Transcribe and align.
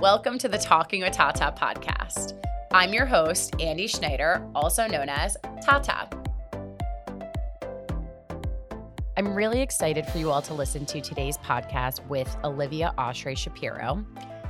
Welcome 0.00 0.38
to 0.38 0.48
the 0.48 0.56
Talking 0.56 1.02
with 1.02 1.12
Tata 1.12 1.54
podcast. 1.54 2.42
I'm 2.72 2.94
your 2.94 3.04
host, 3.04 3.54
Andy 3.60 3.86
Schneider, 3.86 4.42
also 4.54 4.86
known 4.86 5.10
as 5.10 5.36
Tata. 5.62 6.08
I'm 9.18 9.34
really 9.34 9.60
excited 9.60 10.06
for 10.06 10.16
you 10.16 10.30
all 10.30 10.40
to 10.40 10.54
listen 10.54 10.86
to 10.86 11.02
today's 11.02 11.36
podcast 11.36 12.06
with 12.06 12.34
Olivia 12.44 12.94
Oshry 12.96 13.36
Shapiro. 13.36 14.02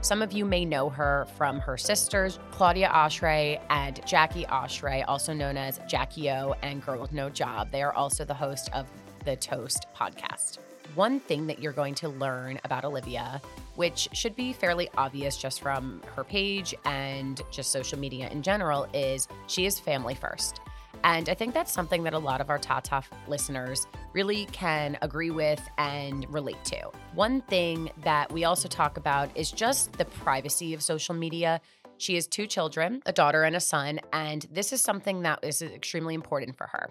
Some 0.02 0.22
of 0.22 0.30
you 0.30 0.44
may 0.44 0.64
know 0.64 0.88
her 0.88 1.26
from 1.36 1.58
her 1.58 1.76
sisters, 1.76 2.38
Claudia 2.52 2.88
Oshry 2.90 3.60
and 3.70 4.00
Jackie 4.06 4.44
Oshry, 4.44 5.04
also 5.08 5.32
known 5.32 5.56
as 5.56 5.80
Jackie 5.88 6.30
O 6.30 6.54
and 6.62 6.80
Girl 6.86 7.00
with 7.00 7.12
No 7.12 7.28
Job. 7.28 7.72
They 7.72 7.82
are 7.82 7.92
also 7.92 8.24
the 8.24 8.34
host 8.34 8.70
of 8.72 8.86
the 9.24 9.34
Toast 9.34 9.86
podcast. 9.96 10.58
One 10.94 11.18
thing 11.18 11.48
that 11.48 11.60
you're 11.60 11.72
going 11.72 11.96
to 11.96 12.08
learn 12.08 12.60
about 12.64 12.84
Olivia, 12.84 13.42
which 13.76 14.08
should 14.12 14.36
be 14.36 14.52
fairly 14.52 14.88
obvious 14.96 15.36
just 15.36 15.60
from 15.60 16.02
her 16.14 16.24
page 16.24 16.74
and 16.84 17.40
just 17.50 17.70
social 17.70 17.98
media 17.98 18.28
in 18.30 18.42
general, 18.42 18.88
is 18.92 19.28
she 19.46 19.66
is 19.66 19.78
family 19.78 20.14
first. 20.14 20.60
And 21.02 21.28
I 21.28 21.34
think 21.34 21.54
that's 21.54 21.72
something 21.72 22.02
that 22.02 22.12
a 22.12 22.18
lot 22.18 22.40
of 22.40 22.50
our 22.50 22.58
Tata 22.58 23.02
listeners 23.26 23.86
really 24.12 24.46
can 24.46 24.98
agree 25.00 25.30
with 25.30 25.60
and 25.78 26.26
relate 26.32 26.62
to. 26.66 26.90
One 27.14 27.40
thing 27.42 27.90
that 28.04 28.30
we 28.30 28.44
also 28.44 28.68
talk 28.68 28.96
about 28.96 29.30
is 29.34 29.50
just 29.50 29.92
the 29.94 30.04
privacy 30.04 30.74
of 30.74 30.82
social 30.82 31.14
media. 31.14 31.60
She 31.96 32.14
has 32.16 32.26
two 32.26 32.46
children, 32.46 33.02
a 33.06 33.12
daughter 33.12 33.44
and 33.44 33.56
a 33.56 33.60
son, 33.60 34.00
and 34.12 34.46
this 34.50 34.72
is 34.72 34.82
something 34.82 35.22
that 35.22 35.38
is 35.42 35.62
extremely 35.62 36.14
important 36.14 36.56
for 36.56 36.66
her. 36.66 36.90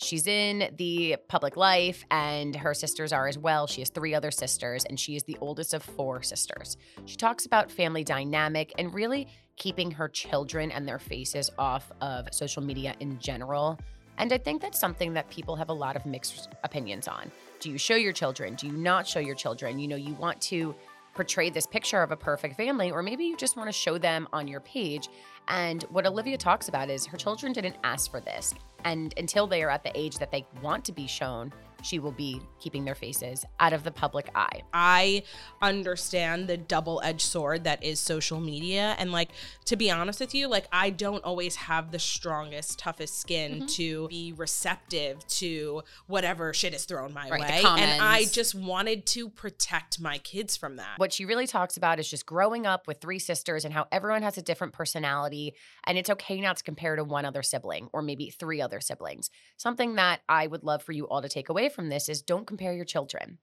She's 0.00 0.28
in 0.28 0.72
the 0.76 1.16
public 1.26 1.56
life, 1.56 2.04
and 2.10 2.54
her 2.54 2.72
sisters 2.72 3.12
are 3.12 3.26
as 3.26 3.36
well. 3.36 3.66
She 3.66 3.80
has 3.80 3.90
three 3.90 4.14
other 4.14 4.30
sisters, 4.30 4.84
and 4.84 4.98
she 4.98 5.16
is 5.16 5.24
the 5.24 5.36
oldest 5.40 5.74
of 5.74 5.82
four 5.82 6.22
sisters. 6.22 6.76
She 7.04 7.16
talks 7.16 7.46
about 7.46 7.68
family 7.70 8.04
dynamic 8.04 8.72
and 8.78 8.94
really 8.94 9.26
keeping 9.56 9.90
her 9.90 10.08
children 10.08 10.70
and 10.70 10.86
their 10.86 11.00
faces 11.00 11.50
off 11.58 11.90
of 12.00 12.28
social 12.32 12.62
media 12.62 12.94
in 13.00 13.18
general. 13.18 13.76
And 14.18 14.32
I 14.32 14.38
think 14.38 14.62
that's 14.62 14.78
something 14.78 15.14
that 15.14 15.28
people 15.30 15.56
have 15.56 15.68
a 15.68 15.72
lot 15.72 15.96
of 15.96 16.06
mixed 16.06 16.48
opinions 16.62 17.08
on. 17.08 17.30
Do 17.58 17.68
you 17.68 17.78
show 17.78 17.96
your 17.96 18.12
children? 18.12 18.54
Do 18.54 18.68
you 18.68 18.72
not 18.74 19.04
show 19.04 19.20
your 19.20 19.34
children? 19.34 19.80
You 19.80 19.88
know, 19.88 19.96
you 19.96 20.14
want 20.14 20.40
to 20.42 20.76
portray 21.18 21.50
this 21.50 21.66
picture 21.66 22.00
of 22.00 22.12
a 22.12 22.16
perfect 22.16 22.56
family, 22.56 22.92
or 22.92 23.02
maybe 23.02 23.24
you 23.24 23.36
just 23.36 23.56
want 23.56 23.66
to 23.68 23.72
show 23.72 23.98
them 23.98 24.28
on 24.32 24.46
your 24.46 24.60
page. 24.60 25.08
And 25.48 25.82
what 25.90 26.06
Olivia 26.06 26.38
talks 26.38 26.68
about 26.68 26.88
is 26.88 27.04
her 27.06 27.16
children 27.16 27.52
didn't 27.52 27.74
ask 27.82 28.08
for 28.08 28.20
this. 28.20 28.54
And 28.84 29.12
until 29.16 29.48
they 29.48 29.64
are 29.64 29.68
at 29.68 29.82
the 29.82 29.90
age 29.98 30.18
that 30.18 30.30
they 30.30 30.46
want 30.62 30.84
to 30.84 30.92
be 30.92 31.08
shown, 31.08 31.52
she 31.82 31.98
will 31.98 32.12
be 32.12 32.40
keeping 32.60 32.84
their 32.84 32.94
faces 32.94 33.44
out 33.60 33.72
of 33.72 33.84
the 33.84 33.90
public 33.90 34.30
eye. 34.34 34.62
I 34.72 35.22
understand 35.62 36.48
the 36.48 36.56
double 36.56 37.00
edged 37.04 37.22
sword 37.22 37.64
that 37.64 37.82
is 37.84 38.00
social 38.00 38.40
media. 38.40 38.96
And, 38.98 39.12
like, 39.12 39.30
to 39.66 39.76
be 39.76 39.90
honest 39.90 40.20
with 40.20 40.34
you, 40.34 40.48
like, 40.48 40.66
I 40.72 40.90
don't 40.90 41.22
always 41.24 41.56
have 41.56 41.92
the 41.92 41.98
strongest, 41.98 42.78
toughest 42.78 43.18
skin 43.18 43.52
mm-hmm. 43.52 43.66
to 43.66 44.08
be 44.08 44.32
receptive 44.36 45.26
to 45.28 45.82
whatever 46.06 46.52
shit 46.52 46.74
is 46.74 46.84
thrown 46.84 47.12
my 47.12 47.28
right, 47.28 47.40
way. 47.40 47.62
And 47.64 48.02
I 48.02 48.24
just 48.24 48.54
wanted 48.54 49.06
to 49.06 49.28
protect 49.28 50.00
my 50.00 50.18
kids 50.18 50.56
from 50.56 50.76
that. 50.76 50.98
What 50.98 51.12
she 51.12 51.24
really 51.24 51.46
talks 51.46 51.76
about 51.76 51.98
is 51.98 52.08
just 52.08 52.26
growing 52.26 52.66
up 52.66 52.86
with 52.86 53.00
three 53.00 53.18
sisters 53.18 53.64
and 53.64 53.72
how 53.72 53.86
everyone 53.92 54.22
has 54.22 54.36
a 54.36 54.42
different 54.42 54.72
personality. 54.72 55.54
And 55.84 55.96
it's 55.96 56.10
okay 56.10 56.40
not 56.40 56.56
to 56.56 56.64
compare 56.64 56.96
to 56.96 57.04
one 57.04 57.24
other 57.24 57.42
sibling 57.42 57.88
or 57.92 58.02
maybe 58.02 58.30
three 58.30 58.60
other 58.60 58.80
siblings. 58.80 59.30
Something 59.56 59.94
that 59.94 60.20
I 60.28 60.46
would 60.46 60.64
love 60.64 60.82
for 60.82 60.92
you 60.92 61.06
all 61.06 61.22
to 61.22 61.28
take 61.28 61.48
away 61.48 61.67
from 61.68 61.88
this 61.88 62.08
is 62.08 62.22
don't 62.22 62.46
compare 62.46 62.72
your 62.72 62.84
children 62.84 63.38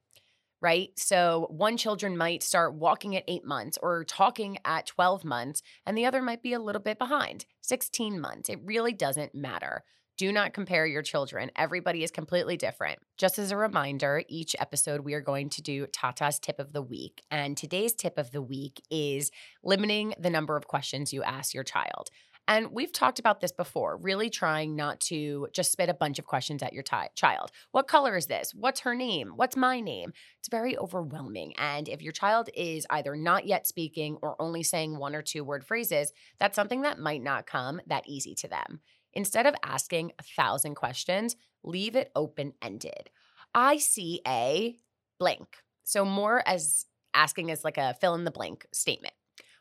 right? 0.61 0.97
So 0.97 1.47
one 1.51 1.77
children 1.77 2.17
might 2.17 2.41
start 2.41 2.73
walking 2.73 3.15
at 3.15 3.23
8 3.27 3.45
months 3.45 3.77
or 3.83 4.03
talking 4.03 4.57
at 4.65 4.87
12 4.87 5.23
months 5.23 5.61
and 5.85 5.95
the 5.95 6.07
other 6.07 6.23
might 6.23 6.41
be 6.41 6.53
a 6.53 6.59
little 6.59 6.81
bit 6.81 6.97
behind, 6.97 7.45
16 7.61 8.19
months. 8.19 8.49
It 8.49 8.59
really 8.63 8.91
doesn't 8.91 9.35
matter. 9.35 9.83
Do 10.17 10.31
not 10.31 10.53
compare 10.53 10.87
your 10.87 11.03
children. 11.03 11.51
Everybody 11.57 12.01
is 12.01 12.09
completely 12.09 12.55
different. 12.55 12.99
Just 13.17 13.37
as 13.37 13.51
a 13.51 13.57
reminder, 13.57 14.23
each 14.29 14.55
episode 14.57 15.01
we 15.01 15.13
are 15.13 15.21
going 15.21 15.49
to 15.49 15.61
do 15.61 15.87
Tata's 15.87 16.39
tip 16.39 16.57
of 16.57 16.71
the 16.71 16.81
week. 16.81 17.21
And 17.29 17.55
today's 17.55 17.93
tip 17.93 18.17
of 18.17 18.31
the 18.31 18.41
week 18.41 18.81
is 18.89 19.29
limiting 19.61 20.13
the 20.17 20.29
number 20.29 20.55
of 20.55 20.67
questions 20.67 21.11
you 21.11 21.21
ask 21.21 21.53
your 21.53 21.65
child. 21.65 22.09
And 22.47 22.71
we've 22.71 22.91
talked 22.91 23.17
about 23.17 23.41
this 23.41 23.51
before, 23.51 23.97
really 23.97 24.29
trying 24.29 24.75
not 24.75 24.99
to 25.01 25.47
just 25.51 25.71
spit 25.71 25.89
a 25.89 25.93
bunch 25.95 26.19
of 26.19 26.25
questions 26.25 26.61
at 26.61 26.73
your 26.73 26.83
t- 26.83 26.95
child. 27.15 27.51
What 27.71 27.87
color 27.87 28.15
is 28.15 28.27
this? 28.27 28.53
What's 28.53 28.81
her 28.81 28.93
name? 28.93 29.33
What's 29.35 29.55
my 29.55 29.79
name? 29.79 30.13
It's 30.39 30.49
very 30.49 30.77
overwhelming. 30.77 31.53
And 31.57 31.89
if 31.89 32.01
your 32.01 32.11
child 32.11 32.49
is 32.53 32.85
either 32.89 33.15
not 33.15 33.47
yet 33.47 33.65
speaking 33.65 34.17
or 34.21 34.39
only 34.39 34.61
saying 34.61 34.97
one 34.97 35.15
or 35.15 35.23
two 35.23 35.43
word 35.43 35.65
phrases, 35.65 36.13
that's 36.39 36.55
something 36.55 36.83
that 36.83 36.99
might 36.99 37.23
not 37.23 37.47
come 37.47 37.81
that 37.87 38.07
easy 38.07 38.35
to 38.35 38.47
them. 38.47 38.81
Instead 39.13 39.47
of 39.47 39.55
asking 39.63 40.11
a 40.19 40.23
thousand 40.23 40.75
questions, 40.75 41.35
leave 41.63 41.95
it 41.95 42.11
open 42.15 42.53
ended. 42.61 43.09
I 43.55 43.77
see 43.77 44.21
a 44.27 44.77
blank. 45.19 45.63
So, 45.83 46.03
more 46.03 46.43
as 46.45 46.85
asking 47.13 47.49
as 47.49 47.63
like 47.63 47.77
a 47.77 47.95
fill 48.01 48.13
in 48.15 48.25
the 48.25 48.31
blank 48.31 48.65
statement. 48.73 49.13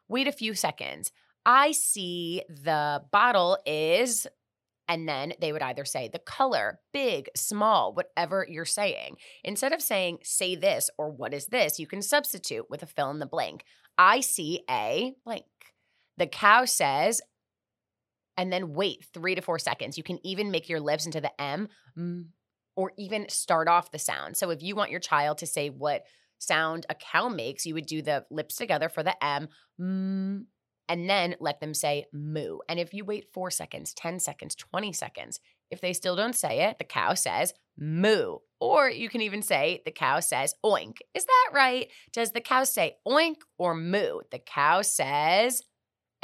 Wait 0.09 0.27
a 0.27 0.33
few 0.33 0.55
seconds. 0.55 1.13
I 1.47 1.73
see 1.73 2.43
the 2.49 3.03
bottle 3.13 3.59
is, 3.67 4.27
and 4.89 5.09
then 5.09 5.35
they 5.41 5.53
would 5.53 5.63
either 5.63 5.85
say 5.85 6.09
the 6.09 6.19
color, 6.19 6.81
big, 6.93 7.29
small, 7.37 7.93
whatever 7.95 8.47
you're 8.49 8.65
saying. 8.65 9.17
Instead 9.43 9.73
of 9.73 9.83
saying, 9.83 10.19
say 10.23 10.55
this 10.57 10.91
or 10.99 11.11
what 11.11 11.35
is 11.35 11.47
this, 11.47 11.79
you 11.79 11.87
can 11.87 12.03
substitute 12.03 12.67
with 12.71 12.83
a 12.83 12.87
fill 12.87 13.11
in 13.11 13.19
the 13.19 13.27
blank. 13.27 13.65
I 13.99 14.21
see 14.21 14.63
a 14.71 15.15
blank. 15.25 15.45
The 16.17 16.27
cow 16.27 16.65
says, 16.65 17.21
and 18.37 18.53
then 18.53 18.73
wait 18.73 19.05
three 19.13 19.35
to 19.35 19.43
four 19.43 19.59
seconds. 19.59 19.97
You 19.97 20.05
can 20.05 20.19
even 20.27 20.51
make 20.51 20.69
your 20.69 20.81
lips 20.81 21.07
into 21.07 21.21
the 21.21 21.41
M 21.41 21.69
or 22.77 22.93
even 22.99 23.29
start 23.29 23.69
off 23.69 23.93
the 23.93 23.99
sound. 23.99 24.37
So 24.37 24.51
if 24.51 24.63
you 24.63 24.75
want 24.75 24.91
your 24.91 25.01
child 25.01 25.39
to 25.39 25.47
say 25.47 25.71
what 25.71 26.05
sound 26.39 26.87
a 26.89 26.95
cow 26.95 27.29
makes, 27.29 27.65
you 27.65 27.75
would 27.75 27.87
do 27.87 28.03
the 28.03 28.25
lips 28.31 28.57
together 28.57 28.89
for 28.89 29.03
the 29.03 29.15
M. 29.25 29.49
And 30.89 31.09
then 31.09 31.37
let 31.41 31.61
them 31.61 31.75
say 31.75 32.07
moo. 32.13 32.59
And 32.69 32.79
if 32.79 32.93
you 32.93 33.05
wait 33.05 33.33
four 33.33 33.51
seconds, 33.51 33.95
10 33.95 34.21
seconds, 34.21 34.55
20 34.55 34.93
seconds, 34.93 35.41
if 35.71 35.81
they 35.81 35.93
still 35.93 36.15
don't 36.15 36.37
say 36.37 36.63
it, 36.63 36.79
the 36.79 36.85
cow 36.85 37.15
says 37.15 37.55
moo. 37.79 38.39
Or 38.61 38.89
you 38.89 39.09
can 39.09 39.21
even 39.23 39.43
say 39.43 39.83
the 39.85 39.91
cow 39.91 40.21
says 40.21 40.55
oink. 40.65 40.99
Is 41.15 41.25
that 41.25 41.51
right? 41.53 41.89
Does 42.13 42.33
the 42.33 42.41
cow 42.41 42.65
say 42.65 42.97
oink 43.07 43.37
or 43.59 43.75
moo? 43.75 44.21
The 44.31 44.39
cow 44.39 44.83
says, 44.83 45.63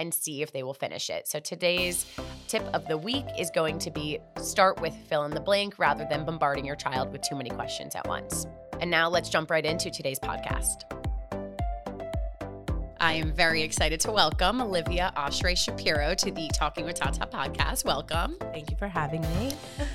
and 0.01 0.15
see 0.15 0.41
if 0.41 0.51
they 0.53 0.63
will 0.63 0.75
finish 0.75 1.11
it. 1.11 1.29
So 1.29 1.41
today's 1.41 2.07
tip 2.49 2.63
of 2.73 2.89
the 2.89 2.97
week 2.97 3.27
is 3.39 3.51
going 3.51 3.79
to 3.81 3.91
be 3.91 4.19
start 4.41 4.81
with 4.81 4.95
fill 5.09 5.25
in 5.25 5.33
the 5.33 5.41
blank 5.41 5.79
rather 5.79 6.07
than 6.09 6.25
bombarding 6.25 6.65
your 6.65 6.77
child 6.77 7.13
with 7.13 7.21
too 7.21 7.37
many 7.37 7.51
questions 7.51 7.95
at 7.95 8.09
once. 8.09 8.47
And 8.81 8.91
now 8.91 9.11
let's 9.11 9.29
jump 9.29 9.51
right 9.51 9.65
into 9.65 9.91
today's 9.91 10.19
podcast. 10.19 11.10
I 13.01 13.15
am 13.15 13.33
very 13.33 13.63
excited 13.63 13.99
to 14.01 14.13
welcome 14.13 14.61
Olivia 14.61 15.11
Oshry 15.17 15.57
Shapiro 15.57 16.15
to 16.17 16.31
the 16.31 16.51
Talking 16.53 16.85
with 16.85 16.97
Tata 16.97 17.27
podcast. 17.27 17.87
Welcome. 17.87 18.37
Thank 18.53 18.71
you 18.71 18.77
for 18.77 18.89
having 18.89 19.23
me. 19.23 19.53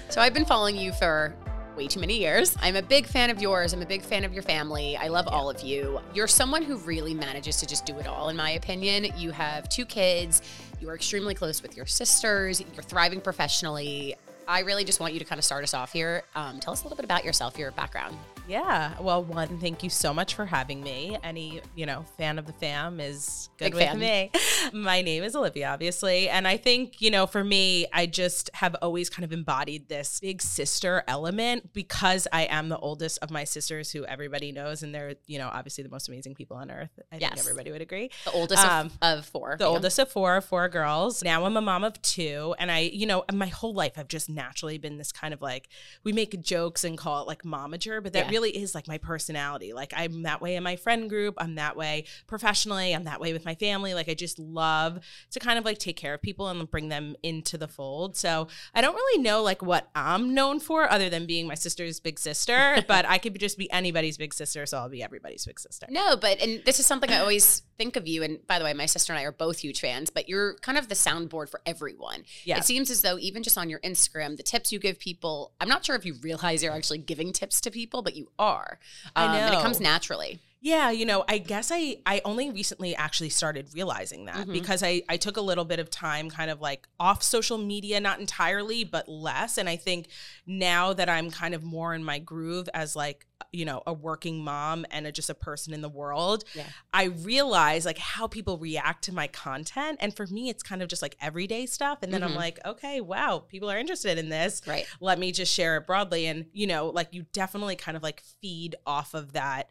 So, 0.09 0.21
I've 0.21 0.33
been 0.33 0.43
following 0.43 0.75
you 0.75 0.91
for 0.91 1.35
way 1.77 1.85
too 1.85 1.99
many 1.99 2.17
years. 2.17 2.57
I'm 2.63 2.75
a 2.75 2.81
big 2.81 3.05
fan 3.05 3.29
of 3.29 3.39
yours. 3.39 3.73
I'm 3.73 3.83
a 3.83 3.85
big 3.85 4.01
fan 4.01 4.23
of 4.23 4.33
your 4.33 4.41
family. 4.41 4.97
I 4.97 5.09
love 5.09 5.27
all 5.27 5.51
of 5.51 5.61
you. 5.61 5.99
You're 6.15 6.25
someone 6.25 6.63
who 6.63 6.77
really 6.77 7.13
manages 7.13 7.57
to 7.57 7.67
just 7.67 7.85
do 7.85 7.95
it 7.99 8.07
all, 8.07 8.29
in 8.29 8.35
my 8.35 8.49
opinion. 8.51 9.05
You 9.15 9.29
have 9.29 9.69
two 9.69 9.85
kids, 9.85 10.41
you 10.81 10.89
are 10.89 10.95
extremely 10.95 11.35
close 11.35 11.61
with 11.61 11.77
your 11.77 11.85
sisters, 11.85 12.59
you're 12.59 12.81
thriving 12.81 13.21
professionally. 13.21 14.15
I 14.47 14.61
really 14.61 14.83
just 14.83 14.99
want 14.99 15.13
you 15.13 15.19
to 15.19 15.25
kind 15.25 15.38
of 15.38 15.45
start 15.45 15.63
us 15.63 15.75
off 15.75 15.94
here. 15.94 16.23
Um, 16.33 16.59
tell 16.59 16.73
us 16.73 16.81
a 16.81 16.85
little 16.85 16.97
bit 16.97 17.05
about 17.05 17.23
yourself, 17.23 17.56
your 17.59 17.69
background. 17.69 18.18
Yeah. 18.47 18.94
Well, 19.00 19.24
one, 19.24 19.57
thank 19.59 19.83
you 19.83 19.89
so 19.89 20.13
much 20.13 20.36
for 20.36 20.45
having 20.45 20.83
me. 20.83 21.18
Any, 21.24 21.62
you 21.75 21.86
know, 21.86 22.06
fan 22.18 22.38
of 22.38 22.45
the 22.45 22.53
fam 22.53 23.00
is 23.00 23.50
good 23.57 23.65
Big 23.65 23.74
with 23.74 23.83
fan. 23.83 24.00
me. 24.00 24.31
My 24.74 25.01
name 25.01 25.24
is 25.24 25.36
Olivia, 25.36 25.69
obviously. 25.69 26.30
And 26.30 26.47
I 26.47 26.57
think, 26.57 27.01
you 27.01 27.09
know, 27.09 27.25
for 27.25 27.44
me, 27.44 27.88
I 27.92 28.06
just 28.06 28.51
have 28.53 28.75
always 28.81 29.09
kind 29.09 29.24
of 29.24 29.33
embodied 29.33 29.89
this 29.89 30.19
big 30.19 30.42
sister 30.42 31.03
element 31.07 31.74
because 31.74 32.27
I 32.31 32.44
am 32.44 32.69
the 32.69 32.77
oldest 32.77 33.19
of 33.21 33.31
my 33.31 33.45
sisters 33.45 33.92
who 33.92 34.06
everybody 34.06 34.51
knows. 34.51 34.83
And 34.83 34.94
they're, 34.94 35.15
you 35.25 35.39
know, 35.39 35.50
obviously 35.51 35.83
the 35.83 35.89
most 35.89 36.07
amazing 36.07 36.36
people 36.36 36.57
on 36.57 36.69
earth. 36.69 36.92
I 37.12 37.18
yes. 37.18 37.31
think 37.31 37.39
everybody 37.39 37.71
would 37.71 37.81
agree. 37.81 38.12
The 38.25 38.31
oldest 38.31 38.63
um, 38.63 38.92
of, 39.01 39.19
of, 39.19 39.25
four. 39.25 39.56
The 39.57 39.65
oldest 39.65 39.97
of 39.97 40.12
four, 40.12 40.39
four 40.42 40.69
girls. 40.69 41.24
Now 41.24 41.45
I'm 41.45 41.57
a 41.57 41.62
mom 41.62 41.83
of 41.83 42.00
two. 42.03 42.53
And 42.59 42.71
I, 42.71 42.80
you 42.80 43.07
know, 43.07 43.24
my 43.33 43.47
whole 43.47 43.74
life 43.74 43.94
I've 43.97 44.07
just 44.07 44.30
naturally 44.30 44.77
been 44.77 44.97
this 44.97 45.12
kind 45.12 45.33
of 45.33 45.42
like, 45.42 45.68
we 46.03 46.13
make 46.13 46.39
jokes 46.42 46.83
and 46.83 46.95
call 46.95 47.24
it 47.24 47.27
like 47.27 47.42
momager, 47.42 48.03
but 48.03 48.13
that 48.13 48.25
yes 48.25 48.34
really 48.35 48.49
is 48.49 48.75
like 48.75 48.87
my 48.87 48.97
personality. 48.97 49.71
Like 49.71 49.93
I'm 49.95 50.23
that 50.23 50.41
way 50.41 50.55
in 50.55 50.63
my 50.63 50.75
friend 50.75 51.09
group. 51.09 51.35
I'm 51.37 51.55
that 51.55 51.77
way 51.77 52.03
professionally. 52.27 52.93
I'm 52.93 53.05
that 53.05 53.21
way 53.21 53.31
with 53.31 53.45
my 53.45 53.55
family. 53.55 53.93
Like 53.93 54.09
I 54.09 54.13
just 54.13 54.37
love 54.37 54.99
to 55.31 55.39
kind 55.39 55.57
of 55.57 55.63
like 55.63 55.77
take 55.77 55.95
care 55.95 56.13
of 56.13 56.21
people 56.21 56.49
and 56.49 56.69
bring 56.69 56.89
them 56.89 57.15
into 57.23 57.57
the 57.57 57.67
fold. 57.67 58.17
So 58.17 58.49
I 58.73 58.81
don't 58.81 58.93
really 58.93 59.21
know 59.21 59.41
like 59.41 59.61
what 59.61 59.89
I'm 59.95 60.33
known 60.33 60.59
for 60.59 60.91
other 60.91 61.09
than 61.09 61.25
being 61.25 61.47
my 61.47 61.55
sister's 61.55 62.01
big 62.01 62.19
sister, 62.19 62.83
but 62.87 63.05
I 63.05 63.19
could 63.19 63.39
just 63.39 63.57
be 63.57 63.71
anybody's 63.71 64.17
big 64.17 64.33
sister. 64.33 64.65
So 64.65 64.79
I'll 64.79 64.89
be 64.89 65.01
everybody's 65.01 65.45
big 65.45 65.59
sister. 65.59 65.87
No, 65.89 66.17
but 66.17 66.41
and 66.41 66.61
this 66.65 66.79
is 66.79 66.85
something 66.85 67.09
I 67.09 67.19
always 67.25 67.63
think 67.77 67.95
of 67.95 68.05
you. 68.05 68.21
And 68.21 68.45
by 68.47 68.59
the 68.59 68.65
way, 68.65 68.73
my 68.73 68.85
sister 68.85 69.13
and 69.13 69.19
I 69.19 69.23
are 69.23 69.31
both 69.31 69.59
huge 69.59 69.79
fans, 69.79 70.09
but 70.09 70.27
you're 70.27 70.55
kind 70.55 70.77
of 70.77 70.89
the 70.89 70.95
soundboard 70.95 71.49
for 71.49 71.61
everyone. 71.65 72.23
Yeah. 72.43 72.57
It 72.57 72.65
seems 72.65 72.89
as 72.89 73.01
though 73.01 73.17
even 73.17 73.43
just 73.43 73.57
on 73.57 73.69
your 73.69 73.79
Instagram, 73.79 74.35
the 74.35 74.43
tips 74.43 74.71
you 74.71 74.79
give 74.79 74.99
people, 74.99 75.53
I'm 75.61 75.69
not 75.69 75.85
sure 75.85 75.95
if 75.95 76.05
you 76.05 76.15
realize 76.21 76.63
you're 76.63 76.73
actually 76.73 76.99
giving 76.99 77.31
tips 77.31 77.61
to 77.61 77.71
people, 77.71 78.01
but 78.01 78.15
you 78.15 78.25
are. 78.39 78.80
I 79.16 79.25
Um, 79.25 79.36
And 79.36 79.56
it 79.56 79.62
comes 79.62 79.80
naturally. 79.80 80.39
Yeah, 80.65 80.89
you 80.89 81.06
know, 81.06 81.23
I 81.29 81.38
guess 81.38 81.69
I 81.71 81.97
I 82.07 82.21
only 82.25 82.50
recently 82.50 82.95
actually 82.95 83.29
started 83.29 83.69
realizing 83.75 84.25
that 84.25 84.47
Mhm. 84.47 84.51
because 84.53 84.81
I 84.81 85.03
I 85.07 85.15
took 85.15 85.38
a 85.38 85.41
little 85.41 85.63
bit 85.63 85.77
of 85.77 85.91
time 85.91 86.27
kind 86.27 86.50
of 86.50 86.59
like 86.59 86.88
off 87.00 87.21
social 87.21 87.59
media, 87.59 88.00
not 88.00 88.19
entirely, 88.19 88.83
but 88.83 89.07
less, 89.07 89.59
and 89.59 89.69
I 89.69 89.75
think 89.75 90.07
now 90.47 90.91
that 90.94 91.07
I'm 91.07 91.29
kind 91.29 91.53
of 91.53 91.62
more 91.62 91.94
in 91.94 92.03
my 92.03 92.17
groove 92.17 92.67
as 92.73 92.95
like 92.95 93.27
you 93.51 93.63
know 93.63 93.83
a 93.85 93.94
working 93.94 94.44
mom 94.44 94.88
and 94.89 95.06
a, 95.06 95.12
just 95.12 95.29
a 95.29 95.35
person 95.35 95.71
in 95.73 95.81
the 95.81 95.89
world 95.89 96.44
Yeah. 96.53 96.63
i 96.94 97.03
realize 97.06 97.85
like 97.85 97.97
how 97.97 98.27
people 98.27 98.57
react 98.57 99.03
to 99.06 99.13
my 99.13 99.27
content 99.27 99.97
and 100.01 100.15
for 100.15 100.25
me 100.27 100.50
it's 100.50 100.63
kind 100.63 100.81
of 100.81 100.88
just 100.88 101.01
like 101.01 101.15
everyday 101.21 101.65
stuff 101.65 102.00
and 102.01 102.13
then 102.13 102.23
i'm 102.23 102.31
Mhm. 102.31 102.38
like 102.38 102.59
okay 102.65 103.01
wow 103.01 103.39
people 103.39 103.69
are 103.69 103.77
interested 103.77 104.18
in 104.18 104.29
this 104.29 104.61
Right. 104.65 104.85
let 105.00 105.19
me 105.19 105.31
just 105.31 105.53
share 105.53 105.77
it 105.77 105.85
broadly 105.85 106.25
and 106.27 106.45
you 106.53 106.65
know 106.68 106.88
like 106.88 107.09
you 107.13 107.25
definitely 107.33 107.75
kind 107.75 107.95
of 107.97 108.03
like 108.03 108.21
feed 108.41 108.75
off 108.85 109.13
of 109.13 109.33
that 109.33 109.69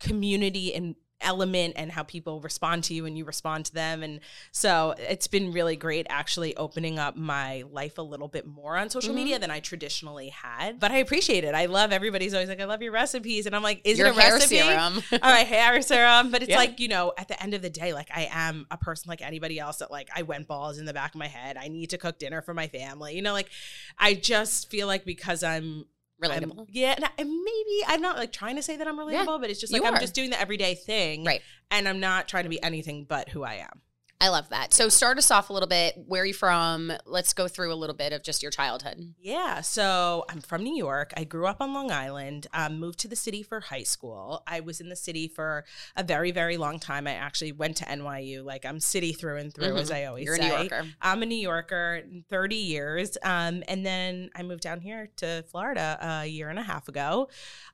community 0.00 0.74
and 0.74 0.94
element 1.22 1.72
and 1.78 1.90
how 1.90 2.02
people 2.02 2.42
respond 2.42 2.84
to 2.84 2.92
you 2.92 3.06
and 3.06 3.16
you 3.16 3.24
respond 3.24 3.64
to 3.64 3.72
them 3.72 4.02
and 4.02 4.20
so 4.52 4.94
it's 4.98 5.26
been 5.26 5.50
really 5.50 5.74
great 5.74 6.06
actually 6.10 6.54
opening 6.58 6.98
up 6.98 7.16
my 7.16 7.64
life 7.70 7.96
a 7.96 8.02
little 8.02 8.28
bit 8.28 8.46
more 8.46 8.76
on 8.76 8.90
social 8.90 9.12
Mhm. 9.12 9.16
media 9.16 9.38
than 9.38 9.50
I 9.50 9.60
traditionally 9.60 10.28
had 10.28 10.78
but 10.78 10.90
I 10.90 10.98
appreciate 10.98 11.42
it 11.42 11.54
I 11.54 11.66
love 11.66 11.90
everybody's 11.90 12.34
always 12.34 12.50
like 12.50 12.60
I 12.60 12.66
love 12.66 12.82
your 12.82 12.92
recipes 12.92 13.46
and 13.46 13.56
I'm 13.56 13.62
like 13.62 13.80
is 13.84 13.98
your 13.98 14.08
it 14.08 14.16
a 14.16 14.20
hair 14.20 14.32
recipe 14.34 14.58
serum. 14.58 15.02
all 15.12 15.18
right, 15.32 15.46
hair 15.46 15.80
serum. 15.80 16.30
But 16.30 16.42
it's 16.42 16.50
Yeah. 16.50 16.58
like, 16.58 16.80
you 16.80 16.88
know, 16.88 17.14
at 17.16 17.28
the 17.28 17.42
end 17.42 17.54
of 17.54 17.62
the 17.62 17.70
day, 17.70 17.94
like 17.94 18.10
I 18.14 18.28
am 18.30 18.66
a 18.70 18.76
person 18.76 19.08
like 19.08 19.22
anybody 19.22 19.58
else 19.58 19.78
that 19.78 19.90
like 19.90 20.10
I 20.14 20.20
went 20.20 20.46
balls 20.46 20.76
in 20.78 20.84
the 20.84 20.92
back 20.92 21.14
of 21.14 21.18
my 21.18 21.28
head. 21.28 21.56
I 21.56 21.68
need 21.68 21.88
to 21.90 21.98
cook 21.98 22.18
dinner 22.18 22.42
for 22.42 22.52
my 22.52 22.68
family. 22.68 23.16
You 23.16 23.22
know, 23.22 23.32
like 23.32 23.48
I 23.98 24.12
just 24.12 24.68
feel 24.70 24.86
like 24.86 25.06
because 25.06 25.42
I'm 25.42 25.86
I'm- 26.22 26.30
Relatable. 26.50 26.66
yeah, 26.70 26.92
and 26.96 27.04
I- 27.04 27.10
and 27.18 27.28
maybe 27.28 27.84
I'm 27.86 28.00
not 28.00 28.16
like 28.16 28.32
trying 28.32 28.56
to 28.56 28.62
say 28.62 28.76
that 28.76 28.86
I'm 28.88 28.98
relatable, 28.98 29.40
but 29.40 29.50
it's 29.50 29.60
just 29.60 29.72
like 29.72 29.82
I'm 29.84 30.00
just 30.00 30.14
doing 30.14 30.30
the 30.30 30.40
everyday 30.40 30.74
thing. 30.74 31.24
Right. 31.24 31.42
And 31.70 31.88
I'm 31.88 32.00
not 32.00 32.26
trying 32.28 32.44
to 32.44 32.50
be 32.50 32.62
anything 32.62 33.04
but 33.04 33.28
who 33.30 33.42
I 33.44 33.54
am. 33.56 33.82
I 34.18 34.28
love 34.28 34.48
that. 34.48 34.72
So 34.72 34.88
start 34.88 35.18
us 35.18 35.30
off 35.30 35.50
a 35.50 35.52
little 35.52 35.68
bit. 35.68 35.94
Where 36.06 36.22
are 36.22 36.26
you 36.26 36.32
from? 36.32 36.90
Let's 37.04 37.34
go 37.34 37.48
through 37.48 37.70
a 37.72 37.76
little 37.76 37.94
bit 37.94 38.14
of 38.14 38.22
just 38.22 38.42
your 38.42 38.50
childhood. 38.50 39.14
Yeah, 39.20 39.60
so 39.60 40.24
I'm 40.30 40.40
from 40.40 40.62
New 40.62 40.74
York. 40.74 41.12
I 41.16 41.24
grew 41.24 41.46
up 41.46 41.60
on 41.60 41.74
Long 41.74 41.90
Island, 41.92 42.46
um, 42.54 42.80
moved 42.80 42.98
to 43.00 43.08
the 43.08 43.16
city 43.16 43.42
for 43.42 43.60
high 43.60 43.82
school. 43.82 44.42
I 44.46 44.60
was 44.60 44.80
in 44.80 44.88
the 44.88 44.96
city 44.96 45.28
for 45.28 45.64
a 45.96 46.02
very, 46.02 46.30
very 46.30 46.56
long 46.56 46.78
time. 46.80 47.06
I 47.06 47.12
actually 47.12 47.52
went 47.52 47.76
to 47.76 47.84
NYU. 47.84 48.42
Like 48.42 48.64
I'm 48.64 48.80
city 48.80 49.12
through 49.12 49.36
and 49.36 49.52
through, 49.52 49.76
as 49.76 49.90
Mhm. 49.90 49.94
I 49.94 50.04
always 50.06 50.24
You're 50.24 50.36
a. 50.36 50.38
New 50.38 50.46
Yorker. 50.46 50.86
I'm 51.02 51.22
a 51.22 51.26
New 51.26 51.34
Yorker, 51.36 52.02
30 52.30 52.56
years. 52.56 53.18
Um, 53.22 53.62
and 53.68 53.84
then 53.84 54.30
I 54.34 54.42
moved 54.42 54.62
down 54.62 54.80
here 54.80 55.10
to 55.16 55.44
Florida 55.50 55.98
a 56.00 56.26
year 56.26 56.48
and 56.48 56.58
a 56.58 56.62
half 56.62 56.88
ago, 56.88 57.28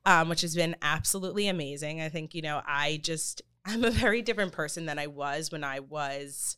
um, 0.04 0.28
which 0.28 0.40
has 0.40 0.56
been 0.56 0.74
absolutely 0.82 1.46
amazing. 1.46 2.00
I 2.00 2.08
think, 2.08 2.34
you 2.34 2.42
know, 2.42 2.62
I 2.66 2.98
just, 3.00 3.42
I'm 3.64 3.84
a 3.84 3.90
very 3.90 4.22
different 4.22 4.52
person 4.52 4.86
than 4.86 4.98
I 4.98 5.06
was 5.06 5.50
when 5.52 5.64
I 5.64 5.80
was 5.80 6.56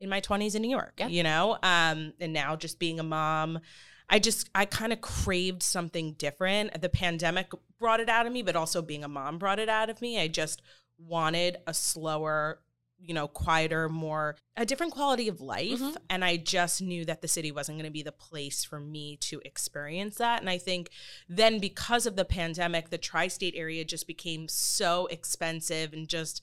in 0.00 0.08
my 0.08 0.20
20s 0.20 0.54
in 0.54 0.62
New 0.62 0.70
York, 0.70 0.94
Yeah. 0.98 1.08
you 1.08 1.22
know? 1.22 1.58
Um, 1.62 2.12
and 2.20 2.32
now 2.32 2.56
just 2.56 2.78
being 2.78 3.00
a 3.00 3.02
mom, 3.02 3.60
I 4.08 4.18
just, 4.18 4.48
I 4.54 4.64
kind 4.66 4.92
of 4.92 5.00
craved 5.00 5.62
something 5.62 6.12
different. 6.14 6.80
The 6.80 6.88
pandemic 6.88 7.50
brought 7.78 8.00
it 8.00 8.08
out 8.08 8.26
of 8.26 8.32
me, 8.32 8.42
but 8.42 8.56
also 8.56 8.82
being 8.82 9.04
a 9.04 9.08
mom 9.08 9.38
brought 9.38 9.58
it 9.58 9.68
out 9.68 9.90
of 9.90 10.00
me. 10.00 10.20
I 10.20 10.28
just 10.28 10.62
wanted 10.98 11.58
a 11.66 11.74
slower, 11.74 12.60
you 12.98 13.14
know, 13.14 13.28
quieter, 13.28 13.88
more 13.88 14.36
a 14.56 14.64
different 14.64 14.92
quality 14.92 15.28
of 15.28 15.40
life. 15.40 15.80
Mhm. 15.80 15.96
And 16.08 16.24
I 16.24 16.36
just 16.36 16.80
knew 16.80 17.04
that 17.04 17.20
the 17.20 17.28
city 17.28 17.52
wasn't 17.52 17.78
going 17.78 17.84
to 17.86 17.92
be 17.92 18.02
the 18.02 18.12
place 18.12 18.64
for 18.64 18.80
me 18.80 19.16
to 19.18 19.40
experience 19.44 20.16
that. 20.16 20.40
And 20.40 20.48
I 20.48 20.58
think 20.58 20.90
then 21.28 21.58
because 21.58 22.06
of 22.06 22.16
the 22.16 22.24
pandemic, 22.24 22.90
the 22.90 22.98
tri 22.98 23.28
state 23.28 23.54
area 23.56 23.84
just 23.84 24.06
became 24.06 24.48
so 24.48 25.06
expensive 25.06 25.92
and 25.92 26.08
just 26.08 26.42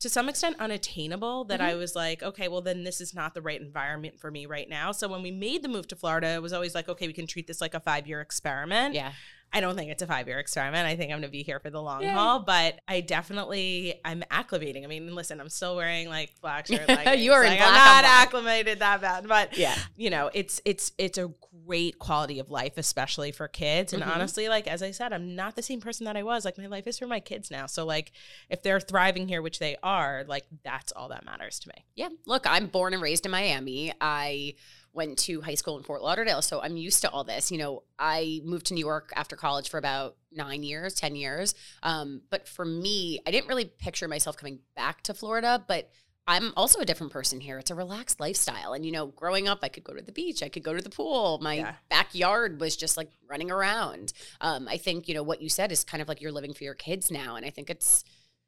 to 0.00 0.08
some 0.10 0.28
extent 0.28 0.56
unattainable 0.58 1.44
that 1.44 1.60
I 1.62 1.76
was 1.76 1.94
like, 1.94 2.22
okay, 2.22 2.48
well, 2.48 2.60
then 2.60 2.84
this 2.84 3.00
is 3.00 3.14
not 3.14 3.32
the 3.32 3.40
right 3.40 3.60
environment 3.60 4.18
for 4.18 4.30
me 4.30 4.44
right 4.44 4.68
now. 4.68 4.92
So 4.92 5.08
when 5.08 5.22
we 5.22 5.30
made 5.30 5.62
the 5.62 5.68
move 5.68 5.86
to 5.88 5.96
Florida, 5.96 6.34
it 6.34 6.42
was 6.42 6.52
always 6.52 6.74
like, 6.74 6.88
okay, 6.88 7.06
we 7.06 7.14
can 7.14 7.26
treat 7.26 7.46
this 7.46 7.60
like 7.60 7.72
a 7.72 7.80
five 7.80 8.06
year 8.06 8.20
experiment. 8.20 8.94
Yeah. 8.94 9.12
I 9.54 9.60
don't 9.60 9.76
think 9.76 9.90
it's 9.92 10.02
a 10.02 10.06
five 10.06 10.26
year 10.26 10.38
experiment. 10.40 10.86
I 10.86 10.96
think 10.96 11.12
I'm 11.12 11.18
going 11.20 11.22
to 11.22 11.28
be 11.28 11.44
here 11.44 11.60
for 11.60 11.70
the 11.70 11.80
long 11.80 12.02
Yay. 12.02 12.08
haul, 12.08 12.40
but 12.40 12.80
I 12.88 13.00
definitely 13.00 14.00
I'm 14.04 14.22
acclimating. 14.30 14.82
I 14.84 14.88
mean, 14.88 15.14
listen, 15.14 15.40
I'm 15.40 15.48
still 15.48 15.76
wearing 15.76 16.08
like 16.08 16.32
black 16.42 16.66
shirt. 16.66 16.88
Leggings. 16.88 17.22
You 17.22 17.32
are 17.32 17.44
like, 17.44 17.60
I'm 17.60 17.72
not 17.72 18.04
acclimated 18.04 18.80
that 18.80 19.00
bad, 19.00 19.28
but 19.28 19.56
Yeah. 19.56 19.74
you 19.96 20.10
know, 20.10 20.28
it's 20.34 20.60
it's 20.64 20.92
it's 20.98 21.18
a 21.18 21.30
great 21.66 21.98
quality 21.98 22.40
of 22.40 22.50
life, 22.50 22.72
especially 22.76 23.30
for 23.32 23.46
kids. 23.48 23.92
And 23.92 24.02
Mhm. 24.02 24.12
honestly, 24.14 24.48
like 24.48 24.66
as 24.66 24.82
I 24.82 24.90
said, 24.90 25.12
I'm 25.12 25.34
not 25.36 25.54
the 25.56 25.62
same 25.62 25.80
person 25.80 26.04
that 26.06 26.16
I 26.16 26.24
was. 26.24 26.44
Like 26.44 26.58
my 26.58 26.66
life 26.66 26.86
is 26.88 26.98
for 26.98 27.06
my 27.06 27.20
kids 27.20 27.50
now. 27.50 27.66
So 27.66 27.86
like 27.86 28.10
if 28.50 28.62
they're 28.62 28.80
thriving 28.80 29.28
here, 29.28 29.40
which 29.40 29.60
they 29.60 29.76
are, 29.82 30.24
like 30.26 30.44
that's 30.64 30.90
all 30.92 31.08
that 31.10 31.24
matters 31.24 31.60
to 31.60 31.68
me. 31.68 31.84
Yeah. 31.94 32.08
Look, 32.26 32.44
I'm 32.46 32.66
born 32.66 32.92
and 32.92 33.00
raised 33.02 33.24
in 33.24 33.30
Miami. 33.30 33.92
I 34.00 34.54
went 34.94 35.18
to 35.18 35.40
high 35.40 35.54
school 35.56 35.76
in 35.76 35.82
Fort 35.82 36.02
Lauderdale, 36.02 36.40
so 36.40 36.60
I'm 36.62 36.76
used 36.76 37.02
to 37.02 37.10
all 37.10 37.24
this. 37.24 37.50
You 37.50 37.58
know, 37.58 37.82
I 37.98 38.40
moved 38.44 38.66
to 38.66 38.74
New 38.74 38.84
York 38.84 39.12
after 39.16 39.36
college 39.36 39.68
for 39.68 39.78
about 39.78 40.16
nine 40.32 40.62
years, 40.62 40.94
10 40.94 41.16
years. 41.16 41.54
Um, 41.82 42.22
but 42.30 42.48
for 42.48 42.64
me, 42.64 43.20
I 43.26 43.30
didn't 43.30 43.48
really 43.48 43.64
picture 43.64 44.08
myself 44.08 44.36
coming 44.36 44.60
back 44.76 45.02
to 45.02 45.14
Florida, 45.14 45.62
but 45.66 45.90
I'm 46.26 46.52
also 46.56 46.80
a 46.80 46.86
different 46.86 47.12
person 47.12 47.38
here. 47.40 47.58
It's 47.58 47.70
a 47.70 47.74
relaxed 47.74 48.18
lifestyle. 48.18 48.72
And, 48.72 48.86
you 48.86 48.92
know, 48.92 49.08
growing 49.08 49.46
up, 49.46 49.58
I 49.62 49.68
could 49.68 49.84
go 49.84 49.92
to 49.92 50.00
the 50.00 50.12
beach, 50.12 50.42
I 50.42 50.48
could 50.48 50.62
go 50.62 50.72
to 50.74 50.80
the 50.80 50.88
pool. 50.90 51.38
My 51.42 51.54
Yeah. 51.54 51.74
backyard 51.90 52.60
was 52.60 52.76
just 52.76 52.96
like 52.96 53.10
running 53.28 53.50
around. 53.50 54.12
Um, 54.40 54.66
I 54.66 54.78
think, 54.78 55.06
you 55.06 55.14
know, 55.14 55.22
what 55.22 55.42
you 55.42 55.48
said 55.50 55.70
is 55.70 55.84
kind 55.84 56.00
of 56.00 56.08
like 56.08 56.22
you're 56.22 56.32
living 56.32 56.54
for 56.54 56.64
your 56.64 56.74
kids 56.74 57.10
now. 57.10 57.36
And 57.36 57.44
I 57.44 57.50
think 57.50 57.68
it's, 57.68 58.04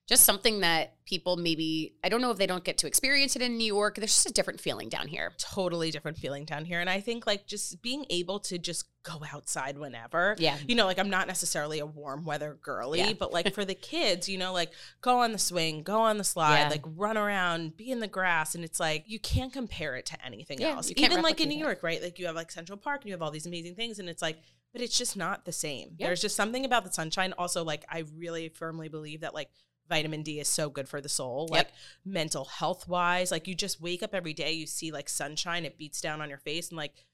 just 0.06 0.24
something 0.24 0.60
that 0.60 0.94
people 1.04 1.36
maybe 1.36 1.94
I 2.04 2.08
don't 2.08 2.20
know 2.20 2.30
if 2.30 2.38
they 2.38 2.46
don't 2.46 2.62
get 2.62 2.78
to 2.78 2.86
experience 2.86 3.34
it 3.34 3.42
in 3.42 3.56
New 3.56 3.64
York. 3.66 3.96
There's 3.96 4.14
just 4.14 4.30
a 4.30 4.32
different 4.32 4.60
feeling 4.60 4.88
down 4.88 5.08
here. 5.08 5.32
Totally 5.38 5.90
different 5.90 6.16
feeling 6.16 6.44
down 6.44 6.64
here. 6.64 6.80
And 6.80 6.88
I 6.88 7.00
think 7.00 7.26
like 7.26 7.46
just 7.46 7.82
being 7.82 8.06
able 8.10 8.38
to 8.40 8.58
just 8.58 8.86
go 9.02 9.22
outside 9.32 9.78
whenever. 9.78 10.36
Yeah. 10.38 10.58
you 10.66 10.74
know, 10.76 10.84
like 10.86 10.98
I'm 10.98 11.10
not 11.10 11.26
necessarily 11.26 11.78
a 11.80 11.86
warm 11.86 12.24
weather 12.24 12.56
girly, 12.62 13.00
Yeah. 13.00 13.12
but 13.18 13.32
like 13.32 13.52
for 13.54 13.64
the 13.64 13.74
kids, 13.92 14.28
you 14.28 14.38
know, 14.38 14.52
like 14.52 14.72
go 15.00 15.18
on 15.20 15.32
the 15.32 15.38
swing, 15.38 15.82
go 15.82 16.00
on 16.00 16.18
the 16.18 16.24
slide, 16.24 16.60
Yeah. 16.60 16.68
like 16.68 16.82
run 16.84 17.16
around, 17.16 17.76
be 17.76 17.90
in 17.90 17.98
the 18.00 18.08
grass. 18.08 18.54
And 18.54 18.64
it's 18.64 18.78
like 18.78 19.04
you 19.06 19.18
can't 19.18 19.52
compare 19.52 19.96
it 19.96 20.06
to 20.06 20.24
anything 20.24 20.60
Yeah, 20.60 20.70
else. 20.76 20.92
Even 20.96 21.22
like 21.22 21.40
in 21.40 21.48
New. 21.48 21.56
York, 21.58 21.82
right? 21.82 22.02
Like 22.02 22.18
you 22.18 22.26
have 22.26 22.36
like 22.36 22.50
Central 22.52 22.78
Park 22.78 23.00
and 23.02 23.08
you 23.08 23.12
have 23.14 23.22
all 23.22 23.30
these 23.30 23.46
amazing 23.46 23.74
things. 23.74 23.98
And 23.98 24.08
it's 24.08 24.22
like, 24.22 24.38
but 24.72 24.82
it's 24.82 24.96
just 24.98 25.16
not 25.16 25.44
the 25.46 25.52
same. 25.52 25.96
Yeah. 25.98 26.08
There's 26.08 26.20
just 26.20 26.36
something 26.36 26.64
about 26.64 26.84
the 26.84 26.92
sunshine. 26.92 27.32
Also, 27.38 27.64
like 27.64 27.84
I 27.90 28.04
really 28.16 28.50
firmly 28.50 28.88
believe 28.88 29.22
that 29.22 29.34
like 29.34 29.48
vitamin 29.88 30.22
D 30.22 30.40
is 30.40 30.48
so 30.48 30.68
good 30.70 30.88
for 30.88 31.00
the 31.00 31.08
soul. 31.08 31.48
Yep. 31.50 31.56
Like 31.66 31.72
mental 32.04 32.44
health 32.44 32.88
wise, 32.88 33.30
like 33.30 33.46
you 33.46 33.54
just 33.54 33.80
wake 33.80 34.02
up 34.02 34.14
every 34.14 34.32
day, 34.34 34.52
you 34.52 34.66
see 34.66 34.90
like 34.92 35.08
sunshine, 35.08 35.64
it 35.64 35.78
beats 35.78 36.00
down 36.00 36.20
on 36.20 36.28
your 36.28 36.38
face 36.38 36.68
and 36.70 36.76
like 36.76 37.04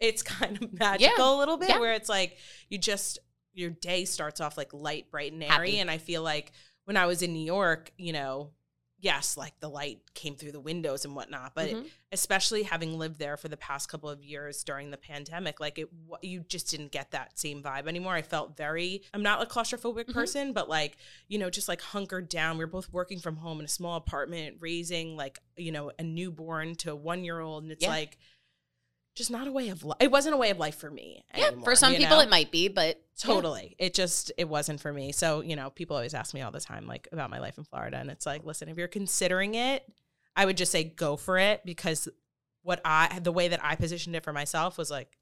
it's 0.00 0.22
kind 0.40 0.62
of 0.62 0.72
magical 0.78 1.36
a 1.36 1.38
little 1.38 1.56
bit 1.56 1.68
Yeah. 1.70 1.80
where 1.80 1.94
it's 1.94 2.08
like 2.08 2.36
you 2.68 2.78
just 2.78 3.18
your 3.52 3.70
day 3.70 4.04
starts 4.04 4.40
off 4.40 4.56
like 4.56 4.72
light, 4.72 5.10
bright, 5.10 5.32
and 5.32 5.42
airy. 5.42 5.52
Happy. 5.52 5.78
And 5.78 5.90
I 5.90 5.98
feel 5.98 6.22
like 6.22 6.52
when 6.86 6.96
I 6.96 7.06
was 7.06 7.22
in 7.22 7.32
New 7.32 7.44
York, 7.44 7.92
you 7.96 8.12
know, 8.12 8.50
yes, 9.04 9.36
like 9.36 9.60
the 9.60 9.68
light 9.68 9.98
came 10.14 10.34
through 10.34 10.52
the 10.52 10.60
windows 10.60 11.04
and 11.04 11.14
whatnot, 11.14 11.54
but 11.54 11.70
Mhm. 11.70 11.90
especially 12.10 12.62
having 12.62 12.98
lived 12.98 13.18
there 13.18 13.36
for 13.36 13.48
the 13.48 13.56
past 13.58 13.88
couple 13.90 14.08
of 14.08 14.24
years 14.24 14.64
during 14.64 14.90
the 14.90 14.96
pandemic, 14.96 15.60
like 15.60 15.78
it, 15.78 15.90
you 16.22 16.40
just 16.40 16.70
didn't 16.70 16.90
get 16.90 17.10
that 17.10 17.38
same 17.38 17.62
vibe 17.62 17.86
anymore. 17.86 18.14
I 18.14 18.22
felt 18.22 18.56
very, 18.56 19.02
I'm 19.12 19.22
not 19.22 19.42
a 19.42 19.46
claustrophobic 19.46 20.06
Mhm. 20.06 20.14
person, 20.14 20.52
but 20.54 20.70
like, 20.70 20.96
you 21.28 21.38
know, 21.38 21.50
just 21.50 21.68
like 21.68 21.82
hunkered 21.82 22.30
down. 22.30 22.56
We 22.56 22.64
are 22.64 22.66
both 22.66 22.90
working 22.92 23.20
from 23.20 23.36
home 23.36 23.58
in 23.58 23.66
a 23.66 23.68
small 23.68 23.96
apartment, 23.96 24.56
raising 24.60 25.16
like, 25.16 25.38
you 25.56 25.70
know, 25.70 25.92
a 25.98 26.02
newborn 26.02 26.74
to 26.76 26.92
a 26.92 26.96
one 26.96 27.24
year 27.24 27.40
old. 27.40 27.64
And 27.64 27.72
it's 27.72 27.82
Yeah. 27.82 27.90
like, 27.90 28.16
just 29.14 29.30
not 29.30 29.46
a 29.46 29.52
way 29.52 29.68
of 29.68 29.84
life. 29.84 29.96
It 30.00 30.10
wasn't 30.10 30.34
a 30.34 30.36
way 30.36 30.50
of 30.50 30.58
life 30.58 30.76
for 30.76 30.90
me. 30.90 31.24
yeah, 31.36 31.46
anymore, 31.46 31.64
for 31.64 31.76
some 31.76 31.94
people 31.94 32.16
know? 32.16 32.22
it 32.22 32.28
might 32.28 32.50
be, 32.50 32.68
but 32.68 32.96
yeah. 32.96 33.32
Totally. 33.32 33.76
It 33.78 33.94
just 33.94 34.32
it 34.36 34.48
wasn't 34.48 34.80
for 34.80 34.92
me. 34.92 35.12
So, 35.12 35.40
you 35.40 35.54
know, 35.54 35.70
people 35.70 35.96
always 35.96 36.14
ask 36.14 36.34
me 36.34 36.42
all 36.42 36.50
the 36.50 36.60
time 36.60 36.86
like 36.86 37.08
about 37.12 37.30
my 37.30 37.38
life 37.38 37.58
in 37.58 37.64
Florida 37.64 37.98
and 37.98 38.10
it's 38.10 38.26
like, 38.26 38.44
listen, 38.44 38.68
if 38.68 38.76
you're 38.76 38.88
considering 38.88 39.54
it, 39.54 39.88
I 40.34 40.44
would 40.46 40.56
just 40.56 40.72
say 40.72 40.82
go 40.84 41.16
for 41.16 41.38
it 41.38 41.62
because 41.64 42.08
what 42.62 42.80
I 42.84 43.20
the 43.22 43.30
way 43.32 43.48
that 43.48 43.60
I 43.62 43.76
positioned 43.76 44.16
it 44.16 44.24
for 44.24 44.32
myself 44.32 44.76
was 44.76 44.90
like 44.90 45.16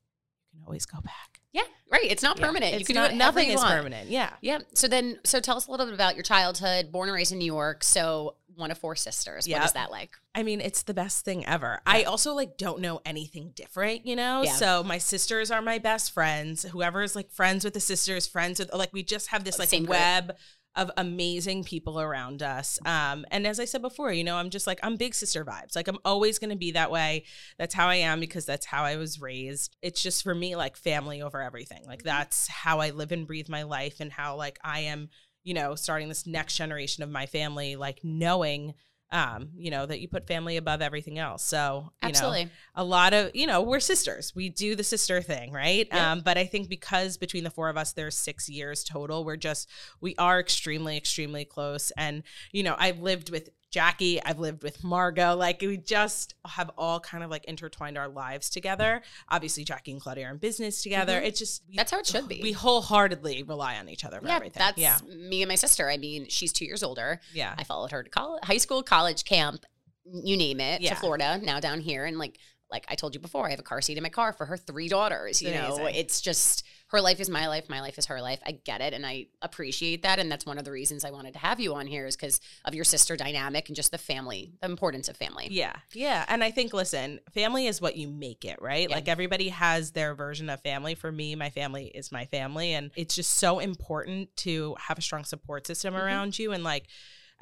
you 0.52 0.58
can 0.60 0.66
always 0.66 0.86
go 0.86 1.00
back. 1.00 1.40
Yeah. 1.52 1.62
Right. 1.90 2.10
It's 2.10 2.22
not 2.22 2.38
Yeah. 2.38 2.46
permanent. 2.46 2.78
you 2.78 2.86
can 2.86 2.94
not, 2.94 3.10
do 3.10 3.16
nothing 3.16 3.50
is 3.50 3.56
want. 3.56 3.70
permanent. 3.70 4.08
Yeah. 4.08 4.30
Yeah. 4.40 4.60
So 4.74 4.88
then, 4.88 5.18
so 5.24 5.40
tell 5.40 5.58
us 5.58 5.66
a 5.66 5.70
little 5.70 5.84
bit 5.84 5.94
about 5.94 6.14
your 6.14 6.22
childhood, 6.22 6.90
born 6.90 7.10
and 7.10 7.14
raised 7.14 7.32
in 7.32 7.38
New 7.38 7.44
York. 7.44 7.84
So 7.84 8.36
one 8.56 8.70
of 8.70 8.78
four 8.78 8.96
sisters. 8.96 9.44
What 9.46 9.50
Yep. 9.50 9.64
is 9.64 9.72
that 9.72 9.90
like? 9.90 10.10
I 10.34 10.42
mean, 10.42 10.60
it's 10.60 10.82
the 10.82 10.94
best 10.94 11.24
thing 11.24 11.44
ever. 11.46 11.80
I 11.86 12.04
also 12.04 12.34
like 12.34 12.56
don't 12.56 12.80
know 12.80 13.00
anything 13.04 13.52
different, 13.54 14.06
you 14.06 14.16
know? 14.16 14.42
Yeah. 14.42 14.54
So 14.54 14.82
my 14.82 14.98
sisters 14.98 15.50
are 15.50 15.62
my 15.62 15.78
best 15.78 16.12
friends. 16.12 16.62
Whoever 16.64 17.02
is 17.02 17.14
like 17.16 17.30
friends 17.30 17.64
with 17.64 17.74
the 17.74 17.80
sisters, 17.80 18.26
friends 18.26 18.58
with 18.58 18.72
like 18.72 18.92
we 18.92 19.02
just 19.02 19.28
have 19.28 19.44
this 19.44 19.58
like 19.58 19.68
Same 19.68 19.84
group. 19.84 19.90
web 19.90 20.36
of 20.74 20.90
amazing 20.96 21.62
people 21.64 22.00
around 22.00 22.42
us. 22.42 22.78
Um 22.86 23.26
and 23.30 23.46
as 23.46 23.60
I 23.60 23.66
said 23.66 23.82
before, 23.82 24.10
you 24.10 24.24
know, 24.24 24.36
I'm 24.36 24.48
just 24.48 24.66
like 24.66 24.80
I'm 24.82 24.96
big 24.96 25.14
sister 25.14 25.44
vibes. 25.44 25.76
Like 25.76 25.86
I'm 25.86 25.98
always 26.02 26.38
going 26.38 26.48
to 26.48 26.56
be 26.56 26.70
that 26.72 26.90
way. 26.90 27.24
That's 27.58 27.74
how 27.74 27.88
I 27.88 27.96
am 27.96 28.20
because 28.20 28.46
that's 28.46 28.64
how 28.64 28.84
I 28.84 28.96
was 28.96 29.20
raised. 29.20 29.76
It's 29.82 30.02
just 30.02 30.22
for 30.22 30.34
me 30.34 30.56
like 30.56 30.78
family 30.78 31.20
over 31.20 31.42
everything. 31.42 31.84
Like 31.86 32.02
that's 32.04 32.48
how 32.48 32.80
I 32.80 32.88
live 32.90 33.12
and 33.12 33.26
breathe 33.26 33.50
my 33.50 33.64
life 33.64 34.00
and 34.00 34.10
how 34.10 34.36
like 34.36 34.58
I 34.64 34.80
am, 34.80 35.10
you 35.44 35.54
know, 35.54 35.74
starting 35.74 36.08
this 36.08 36.26
next 36.26 36.56
generation 36.56 37.02
of 37.02 37.10
my 37.10 37.26
family 37.26 37.76
like 37.76 38.00
knowing 38.02 38.74
um, 39.12 39.50
you 39.54 39.70
know, 39.70 39.84
that 39.84 40.00
you 40.00 40.08
put 40.08 40.26
family 40.26 40.56
above 40.56 40.80
everything 40.80 41.18
else. 41.18 41.44
So, 41.44 41.92
you 42.02 42.08
know, 42.08 42.08
Absolutely. 42.08 42.48
a 42.74 42.82
lot 42.82 43.12
of, 43.12 43.30
you 43.34 43.46
know, 43.46 43.60
we're 43.60 43.78
sisters. 43.78 44.32
We 44.34 44.48
do 44.48 44.74
the 44.74 44.82
sister 44.82 45.20
thing, 45.20 45.52
right? 45.52 45.86
Yeah. 45.92 46.12
Um, 46.12 46.20
but 46.20 46.38
I 46.38 46.46
think 46.46 46.70
because 46.70 47.18
between 47.18 47.44
the 47.44 47.50
four 47.50 47.68
of 47.68 47.76
us, 47.76 47.92
there's 47.92 48.16
six 48.16 48.48
years 48.48 48.82
total, 48.82 49.22
we're 49.22 49.36
just, 49.36 49.68
we 50.00 50.14
are 50.16 50.40
extremely, 50.40 50.96
extremely 50.96 51.44
close. 51.44 51.92
And, 51.98 52.22
you 52.52 52.62
know, 52.62 52.74
I've 52.78 53.00
lived 53.00 53.28
with 53.28 53.50
Jackie, 53.72 54.22
I've 54.22 54.38
lived 54.38 54.62
with 54.62 54.84
Margo. 54.84 55.34
Like 55.34 55.60
we 55.62 55.78
just 55.78 56.34
have 56.46 56.70
all 56.78 57.00
kind 57.00 57.24
of 57.24 57.30
like 57.30 57.44
intertwined 57.46 57.96
our 57.98 58.06
lives 58.08 58.50
together. 58.50 59.02
Obviously, 59.30 59.64
Jackie 59.64 59.92
and 59.92 60.00
Claudia 60.00 60.26
are 60.26 60.30
in 60.30 60.36
business 60.36 60.82
together. 60.82 61.20
Mhm. 61.20 61.24
It's 61.24 61.38
just, 61.38 61.62
we- 61.68 61.76
That's 61.76 61.90
how 61.90 61.98
it 61.98 62.06
should 62.06 62.28
be. 62.28 62.40
We 62.42 62.52
wholeheartedly 62.52 63.42
rely 63.42 63.78
on 63.78 63.88
each 63.88 64.04
other 64.04 64.20
for 64.20 64.28
yeah, 64.28 64.36
everything. 64.36 64.60
that's 64.60 64.78
yeah. 64.78 64.98
me 65.08 65.42
and 65.42 65.48
my 65.48 65.54
sister. 65.56 65.88
I 65.90 65.96
mean, 65.96 66.26
she's 66.28 66.52
two 66.52 66.66
years 66.66 66.82
older. 66.82 67.20
Yeah. 67.32 67.54
I 67.56 67.64
followed 67.64 67.90
her 67.92 68.02
to 68.02 68.10
college, 68.10 68.44
high 68.44 68.58
school, 68.58 68.82
college, 68.82 69.24
camp, 69.24 69.64
you 70.04 70.36
name 70.36 70.60
it, 70.60 70.82
Yeah. 70.82 70.90
to 70.90 70.96
Florida. 70.96 71.40
Now 71.42 71.58
down 71.58 71.80
here, 71.80 72.04
and 72.04 72.18
like, 72.18 72.36
like 72.72 72.86
I 72.88 72.96
told 72.96 73.14
you 73.14 73.20
before, 73.20 73.46
I 73.46 73.50
have 73.50 73.60
a 73.60 73.62
car 73.62 73.80
seat 73.80 73.96
in 73.96 74.02
my 74.02 74.08
car 74.08 74.32
for 74.32 74.46
her 74.46 74.56
three 74.56 74.88
daughters. 74.88 75.40
You 75.40 75.52
know, 75.52 75.86
it's 75.86 76.20
just 76.20 76.64
her 76.88 77.00
life 77.00 77.20
is 77.20 77.30
my 77.30 77.46
life, 77.46 77.68
my 77.68 77.80
life 77.80 77.98
is 77.98 78.06
her 78.06 78.20
life. 78.20 78.40
I 78.44 78.52
get 78.52 78.80
it, 78.80 78.92
and 78.92 79.06
I 79.06 79.26
appreciate 79.40 80.02
that, 80.02 80.18
and 80.18 80.30
that's 80.30 80.44
one 80.44 80.58
of 80.58 80.64
the 80.64 80.72
reasons 80.72 81.04
I 81.04 81.10
wanted 81.10 81.32
to 81.34 81.38
have 81.38 81.60
you 81.60 81.74
on 81.74 81.86
here 81.86 82.06
is 82.06 82.16
because 82.16 82.40
of 82.64 82.74
your 82.74 82.84
sister 82.84 83.16
dynamic 83.16 83.68
and 83.68 83.76
just 83.76 83.92
the 83.92 83.98
family, 83.98 84.52
the 84.60 84.66
importance 84.68 85.08
of 85.08 85.16
family. 85.16 85.48
Yeah. 85.50 85.76
Yeah. 85.92 86.24
And 86.28 86.42
I 86.42 86.50
think, 86.50 86.72
listen, 86.72 87.20
family 87.32 87.66
is 87.66 87.80
what 87.80 87.96
you 87.96 88.08
make 88.08 88.44
it, 88.44 88.60
right? 88.60 88.88
Yeah. 88.88 88.96
Like 88.96 89.08
everybody 89.08 89.50
has 89.50 89.92
their 89.92 90.14
version 90.14 90.50
of 90.50 90.60
family. 90.60 90.94
For 90.94 91.12
me, 91.12 91.34
my 91.34 91.50
family 91.50 91.86
is 91.86 92.10
my 92.10 92.24
family. 92.26 92.72
And 92.72 92.90
it's 92.96 93.14
just 93.14 93.32
so 93.34 93.58
important 93.58 94.34
to 94.38 94.76
have 94.78 94.98
a 94.98 95.02
strong 95.02 95.24
support 95.24 95.66
system 95.66 95.94
Mhm. 95.94 96.02
around 96.02 96.38
you. 96.38 96.52
And 96.52 96.64
like, 96.64 96.86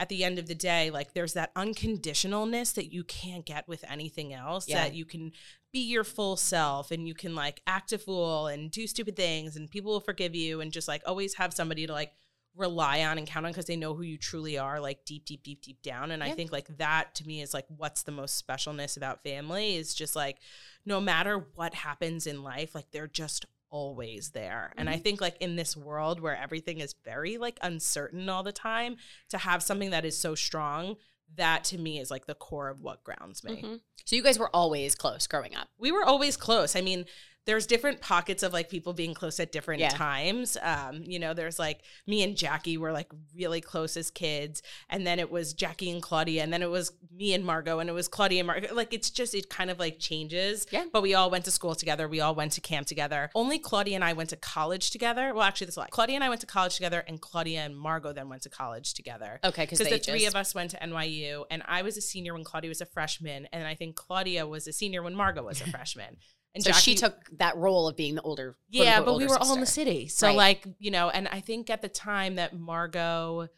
at 0.00 0.09
the 0.09 0.25
end 0.25 0.38
of 0.38 0.49
the 0.49 0.54
day, 0.54 0.90
like 0.90 1.12
there's 1.12 1.35
that 1.35 1.54
unconditionalness 1.54 2.73
that 2.75 2.90
you 2.90 3.04
can't 3.04 3.45
get 3.45 3.69
with 3.69 3.85
anything 3.87 4.33
else. 4.33 4.66
Yeah. 4.66 4.85
That 4.85 4.95
you 4.95 5.04
can 5.04 5.33
be 5.73 5.80
your 5.80 6.04
full 6.04 6.37
self 6.37 6.90
and 6.90 7.07
you 7.07 7.14
can 7.14 7.35
like 7.35 7.61
act 7.66 7.92
a 7.92 7.99
fool 7.99 8.47
and 8.47 8.71
do 8.71 8.87
stupid 8.87 9.14
things 9.14 9.57
and 9.57 9.71
people 9.71 9.92
will 9.92 10.00
forgive 10.00 10.35
you 10.35 10.62
and 10.62 10.73
just 10.73 10.88
like 10.88 11.02
always 11.07 11.35
have 11.35 11.52
somebody 11.52 11.87
to 11.87 11.92
like 11.92 12.12
rely 12.57 13.02
on 13.04 13.19
and 13.19 13.28
count 13.28 13.47
on 13.47 13.52
because 13.52 13.66
they 13.66 13.76
know 13.76 13.95
who 13.95 14.02
you 14.02 14.19
truly 14.19 14.59
are 14.59 14.80
like 14.80 15.04
deep 15.04 15.25
deep 15.25 15.45
deep 15.45 15.62
deep 15.62 15.80
down 15.83 16.11
and 16.11 16.21
i 16.25 16.33
think 16.33 16.50
like 16.50 16.66
that 16.78 17.14
to 17.14 17.25
me 17.25 17.40
is 17.40 17.54
like 17.54 17.64
what's 17.69 18.02
the 18.02 18.11
most 18.11 18.45
specialness 18.45 18.97
about 18.97 19.23
family 19.23 19.76
is 19.76 19.95
just 19.95 20.16
like 20.16 20.38
no 20.85 21.00
matter 21.00 21.47
what 21.54 21.73
happens 21.75 22.26
in 22.26 22.42
life 22.42 22.75
like 22.75 22.90
they're 22.90 23.07
just 23.07 23.47
always 23.70 24.30
there 24.30 24.72
and 24.76 24.88
i 24.88 24.94
Mm-hmm. 24.94 25.02
think 25.02 25.20
like 25.20 25.36
in 25.40 25.56
this 25.56 25.76
world 25.76 26.20
where 26.20 26.36
everything 26.36 26.78
is 26.80 26.94
very 27.04 27.38
like 27.38 27.58
uncertain 27.62 28.28
all 28.28 28.42
the 28.42 28.52
time 28.52 28.96
to 29.28 29.38
have 29.38 29.62
something 29.62 29.90
that 29.90 30.04
is 30.04 30.18
so 30.18 30.34
strong 30.34 30.96
that 31.36 31.62
to 31.64 31.78
me 31.78 32.00
is 32.00 32.10
like 32.10 32.26
the 32.26 32.34
core 32.34 32.68
of 32.68 32.80
what 32.80 33.04
grounds 33.04 33.44
me 33.44 33.62
Mhm. 33.62 33.80
So 34.04 34.16
you 34.16 34.22
guys 34.22 34.38
were 34.38 34.50
always 34.54 34.94
close 34.96 35.26
growing 35.28 35.54
up. 35.54 35.68
we 35.78 35.92
were 35.92 36.04
always 36.04 36.36
close. 36.36 36.74
I 36.74 36.80
mean, 36.80 37.04
there's 37.47 37.66
different 37.66 38.00
pockets 38.00 38.42
of 38.42 38.52
like 38.52 38.68
people 38.68 38.92
being 38.92 39.14
close 39.14 39.40
at 39.40 39.50
different 39.50 39.80
Yeah. 39.80 39.88
times. 39.88 40.56
Um, 40.61 41.02
you 41.04 41.18
know, 41.18 41.32
there's 41.35 41.59
like 41.59 41.80
me 42.06 42.23
and 42.23 42.37
Jackie 42.37 42.76
were 42.76 42.92
like 42.92 43.09
really 43.35 43.61
close 43.61 43.97
as 43.97 44.11
kids, 44.11 44.62
and 44.88 45.06
then 45.06 45.18
it 45.18 45.30
was 45.30 45.54
Jackie 45.54 45.90
and 45.90 46.02
Claudia, 46.02 46.42
and 46.42 46.52
then 46.52 46.62
it 46.62 46.70
was 46.70 46.92
me 47.11 47.32
and 47.35 47.44
Margo, 47.44 47.78
and 47.78 47.88
it 47.88 47.92
was 47.94 48.09
Claudia 48.09 48.40
and 48.40 48.47
Margo. 48.47 48.75
Like 48.75 48.92
it's 48.92 49.11
just 49.11 49.35
it 49.35 49.49
kind 49.49 49.70
of 49.70 49.78
like 49.78 49.99
changes. 49.99 50.66
Yeah. 50.70 50.85
But 50.92 51.02
we 51.02 51.14
all 51.14 51.30
went 51.30 51.44
to 51.47 51.50
school 51.50 51.75
together. 51.75 52.09
We 52.09 52.20
all 52.20 52.35
went 52.35 52.52
to 52.52 52.61
camp 52.61 52.87
together. 52.87 53.30
Only 53.35 53.59
Claudia 53.59 53.94
and 53.94 54.04
I 54.04 54.12
went 54.12 54.30
to 54.30 54.37
college 54.37 54.90
together. 54.90 55.32
Well, 55.35 55.42
actually, 55.42 55.66
this 55.66 55.75
is 55.75 55.76
a 55.78 55.80
lie. 55.80 55.88
Claudia 55.90 56.16
and 56.16 56.25
I 56.25 56.28
went 56.28 56.42
to 56.42 56.47
college 56.47 56.75
together, 56.75 57.02
and 57.09 57.20
Claudia 57.20 57.61
and 57.61 57.76
Margo 57.76 58.12
then 58.12 58.28
went 58.28 58.42
to 58.42 58.50
college 58.50 58.94
together 58.94 59.40
Okay, 59.42 59.62
because 59.62 59.78
the 59.78 59.99
three 59.99 60.26
of 60.26 60.37
us 60.37 60.54
went 60.54 60.70
to 60.73 60.76
NYU, 60.78 61.44
and 61.50 61.62
I 61.66 61.82
was 61.82 61.97
a 61.97 62.00
senior 62.02 62.35
when 62.35 62.44
Claudia 62.44 62.68
was 62.68 62.80
a 62.82 62.87
freshman, 62.87 63.47
and 63.52 63.66
I 63.66 63.75
think 63.75 63.97
Claudia 63.97 64.47
was 64.47 64.66
a 64.68 64.73
senior 64.73 65.02
when 65.02 65.14
Margo 65.14 65.42
was 65.42 65.61
a 65.62 65.66
freshman. 65.70 66.18
And 66.54 66.64
So 66.64 66.73
she 66.73 66.95
took 66.97 67.14
that 67.38 67.57
role 67.57 67.87
of 67.87 67.97
being 67.97 68.16
the 68.16 68.23
older. 68.23 68.57
yeah, 68.69 68.99
but 68.99 69.07
we 69.16 69.25
older 69.25 69.28
were 69.28 69.38
all 69.38 69.54
in 69.54 69.61
the 69.61 69.66
city, 69.66 70.09
so 70.09 70.26
Right. 70.26 70.37
like 70.37 70.66
you 70.78 70.90
know, 70.90 71.09
and 71.11 71.28
I 71.28 71.40
think 71.40 71.71
at 71.71 71.80
the 71.83 71.88
time 71.88 72.37
that 72.37 72.59
Margo, 72.59 73.49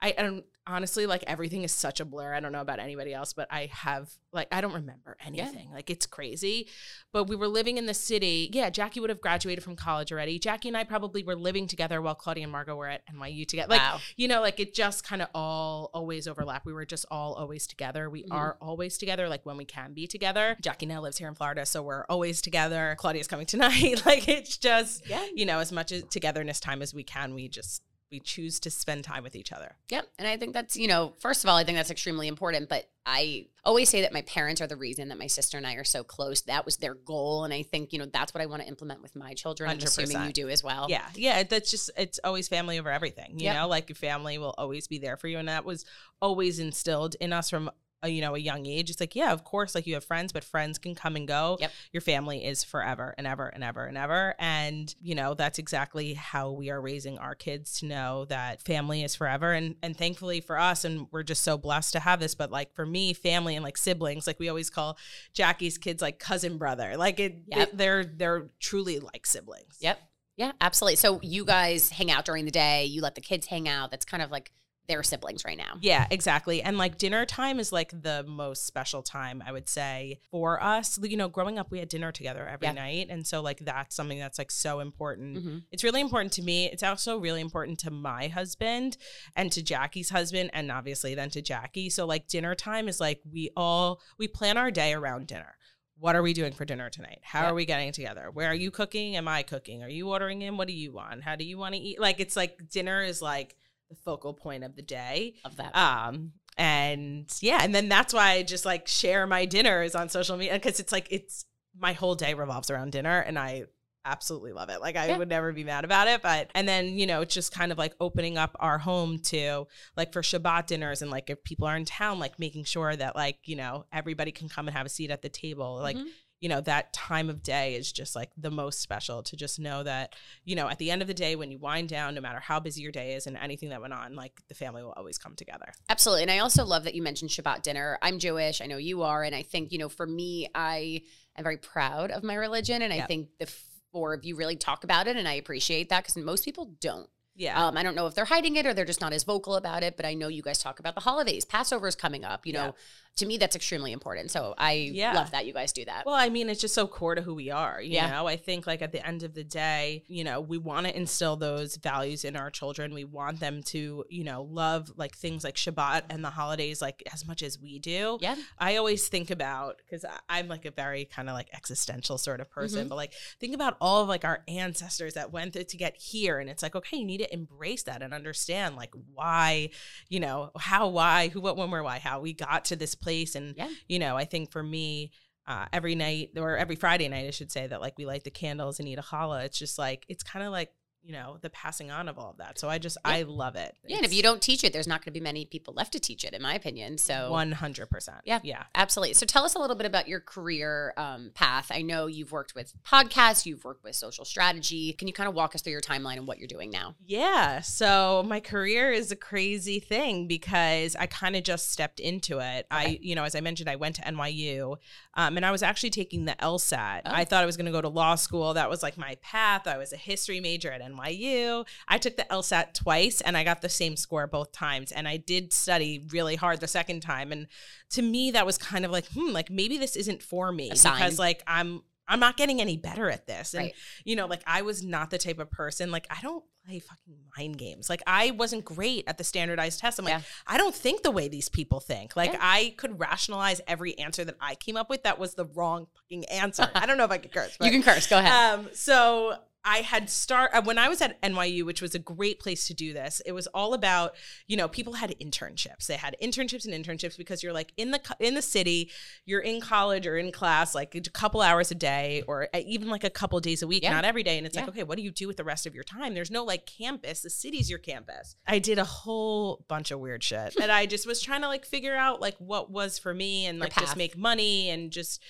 I, 0.00 0.14
I 0.16 0.22
don't 0.22 0.44
honestly 0.68 1.06
like 1.06 1.24
everything 1.26 1.64
is 1.64 1.72
such 1.72 1.98
a 2.00 2.04
blur. 2.04 2.34
I 2.34 2.40
don't 2.40 2.52
know 2.52 2.60
about 2.60 2.78
anybody 2.78 3.14
else, 3.14 3.32
but 3.32 3.48
I 3.50 3.70
have 3.72 4.10
like 4.32 4.48
I 4.52 4.60
don't 4.60 4.74
remember 4.74 5.16
anything. 5.24 5.70
Like 5.72 5.90
it's 5.90 6.06
crazy. 6.06 6.68
But 7.12 7.24
we 7.24 7.36
were 7.36 7.48
living 7.48 7.78
in 7.78 7.86
the 7.86 7.94
city. 7.94 8.50
Yeah, 8.52 8.68
Jackie 8.70 9.00
would 9.00 9.10
have 9.10 9.20
graduated 9.20 9.64
from 9.64 9.74
college 9.76 10.12
already. 10.12 10.38
Jackie 10.38 10.68
and 10.68 10.76
I 10.76 10.84
probably 10.84 11.22
were 11.24 11.34
living 11.34 11.66
together 11.66 12.02
while 12.02 12.14
Claudia 12.14 12.42
and 12.44 12.52
Margo 12.52 12.76
were 12.76 12.86
at 12.88 13.02
NYU 13.12 13.46
together. 13.48 13.70
Like 13.70 13.80
wow. 13.80 13.98
you 14.16 14.28
know, 14.28 14.40
like 14.42 14.60
it 14.60 14.74
just 14.74 15.02
kind 15.04 15.22
of 15.22 15.28
all 15.34 15.90
always 15.94 16.28
overlap. 16.28 16.66
We 16.66 16.72
were 16.72 16.86
just 16.86 17.06
all 17.10 17.34
always 17.34 17.66
together. 17.66 18.10
We 18.10 18.24
Mhm. 18.24 18.32
are 18.32 18.58
always 18.60 18.98
together, 18.98 19.28
like 19.28 19.46
when 19.46 19.56
we 19.56 19.64
can 19.64 19.94
be 19.94 20.06
together. 20.06 20.56
Jackie 20.60 20.86
now 20.86 21.00
lives 21.00 21.16
here 21.18 21.28
in 21.28 21.34
Florida, 21.34 21.64
so 21.64 21.82
we're 21.82 22.04
always 22.08 22.42
together. 22.42 22.94
Claudia's 22.98 23.26
coming 23.26 23.46
tonight. 23.46 24.02
like 24.06 24.28
it's 24.28 24.58
just, 24.58 25.08
Yeah. 25.08 25.26
you 25.34 25.46
know, 25.46 25.58
as 25.60 25.72
much 25.72 25.92
as 25.92 26.02
togetherness 26.04 26.60
time 26.60 26.82
as 26.82 26.92
we 26.92 27.02
can, 27.04 27.34
we 27.34 27.48
just 27.48 27.82
we 28.10 28.20
choose 28.20 28.58
to 28.60 28.70
spend 28.70 29.04
time 29.04 29.22
with 29.22 29.36
each 29.36 29.52
other. 29.52 29.76
Yep. 29.90 30.06
And 30.18 30.26
I 30.26 30.36
think 30.36 30.54
that's, 30.54 30.76
you 30.76 30.88
know, 30.88 31.12
first 31.18 31.44
of 31.44 31.50
all, 31.50 31.56
I 31.56 31.64
think 31.64 31.76
that's 31.76 31.90
extremely 31.90 32.26
important. 32.28 32.68
But 32.68 32.88
I 33.04 33.46
always 33.64 33.88
say 33.88 34.02
that 34.02 34.12
my 34.12 34.22
parents 34.22 34.60
are 34.60 34.66
the 34.66 34.76
reason 34.76 35.08
that 35.08 35.18
my 35.18 35.26
sister 35.26 35.56
and 35.58 35.66
I 35.66 35.74
are 35.74 35.84
so 35.84 36.02
close. 36.04 36.40
That 36.42 36.64
was 36.64 36.78
their 36.78 36.94
goal. 36.94 37.44
And 37.44 37.52
I 37.52 37.62
think, 37.62 37.92
you 37.92 37.98
know, 37.98 38.06
that's 38.06 38.32
what 38.32 38.40
I 38.42 38.46
want 38.46 38.62
to 38.62 38.68
implement 38.68 39.02
with 39.02 39.14
my 39.14 39.34
children. 39.34 39.68
I'm 39.68 39.78
assuming 39.78 40.16
100%. 40.16 40.26
you 40.26 40.32
do 40.32 40.48
as 40.48 40.64
well. 40.64 40.86
Yeah, 40.88 41.06
yeah. 41.14 41.42
That's 41.42 41.70
just 41.70 41.90
it's 41.96 42.18
always 42.24 42.48
family 42.48 42.78
over 42.78 42.90
everything. 42.90 43.38
You 43.38 43.44
Yep. 43.46 43.56
know, 43.56 43.68
like 43.68 43.88
your 43.88 43.96
family 43.96 44.38
will 44.38 44.54
always 44.56 44.86
be 44.86 44.98
there 44.98 45.16
for 45.16 45.28
you, 45.28 45.38
and 45.38 45.48
that 45.48 45.64
was 45.64 45.84
always 46.22 46.58
instilled 46.58 47.14
in 47.20 47.32
us 47.32 47.50
from. 47.50 47.70
A, 48.02 48.08
you 48.08 48.20
know, 48.20 48.34
a 48.34 48.38
young 48.38 48.64
age. 48.66 48.90
It's 48.90 49.00
like, 49.00 49.16
yeah, 49.16 49.32
of 49.32 49.42
course, 49.42 49.74
like 49.74 49.86
you 49.86 49.94
have 49.94 50.04
friends, 50.04 50.32
but 50.32 50.44
friends 50.44 50.78
can 50.78 50.94
come 50.94 51.16
and 51.16 51.26
go. 51.26 51.56
Yep. 51.60 51.72
Your 51.92 52.00
family 52.00 52.44
is 52.44 52.62
forever 52.62 53.14
and 53.18 53.26
ever 53.26 53.48
and 53.48 53.64
ever 53.64 53.84
and 53.86 53.98
ever. 53.98 54.34
And, 54.38 54.94
you 55.00 55.14
know, 55.16 55.34
that's 55.34 55.58
exactly 55.58 56.14
how 56.14 56.52
we 56.52 56.70
are 56.70 56.80
raising 56.80 57.18
our 57.18 57.34
kids 57.34 57.80
to 57.80 57.86
know 57.86 58.24
that 58.26 58.62
family 58.62 59.02
is 59.02 59.16
forever. 59.16 59.52
And 59.52 59.74
and 59.82 59.96
thankfully 59.96 60.40
for 60.40 60.58
us, 60.58 60.84
and 60.84 61.08
we're 61.10 61.24
just 61.24 61.42
so 61.42 61.58
blessed 61.58 61.92
to 61.94 62.00
have 62.00 62.20
this, 62.20 62.34
but 62.36 62.50
like 62.52 62.72
for 62.74 62.86
me, 62.86 63.12
family 63.14 63.56
and 63.56 63.64
like 63.64 63.76
siblings, 63.76 64.26
like 64.26 64.38
we 64.38 64.48
always 64.48 64.70
call 64.70 64.96
Jackie's 65.32 65.76
kids 65.76 66.00
like 66.00 66.18
cousin 66.20 66.56
brother. 66.56 66.96
Like 66.96 67.18
it 67.18 67.42
Yep. 67.48 67.70
they're 67.74 68.04
they're 68.04 68.50
truly 68.60 69.00
like 69.00 69.26
siblings. 69.26 69.76
Yep. 69.80 69.98
Yeah, 70.36 70.52
absolutely. 70.60 70.96
So 70.96 71.18
you 71.22 71.44
guys 71.44 71.90
hang 71.90 72.12
out 72.12 72.24
during 72.24 72.44
the 72.44 72.52
day. 72.52 72.84
You 72.84 73.02
let 73.02 73.16
the 73.16 73.20
kids 73.20 73.48
hang 73.48 73.68
out. 73.68 73.90
That's 73.90 74.04
kind 74.04 74.22
of 74.22 74.30
like 74.30 74.52
their 74.88 75.02
siblings 75.02 75.44
right 75.44 75.58
now. 75.58 75.76
Yeah, 75.80 76.06
exactly. 76.10 76.62
And 76.62 76.78
like 76.78 76.96
dinner 76.98 77.26
time 77.26 77.60
is 77.60 77.70
like 77.72 77.90
the 77.90 78.24
most 78.26 78.66
special 78.66 79.02
time, 79.02 79.42
I 79.46 79.52
would 79.52 79.68
say, 79.68 80.20
for 80.30 80.60
us. 80.62 80.98
You 81.02 81.16
know, 81.16 81.28
growing 81.28 81.58
up, 81.58 81.70
we 81.70 81.78
had 81.78 81.88
dinner 81.88 82.10
together 82.10 82.48
every 82.48 82.66
Yeah. 82.66 82.72
night. 82.72 83.08
And 83.10 83.26
so, 83.26 83.42
like, 83.42 83.58
that's 83.60 83.94
something 83.94 84.18
that's 84.18 84.38
like 84.38 84.50
so 84.50 84.80
important. 84.80 85.44
Mhm. 85.44 85.64
It's 85.70 85.84
really 85.84 86.00
important 86.00 86.32
to 86.34 86.42
me. 86.42 86.66
It's 86.70 86.82
also 86.82 87.18
really 87.18 87.42
important 87.42 87.78
to 87.80 87.90
my 87.90 88.28
husband 88.28 88.96
and 89.36 89.52
to 89.52 89.62
Jackie's 89.62 90.08
husband, 90.10 90.50
and 90.54 90.72
obviously 90.72 91.14
then 91.14 91.28
to 91.30 91.42
Jackie. 91.42 91.90
So, 91.90 92.06
like, 92.06 92.26
dinner 92.26 92.54
time 92.54 92.88
is 92.88 92.98
like 92.98 93.20
we 93.30 93.50
all 93.56 94.00
we 94.18 94.26
plan 94.26 94.56
our 94.56 94.70
day 94.70 94.94
around 94.94 95.26
dinner. 95.26 95.54
What 95.98 96.16
are 96.16 96.22
we 96.22 96.32
doing 96.32 96.52
for 96.52 96.64
dinner 96.64 96.88
tonight? 96.88 97.18
How 97.22 97.42
Yep. 97.42 97.50
are 97.50 97.54
we 97.54 97.64
getting 97.66 97.92
together? 97.92 98.30
Where 98.30 98.46
are 98.48 98.54
you 98.54 98.70
cooking? 98.70 99.16
Am 99.16 99.28
I 99.28 99.42
cooking? 99.42 99.82
Are 99.82 99.88
you 99.88 100.08
ordering 100.08 100.42
in? 100.42 100.56
What 100.56 100.68
do 100.68 100.72
you 100.74 100.92
want? 100.92 101.24
How 101.24 101.34
do 101.36 101.44
you 101.44 101.58
want 101.58 101.74
to 101.74 101.80
eat? 101.80 102.00
Like, 102.00 102.20
it's 102.20 102.36
like 102.36 102.70
dinner 102.70 103.02
is 103.02 103.20
like 103.20 103.56
the 103.88 103.96
focal 103.96 104.34
point 104.34 104.64
of 104.64 104.76
the 104.76 104.82
day. 104.82 105.34
Of 105.44 105.56
that. 105.56 105.76
Um, 105.76 106.32
and 106.56 107.26
yeah, 107.40 107.60
and 107.62 107.74
then 107.74 107.88
that's 107.88 108.12
why 108.12 108.30
I 108.32 108.42
just 108.42 108.64
like 108.66 108.88
share 108.88 109.26
my 109.26 109.44
dinners 109.44 109.94
on 109.94 110.08
social 110.08 110.36
media 110.36 110.54
because 110.54 110.80
it's 110.80 110.92
like 110.92 111.06
it's 111.10 111.44
my 111.78 111.92
whole 111.92 112.14
day 112.14 112.34
revolves 112.34 112.70
around 112.70 112.92
dinner, 112.92 113.20
and 113.20 113.38
I 113.38 113.64
absolutely 114.04 114.52
love 114.52 114.70
it. 114.70 114.80
Like 114.80 114.96
I 114.96 115.08
Yeah. 115.08 115.18
would 115.18 115.28
never 115.28 115.52
be 115.52 115.64
mad 115.64 115.84
about 115.84 116.08
it. 116.08 116.22
But 116.22 116.50
and 116.54 116.66
then 116.68 116.98
you 116.98 117.06
know 117.06 117.20
it's 117.20 117.34
just 117.34 117.52
kind 117.52 117.70
of 117.72 117.78
like 117.78 117.94
opening 118.00 118.38
up 118.38 118.56
our 118.58 118.78
home 118.78 119.18
to 119.26 119.66
like 119.96 120.12
for 120.12 120.22
Shabbat 120.22 120.66
dinners 120.66 121.02
and 121.02 121.10
like 121.10 121.30
if 121.30 121.42
people 121.44 121.66
are 121.66 121.76
in 121.76 121.84
town, 121.84 122.18
like 122.18 122.38
making 122.38 122.64
sure 122.64 122.94
that 122.96 123.14
like 123.14 123.38
you 123.44 123.54
know 123.56 123.84
everybody 123.92 124.32
can 124.32 124.48
come 124.48 124.66
and 124.66 124.76
have 124.76 124.86
a 124.86 124.88
seat 124.90 125.10
at 125.10 125.22
the 125.22 125.28
table. 125.28 125.76
Like 125.76 125.96
Mhm. 125.96 126.06
You 126.40 126.48
know, 126.48 126.60
that 126.60 126.92
time 126.92 127.28
of 127.28 127.42
day 127.42 127.74
is 127.74 127.90
just 127.90 128.14
like 128.14 128.30
the 128.36 128.50
most 128.50 128.80
special 128.80 129.22
to 129.24 129.36
just 129.36 129.58
know 129.58 129.82
that, 129.82 130.14
you 130.44 130.54
know, 130.54 130.68
at 130.68 130.78
the 130.78 130.90
end 130.90 131.02
of 131.02 131.08
the 131.08 131.14
day, 131.14 131.34
when 131.34 131.50
you 131.50 131.58
wind 131.58 131.88
down, 131.88 132.14
no 132.14 132.20
matter 132.20 132.38
how 132.38 132.60
busy 132.60 132.80
your 132.82 132.92
day 132.92 133.14
is 133.14 133.26
and 133.26 133.36
anything 133.36 133.70
that 133.70 133.80
went 133.80 133.92
on, 133.92 134.14
like 134.14 134.40
the 134.48 134.54
family 134.54 134.82
will 134.82 134.92
always 134.92 135.18
come 135.18 135.34
together. 135.34 135.72
Absolutely. 135.88 136.22
And 136.22 136.30
I 136.30 136.38
also 136.38 136.64
love 136.64 136.84
that 136.84 136.94
you 136.94 137.02
mentioned 137.02 137.30
Shabbat 137.30 137.62
dinner. 137.62 137.98
I'm 138.02 138.18
Jewish. 138.18 138.60
I 138.60 138.66
know 138.66 138.76
you 138.76 139.02
are. 139.02 139.24
And 139.24 139.34
I 139.34 139.42
think, 139.42 139.72
you 139.72 139.78
know, 139.78 139.88
for 139.88 140.06
me, 140.06 140.48
I 140.54 141.02
am 141.36 141.42
very 141.42 141.58
proud 141.58 142.10
of 142.10 142.22
my 142.22 142.34
religion. 142.34 142.82
And 142.82 142.92
I 142.92 142.96
Yep. 142.98 143.08
think 143.08 143.28
the 143.38 143.52
four 143.90 144.14
of 144.14 144.24
you 144.24 144.36
really 144.36 144.56
talk 144.56 144.84
about 144.84 145.08
it. 145.08 145.16
And 145.16 145.26
I 145.26 145.34
appreciate 145.34 145.88
that 145.88 146.04
because 146.04 146.16
most 146.16 146.44
people 146.44 146.76
don't. 146.80 147.08
Yeah. 147.38 147.66
Um, 147.68 147.76
I 147.76 147.82
don't 147.82 147.94
know 147.94 148.06
if 148.08 148.14
they're 148.14 148.24
hiding 148.26 148.56
it 148.56 148.66
or 148.66 148.74
they're 148.74 148.84
just 148.84 149.00
not 149.00 149.12
as 149.12 149.22
vocal 149.24 149.54
about 149.56 149.82
it, 149.82 149.96
but 149.96 150.04
I 150.04 150.12
know 150.14 150.28
you 150.28 150.42
guys 150.42 150.58
talk 150.58 150.78
about 150.80 150.94
the 150.94 151.00
holidays. 151.02 151.44
Passover 151.44 151.86
is 151.88 151.94
coming 151.94 152.24
up. 152.24 152.46
You 152.46 152.52
know, 152.52 152.64
Yeah. 152.66 152.70
to 153.18 153.26
me, 153.26 153.36
that's 153.38 153.56
extremely 153.56 153.92
important. 153.92 154.30
So 154.30 154.54
I 154.58 154.72
Yeah. 154.72 155.12
love 155.14 155.30
that 155.32 155.46
you 155.46 155.52
guys 155.52 155.72
do 155.72 155.84
that. 155.84 156.04
Well, 156.04 156.14
I 156.16 156.28
mean, 156.28 156.48
it's 156.50 156.60
just 156.60 156.74
so 156.74 156.86
core 156.86 157.14
to 157.14 157.22
who 157.22 157.34
we 157.34 157.50
are. 157.50 157.80
You 157.80 157.92
Yeah. 157.94 158.10
know, 158.10 158.26
I 158.28 158.36
think 158.36 158.66
like 158.66 158.82
at 158.82 158.90
the 158.92 159.04
end 159.04 159.22
of 159.22 159.34
the 159.34 159.42
day, 159.44 160.04
you 160.08 160.22
know, 160.24 160.40
we 160.40 160.58
want 160.58 160.86
to 160.88 160.96
instill 160.96 161.36
those 161.36 161.76
values 161.76 162.24
in 162.24 162.34
our 162.36 162.50
children. 162.50 162.92
We 162.92 163.04
want 163.04 163.38
them 163.40 163.62
to, 163.64 164.04
you 164.08 164.24
know, 164.24 164.42
love 164.42 164.92
like 164.96 165.16
things 165.16 165.42
like 165.44 165.54
Shabbat 165.56 166.02
and 166.10 166.24
the 166.24 166.30
holidays 166.30 166.82
like 166.82 167.02
as 167.12 167.24
much 167.26 167.42
as 167.42 167.58
we 167.58 167.78
do. 167.78 168.18
yeah. 168.20 168.34
I 168.58 168.76
always 168.76 169.06
think 169.08 169.30
about 169.30 169.78
because 169.78 170.04
I'm 170.28 170.48
like 170.48 170.64
a 170.64 170.70
very 170.72 171.04
kind 171.04 171.28
of 171.28 171.34
like 171.34 171.48
existential 171.52 172.18
sort 172.18 172.40
of 172.40 172.50
person, 172.50 172.86
Mhm. 172.86 172.88
but 172.88 172.96
like 172.96 173.12
think 173.40 173.54
about 173.54 173.76
all 173.80 174.02
of 174.02 174.08
like 174.08 174.24
our 174.24 174.42
ancestors 174.48 175.14
that 175.14 175.30
went 175.32 175.52
through 175.52 175.64
to 175.64 175.76
get 175.76 175.96
here, 175.96 176.38
and 176.40 176.48
it's 176.50 176.62
like 176.64 176.74
okay, 176.76 176.96
you 176.98 177.04
need 177.04 177.18
to 177.18 177.27
embrace 177.32 177.84
that 177.84 178.02
and 178.02 178.12
understand 178.14 178.76
like 178.76 178.92
why, 179.14 179.70
you 180.08 180.20
know, 180.20 180.50
how, 180.58 180.88
why, 180.88 181.28
who, 181.28 181.40
what, 181.40 181.56
when, 181.56 181.70
where, 181.70 181.82
why, 181.82 181.98
how 181.98 182.20
we 182.20 182.32
got 182.32 182.64
to 182.66 182.76
this 182.76 182.94
place, 182.94 183.34
and 183.34 183.54
Yeah. 183.56 183.68
you 183.88 183.98
know, 183.98 184.16
I 184.16 184.24
think 184.24 184.50
for 184.50 184.62
me. 184.62 185.12
Uh, 185.46 185.64
every 185.72 185.94
night 185.94 186.32
or 186.36 186.58
every 186.58 186.76
Friday 186.76 187.08
night, 187.08 187.26
I 187.26 187.30
should 187.30 187.50
say 187.50 187.66
that 187.66 187.80
like 187.80 187.96
we 187.96 188.04
light 188.04 188.22
the 188.22 188.30
candles 188.30 188.80
and 188.80 188.86
eat 188.86 188.98
a 188.98 189.02
challah. 189.02 189.46
It's 189.46 189.58
just 189.58 189.78
like 189.78 190.04
it's 190.06 190.22
kind 190.22 190.44
of 190.44 190.52
like 190.52 190.70
you 191.08 191.14
know 191.14 191.38
the 191.40 191.48
passing 191.48 191.90
on 191.90 192.06
of 192.06 192.18
all 192.18 192.30
of 192.32 192.36
that. 192.36 192.58
So 192.58 192.68
I 192.68 192.76
just 192.76 192.98
I 193.02 193.22
love 193.22 193.56
it. 193.56 193.74
Yeah. 193.86 193.96
And 193.96 194.04
if 194.04 194.12
you 194.12 194.22
don't 194.22 194.42
teach 194.42 194.62
it, 194.62 194.74
there's 194.74 194.86
not 194.86 195.00
going 195.00 195.06
to 195.14 195.18
be 195.18 195.22
many 195.24 195.46
people 195.46 195.72
left 195.72 195.92
to 195.94 195.98
teach 195.98 196.22
it, 196.22 196.34
in 196.34 196.42
my 196.42 196.52
opinion. 196.54 196.98
So 196.98 197.30
one 197.30 197.50
hundred 197.52 197.88
percent, 197.88 198.18
Yeah. 198.26 198.40
yeah. 198.44 198.64
Absolutely. 198.74 199.14
So 199.14 199.24
tell 199.24 199.44
us 199.44 199.54
a 199.54 199.58
little 199.58 199.74
bit 199.74 199.86
about 199.86 200.06
your 200.06 200.20
career 200.20 200.92
um, 200.98 201.30
path. 201.34 201.68
I 201.70 201.80
know 201.80 202.06
you've 202.08 202.30
worked 202.30 202.54
with 202.54 202.74
podcasts, 202.84 203.46
you've 203.46 203.64
worked 203.64 203.82
with 203.84 203.96
social 203.96 204.26
strategy. 204.26 204.92
Can 204.92 205.08
you 205.08 205.14
kind 205.14 205.28
of 205.30 205.34
walk 205.34 205.54
us 205.54 205.62
through 205.62 205.72
your 205.72 205.80
timeline 205.80 206.18
and 206.18 206.26
what 206.26 206.38
you're 206.38 206.46
doing 206.46 206.70
now? 206.70 206.94
Yeah. 207.06 207.62
So 207.62 208.22
my 208.26 208.40
career 208.40 208.92
is 208.92 209.10
a 209.10 209.16
crazy 209.16 209.80
thing 209.80 210.28
because 210.28 210.94
I 210.94 211.06
kind 211.06 211.36
of 211.36 211.42
just 211.42 211.72
stepped 211.72 212.00
into 212.00 212.38
it. 212.40 212.66
I, 212.70 212.98
you 213.00 213.14
know, 213.14 213.24
as 213.24 213.34
I 213.34 213.40
mentioned, 213.40 213.70
I 213.70 213.76
went 213.76 213.94
to 213.96 214.02
NYU 214.02 214.76
um, 215.14 215.38
and 215.38 215.46
I 215.46 215.52
was 215.52 215.62
actually 215.62 215.90
taking 215.90 216.26
the 216.26 216.36
LSAT. 216.38 217.02
Oh. 217.06 217.10
I 217.14 217.24
thought 217.24 217.42
I 217.42 217.46
was 217.46 217.56
going 217.56 217.64
to 217.66 217.72
go 217.72 217.80
to 217.80 217.88
law 217.88 218.14
school. 218.14 218.52
That 218.54 218.68
was 218.68 218.82
like 218.82 218.98
my 218.98 219.16
path. 219.22 219.66
I 219.66 219.78
was 219.78 219.94
a 219.94 219.96
history 219.96 220.40
major 220.40 220.70
at 220.70 220.82
NYU. 220.82 220.97
I 221.06 221.98
took 221.98 222.16
the 222.16 222.24
LSAT 222.30 222.74
twice 222.74 223.20
and 223.20 223.36
I 223.36 223.44
got 223.44 223.60
the 223.62 223.68
same 223.68 223.96
score 223.96 224.26
both 224.26 224.52
times. 224.52 224.92
And 224.92 225.06
I 225.08 225.16
did 225.16 225.52
study 225.52 226.04
really 226.10 226.36
hard 226.36 226.60
the 226.60 226.68
second 226.68 227.00
time. 227.00 227.32
And 227.32 227.46
to 227.90 228.02
me, 228.02 228.30
that 228.32 228.46
was 228.46 228.58
kind 228.58 228.84
of 228.84 228.90
like, 228.90 229.06
hmm, 229.08 229.30
like 229.30 229.50
maybe 229.50 229.78
this 229.78 229.96
isn't 229.96 230.22
for 230.22 230.50
me 230.52 230.70
because 230.70 231.18
like 231.18 231.42
I'm, 231.46 231.82
I'm 232.10 232.20
not 232.20 232.38
getting 232.38 232.60
any 232.60 232.78
better 232.78 233.10
at 233.10 233.26
this. 233.26 233.52
And 233.52 233.64
Right. 233.64 233.74
you 234.04 234.16
know, 234.16 234.26
like 234.26 234.42
I 234.46 234.62
was 234.62 234.82
not 234.82 235.10
the 235.10 235.18
type 235.18 235.38
of 235.38 235.50
person, 235.50 235.90
like 235.90 236.06
I 236.08 236.16
don't 236.22 236.42
play 236.64 236.78
fucking 236.78 237.16
mind 237.36 237.58
games. 237.58 237.90
Like 237.90 238.02
I 238.06 238.30
wasn't 238.30 238.64
great 238.64 239.04
at 239.06 239.18
the 239.18 239.24
standardized 239.24 239.78
test. 239.80 239.98
I'm 239.98 240.06
like, 240.06 240.12
Yeah. 240.14 240.20
I 240.46 240.56
don't 240.56 240.74
think 240.74 241.02
the 241.02 241.10
way 241.10 241.28
these 241.28 241.50
people 241.50 241.80
think. 241.80 242.16
Like 242.16 242.32
Yeah. 242.32 242.38
I 242.40 242.72
could 242.78 242.98
rationalize 242.98 243.60
every 243.66 243.98
answer 243.98 244.24
that 244.24 244.36
I 244.40 244.54
came 244.54 244.76
up 244.78 244.88
with 244.88 245.02
that 245.02 245.18
was 245.18 245.34
the 245.34 245.44
wrong 245.44 245.86
fucking 245.96 246.24
answer. 246.26 246.70
I 246.74 246.86
don't 246.86 246.96
know 246.96 247.04
if 247.04 247.10
I 247.10 247.18
could 247.18 247.32
curse. 247.32 247.56
But, 247.58 247.66
you 247.66 247.72
can 247.72 247.82
curse. 247.82 248.06
Go 248.06 248.18
ahead. 248.18 248.58
um, 248.60 248.68
so 248.72 249.36
I 249.68 249.78
had 249.82 250.08
start 250.08 250.50
uh, 250.54 250.62
when 250.62 250.78
I 250.78 250.88
was 250.88 251.02
at 251.02 251.20
NYU, 251.20 251.64
which 251.64 251.82
was 251.82 251.94
a 251.94 251.98
great 251.98 252.40
place 252.40 252.66
to 252.68 252.74
do 252.74 252.94
this. 252.94 253.20
It 253.26 253.32
was 253.32 253.46
all 253.48 253.74
about, 253.74 254.14
you 254.46 254.56
know, 254.56 254.66
people 254.66 254.94
had 254.94 255.14
internships. 255.20 255.86
They 255.86 255.96
had 255.96 256.16
internships 256.22 256.64
and 256.66 256.72
internships 256.72 257.18
because 257.18 257.42
you're 257.42 257.52
like 257.52 257.72
in 257.76 257.90
the 257.90 258.00
in 258.18 258.34
the 258.34 258.40
city, 258.42 258.90
you're 259.26 259.40
in 259.40 259.60
college 259.60 260.06
or 260.06 260.16
in 260.16 260.32
class 260.32 260.74
like 260.74 260.94
a 260.94 261.00
couple 261.02 261.42
hours 261.42 261.70
a 261.70 261.74
day 261.74 262.22
or 262.26 262.48
uh, 262.54 262.60
even 262.64 262.88
like 262.88 263.04
a 263.04 263.10
couple 263.10 263.38
days 263.40 263.62
a 263.62 263.66
week, 263.66 263.82
Yeah. 263.82 263.92
not 263.92 264.06
every 264.06 264.22
day. 264.22 264.38
And 264.38 264.46
it's 264.46 264.56
like, 264.56 264.68
okay, 264.68 264.84
what 264.84 264.96
do 264.96 265.02
you 265.02 265.10
do 265.10 265.26
with 265.26 265.36
the 265.36 265.44
rest 265.44 265.66
of 265.66 265.74
your 265.74 265.84
time? 265.84 266.14
There's 266.14 266.30
no 266.30 266.44
like 266.44 266.64
campus. 266.64 267.20
The 267.20 267.30
city's 267.30 267.68
your 267.68 267.78
campus. 267.78 268.36
I 268.46 268.58
did 268.60 268.78
a 268.78 268.84
whole 268.84 269.64
bunch 269.68 269.90
of 269.90 270.00
weird 270.00 270.22
shit, 270.24 270.56
and 270.60 270.72
I 270.72 270.86
just 270.86 271.06
was 271.06 271.20
trying 271.20 271.42
to 271.42 271.48
like 271.48 271.66
figure 271.66 271.94
out 271.94 272.20
like 272.22 272.36
what 272.38 272.70
was 272.70 272.98
for 272.98 273.12
me 273.12 273.44
and 273.46 273.58
like 273.58 273.74
just 273.74 273.96
make 273.96 274.16
money 274.16 274.70
and 274.70 274.90
just 274.90 275.22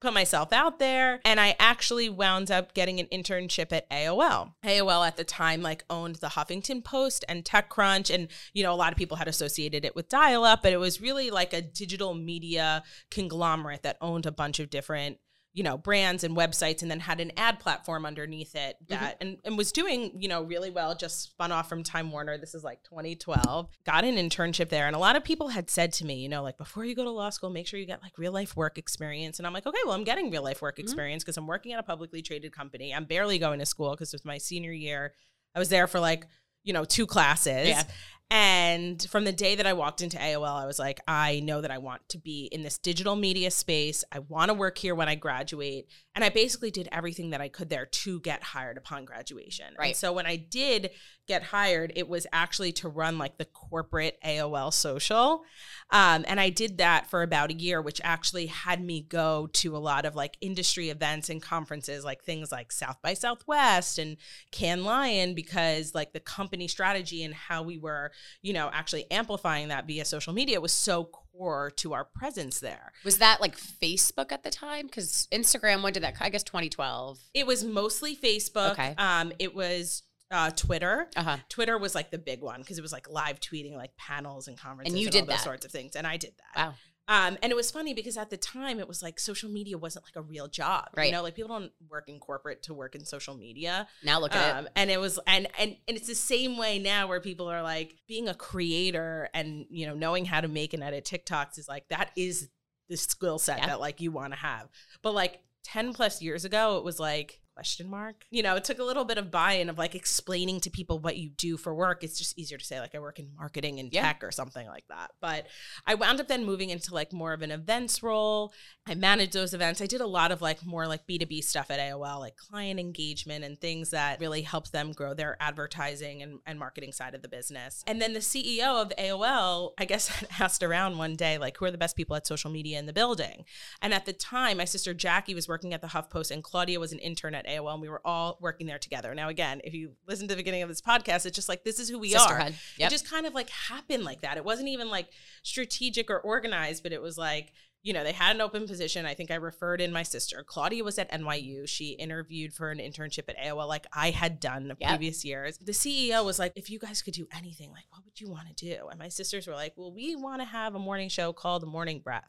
put 0.00 0.14
myself 0.14 0.52
out 0.52 0.78
there 0.78 1.20
and 1.24 1.38
I 1.38 1.56
actually 1.58 2.08
wound 2.08 2.50
up 2.50 2.74
getting 2.74 3.00
an 3.00 3.06
internship 3.06 3.72
at 3.72 3.88
AOL. 3.90 4.54
AOL 4.64 5.06
at 5.06 5.16
the 5.16 5.24
time 5.24 5.62
like 5.62 5.84
owned 5.90 6.16
the 6.16 6.28
Huffington 6.28 6.82
Post 6.82 7.24
and 7.28 7.44
TechCrunch 7.44 8.12
and 8.12 8.28
you 8.52 8.62
know 8.62 8.72
a 8.72 8.76
lot 8.76 8.92
of 8.92 8.98
people 8.98 9.16
had 9.16 9.28
associated 9.28 9.84
it 9.84 9.94
with 9.94 10.08
dial 10.08 10.44
up 10.44 10.62
but 10.62 10.72
it 10.72 10.78
was 10.78 11.00
really 11.00 11.30
like 11.30 11.52
a 11.52 11.62
digital 11.62 12.14
media 12.14 12.82
conglomerate 13.10 13.82
that 13.82 13.98
owned 14.00 14.26
a 14.26 14.32
bunch 14.32 14.58
of 14.58 14.70
different 14.70 15.18
you 15.52 15.64
know 15.64 15.76
brands 15.76 16.22
and 16.22 16.36
websites 16.36 16.82
and 16.82 16.90
then 16.90 17.00
had 17.00 17.20
an 17.20 17.32
ad 17.36 17.58
platform 17.58 18.06
underneath 18.06 18.54
it 18.54 18.76
mm-hmm. 18.84 18.94
that 18.94 19.16
and, 19.20 19.38
and 19.44 19.58
was 19.58 19.72
doing 19.72 20.12
you 20.20 20.28
know 20.28 20.42
really 20.42 20.70
well 20.70 20.94
just 20.94 21.22
spun 21.22 21.50
off 21.50 21.68
from 21.68 21.82
time 21.82 22.12
warner. 22.12 22.38
This 22.38 22.54
is 22.54 22.62
like 22.62 22.82
2012 22.84 23.68
got 23.84 24.04
an 24.04 24.16
internship 24.16 24.68
there 24.68 24.86
and 24.86 24.94
a 24.94 24.98
lot 24.98 25.16
of 25.16 25.24
people 25.24 25.48
had 25.48 25.68
said 25.68 25.92
to 25.94 26.04
me 26.04 26.14
you 26.16 26.28
know 26.28 26.42
like 26.42 26.56
before 26.56 26.84
you 26.84 26.94
go 26.94 27.04
to 27.04 27.10
law 27.10 27.30
school 27.30 27.50
make 27.50 27.66
sure 27.66 27.80
you 27.80 27.86
get 27.86 28.02
like 28.02 28.16
real 28.18 28.32
life 28.32 28.56
work 28.56 28.78
experience. 28.78 29.38
And 29.38 29.46
i'm 29.46 29.52
like 29.52 29.66
okay 29.66 29.78
well 29.84 29.94
i'm 29.94 30.04
getting 30.04 30.30
real 30.30 30.44
life 30.44 30.62
work 30.62 30.76
mm-hmm. 30.76 30.84
experience 30.84 31.24
because 31.24 31.36
i'm 31.36 31.46
working 31.46 31.72
at 31.72 31.80
a 31.80 31.82
publicly 31.82 32.22
traded 32.22 32.52
company. 32.52 32.94
I'm 32.94 33.04
barely 33.04 33.38
going 33.38 33.58
to 33.58 33.66
school 33.66 33.90
because 33.90 34.12
it 34.12 34.16
was 34.16 34.24
my 34.24 34.38
senior 34.38 34.72
year. 34.72 35.14
I 35.54 35.58
was 35.58 35.68
there 35.68 35.86
for 35.86 36.00
like 36.00 36.26
you 36.62 36.72
know 36.72 36.84
two 36.84 37.06
classes. 37.06 37.68
Yeah. 37.68 37.82
And 38.30 39.04
from 39.10 39.24
the 39.24 39.32
day 39.32 39.56
that 39.56 39.66
I 39.66 39.72
walked 39.72 40.02
into 40.02 40.16
AOL, 40.16 40.62
I 40.62 40.64
was 40.64 40.78
like, 40.78 41.00
I 41.08 41.40
know 41.40 41.60
that 41.60 41.72
I 41.72 41.78
want 41.78 42.08
to 42.10 42.18
be 42.18 42.48
in 42.52 42.62
this 42.62 42.78
digital 42.78 43.16
media 43.16 43.50
space. 43.50 44.04
I 44.12 44.20
want 44.20 44.50
to 44.50 44.54
work 44.54 44.78
here 44.78 44.94
when 44.94 45.08
I 45.08 45.16
graduate. 45.16 45.88
And 46.14 46.24
I 46.24 46.28
basically 46.28 46.70
did 46.70 46.88
everything 46.92 47.30
that 47.30 47.40
I 47.40 47.48
could 47.48 47.70
there 47.70 47.86
to 47.86 48.20
get 48.20 48.44
hired 48.44 48.76
upon 48.76 49.04
graduation. 49.04 49.74
Right. 49.76 49.88
And 49.88 49.96
so 49.96 50.12
when 50.12 50.26
I 50.26 50.36
did 50.36 50.90
get 51.30 51.44
hired, 51.44 51.92
it 51.94 52.08
was 52.08 52.26
actually 52.32 52.72
to 52.72 52.88
run 52.88 53.16
like 53.16 53.38
the 53.38 53.44
corporate 53.44 54.18
AOL 54.26 54.72
social. 54.72 55.44
Um, 55.90 56.24
and 56.26 56.40
I 56.40 56.50
did 56.50 56.78
that 56.78 57.08
for 57.08 57.22
about 57.22 57.50
a 57.50 57.54
year, 57.54 57.80
which 57.80 58.00
actually 58.02 58.46
had 58.46 58.82
me 58.82 59.02
go 59.02 59.48
to 59.52 59.76
a 59.76 59.78
lot 59.78 60.04
of 60.04 60.16
like 60.16 60.36
industry 60.40 60.90
events 60.90 61.30
and 61.30 61.40
conferences, 61.40 62.04
like 62.04 62.24
things 62.24 62.50
like 62.50 62.72
South 62.72 63.00
by 63.00 63.14
Southwest 63.14 63.96
and 63.96 64.16
Cannes 64.50 64.84
Lion, 64.84 65.34
because 65.34 65.94
like 65.94 66.12
the 66.12 66.18
company 66.18 66.66
strategy 66.66 67.22
and 67.22 67.32
how 67.32 67.62
we 67.62 67.78
were, 67.78 68.10
you 68.42 68.52
know, 68.52 68.68
actually 68.72 69.08
amplifying 69.12 69.68
that 69.68 69.86
via 69.86 70.04
social 70.04 70.32
media 70.32 70.60
was 70.60 70.72
so 70.72 71.04
core 71.04 71.70
to 71.76 71.92
our 71.92 72.04
presence 72.04 72.58
there. 72.58 72.90
Was 73.04 73.18
that 73.18 73.40
like 73.40 73.56
Facebook 73.56 74.32
at 74.32 74.42
the 74.42 74.50
time? 74.50 74.86
Because 74.86 75.28
Instagram, 75.32 75.84
when 75.84 75.92
did 75.92 76.02
that? 76.02 76.16
I 76.20 76.28
guess 76.28 76.42
2012. 76.42 77.20
It 77.34 77.46
was 77.46 77.62
mostly 77.62 78.16
Facebook. 78.16 78.72
Okay. 78.72 78.96
Um, 78.98 79.32
it 79.38 79.54
was 79.54 80.02
uh, 80.30 80.50
Twitter. 80.50 81.08
Uh 81.16 81.22
huh. 81.22 81.36
Twitter 81.48 81.76
was 81.78 81.94
like 81.94 82.10
the 82.10 82.18
big 82.18 82.40
one 82.42 82.60
because 82.60 82.78
it 82.78 82.82
was 82.82 82.92
like 82.92 83.08
live 83.10 83.40
tweeting 83.40 83.74
like 83.74 83.96
panels 83.96 84.48
and 84.48 84.58
conferences 84.58 84.92
and 84.94 85.00
you 85.00 85.08
all 85.08 85.12
did 85.12 85.22
those 85.24 85.36
that? 85.36 85.40
sorts 85.44 85.64
of 85.64 85.72
things. 85.72 85.96
And 85.96 86.06
I 86.06 86.16
did 86.16 86.32
that. 86.54 86.66
Wow. 86.68 86.74
Um, 87.08 87.36
and 87.42 87.50
it 87.50 87.56
was 87.56 87.72
funny 87.72 87.92
because 87.92 88.16
at 88.16 88.30
the 88.30 88.36
time 88.36 88.78
it 88.78 88.86
was 88.86 89.02
like 89.02 89.18
social 89.18 89.50
media 89.50 89.76
wasn't 89.76 90.04
like 90.04 90.14
a 90.14 90.22
real 90.22 90.46
job. 90.46 90.90
Right. 90.96 91.06
You 91.06 91.12
know, 91.12 91.22
like 91.24 91.34
people 91.34 91.48
don't 91.58 91.72
work 91.88 92.08
in 92.08 92.20
corporate 92.20 92.62
to 92.64 92.74
work 92.74 92.94
in 92.94 93.04
social 93.04 93.34
media. 93.36 93.88
Now 94.04 94.20
look 94.20 94.32
at 94.32 94.56
Um, 94.56 94.66
it. 94.66 94.72
and 94.76 94.90
it 94.92 95.00
was 95.00 95.18
and 95.26 95.48
and 95.58 95.76
and 95.88 95.96
it's 95.96 96.06
the 96.06 96.14
same 96.14 96.56
way 96.56 96.78
now 96.78 97.08
where 97.08 97.20
people 97.20 97.50
are 97.50 97.62
like 97.62 97.96
being 98.06 98.28
a 98.28 98.34
creator 98.34 99.28
and 99.34 99.66
you 99.70 99.86
know 99.86 99.94
knowing 99.94 100.24
how 100.24 100.40
to 100.40 100.46
make 100.46 100.72
and 100.72 100.84
edit 100.84 101.04
TikToks 101.04 101.58
is 101.58 101.66
like 101.68 101.88
that 101.88 102.10
is 102.16 102.48
the 102.88 102.96
skill 102.96 103.40
set 103.40 103.58
Yeah. 103.58 103.66
that 103.68 103.80
like 103.80 104.00
you 104.00 104.12
want 104.12 104.32
to 104.32 104.38
have. 104.38 104.68
But 105.02 105.12
like 105.14 105.40
10 105.64 105.92
plus 105.92 106.22
years 106.22 106.44
ago 106.44 106.78
it 106.78 106.84
was 106.84 107.00
like 107.00 107.40
question 107.60 107.90
mark. 107.90 108.24
You 108.30 108.42
know, 108.42 108.56
it 108.56 108.64
took 108.64 108.78
a 108.78 108.84
little 108.84 109.04
bit 109.04 109.18
of 109.18 109.30
buy-in 109.30 109.68
of 109.68 109.76
like 109.76 109.94
explaining 109.94 110.60
to 110.60 110.70
people 110.70 110.98
what 110.98 111.18
you 111.18 111.28
do 111.28 111.58
for 111.58 111.74
work. 111.74 112.02
It's 112.02 112.16
just 112.16 112.38
easier 112.38 112.56
to 112.56 112.64
say 112.64 112.80
like 112.80 112.94
I 112.94 112.98
work 113.00 113.18
in 113.18 113.28
marketing 113.36 113.78
and 113.80 113.92
Yeah. 113.92 114.02
tech 114.02 114.24
or 114.24 114.30
something 114.30 114.66
like 114.66 114.84
that. 114.88 115.10
But 115.20 115.46
I 115.86 115.94
wound 115.94 116.20
up 116.20 116.28
then 116.28 116.46
moving 116.46 116.70
into 116.70 116.94
like 116.94 117.12
more 117.12 117.34
of 117.34 117.42
an 117.42 117.50
events 117.50 118.02
role. 118.02 118.54
I 118.86 118.94
managed 118.94 119.34
those 119.34 119.52
events. 119.52 119.82
I 119.82 119.86
did 119.86 120.00
a 120.00 120.06
lot 120.06 120.32
of 120.32 120.40
like 120.40 120.64
more 120.64 120.86
like 120.86 121.06
B2B 121.06 121.44
stuff 121.44 121.70
at 121.70 121.78
AOL, 121.78 122.18
like 122.20 122.36
client 122.36 122.80
engagement 122.80 123.44
and 123.44 123.60
things 123.60 123.90
that 123.90 124.20
really 124.20 124.40
helped 124.40 124.72
them 124.72 124.92
grow 124.92 125.12
their 125.12 125.36
advertising 125.38 126.22
and, 126.22 126.38
and 126.46 126.58
marketing 126.58 126.92
side 126.92 127.14
of 127.14 127.20
the 127.20 127.28
business. 127.28 127.84
And 127.86 128.00
then 128.00 128.14
the 128.14 128.20
CEO 128.20 128.80
of 128.80 128.90
AOL, 128.98 129.72
I 129.78 129.84
guess, 129.84 130.24
asked 130.40 130.62
around 130.62 130.96
one 130.96 131.14
day, 131.14 131.36
like, 131.36 131.58
who 131.58 131.66
are 131.66 131.70
the 131.70 131.76
best 131.78 131.94
people 131.94 132.16
at 132.16 132.26
social 132.26 132.50
media 132.50 132.78
in 132.78 132.86
the 132.86 132.94
building? 132.94 133.44
And 133.82 133.92
at 133.92 134.06
the 134.06 134.14
time, 134.14 134.56
my 134.56 134.64
sister 134.64 134.94
Jackie 134.94 135.34
was 135.34 135.46
working 135.46 135.74
at 135.74 135.82
the 135.82 135.88
HuffPost 135.88 136.30
and 136.30 136.42
Claudia 136.42 136.80
was 136.80 136.92
an 136.92 136.98
intern 137.00 137.34
at 137.34 137.44
AOL, 137.50 137.72
and 137.74 137.82
we 137.82 137.88
were 137.88 138.00
all 138.04 138.38
working 138.40 138.66
there 138.66 138.78
together. 138.78 139.14
Now, 139.14 139.28
again, 139.28 139.60
if 139.64 139.74
you 139.74 139.92
listen 140.06 140.28
to 140.28 140.34
the 140.34 140.40
beginning 140.40 140.62
of 140.62 140.68
this 140.68 140.80
podcast, 140.80 141.26
it's 141.26 141.34
just 141.36 141.48
like, 141.48 141.64
this 141.64 141.78
is 141.78 141.88
who 141.88 141.98
we 141.98 142.14
are. 142.14 142.38
Yep. 142.40 142.52
It 142.78 142.90
just 142.90 143.10
kind 143.10 143.26
of 143.26 143.34
like 143.34 143.50
happened 143.50 144.04
like 144.04 144.22
that. 144.22 144.36
It 144.36 144.44
wasn't 144.44 144.68
even 144.68 144.88
like 144.88 145.08
strategic 145.42 146.10
or 146.10 146.20
organized, 146.20 146.82
but 146.82 146.92
it 146.92 147.02
was 147.02 147.18
like, 147.18 147.52
you 147.82 147.94
know, 147.94 148.04
they 148.04 148.12
had 148.12 148.36
an 148.36 148.42
open 148.42 148.66
position. 148.66 149.06
I 149.06 149.14
think 149.14 149.30
I 149.30 149.36
referred 149.36 149.80
in 149.80 149.90
my 149.90 150.02
sister. 150.02 150.44
Claudia 150.46 150.84
was 150.84 150.98
at 150.98 151.10
NYU. 151.10 151.66
She 151.66 151.92
interviewed 151.92 152.52
for 152.52 152.70
an 152.70 152.78
internship 152.78 153.28
at 153.28 153.38
AOL, 153.38 153.66
like 153.68 153.86
I 153.94 154.10
had 154.10 154.38
done 154.38 154.68
the 154.68 154.76
Yep. 154.78 154.88
previous 154.90 155.24
years. 155.24 155.56
The 155.56 155.72
CEO 155.72 156.22
was 156.24 156.38
like, 156.38 156.52
if 156.56 156.68
you 156.68 156.78
guys 156.78 157.00
could 157.00 157.14
do 157.14 157.26
anything, 157.34 157.70
like, 157.70 157.84
what 157.88 158.04
would 158.04 158.20
you 158.20 158.30
want 158.30 158.54
to 158.54 158.54
do? 158.54 158.88
And 158.90 158.98
my 158.98 159.08
sisters 159.08 159.46
were 159.46 159.54
like, 159.54 159.72
well, 159.76 159.92
we 159.94 160.14
want 160.14 160.42
to 160.42 160.44
have 160.46 160.74
a 160.74 160.78
morning 160.78 161.08
show 161.08 161.32
called 161.32 161.62
The 161.62 161.66
Morning 161.68 162.00
Breath. 162.00 162.28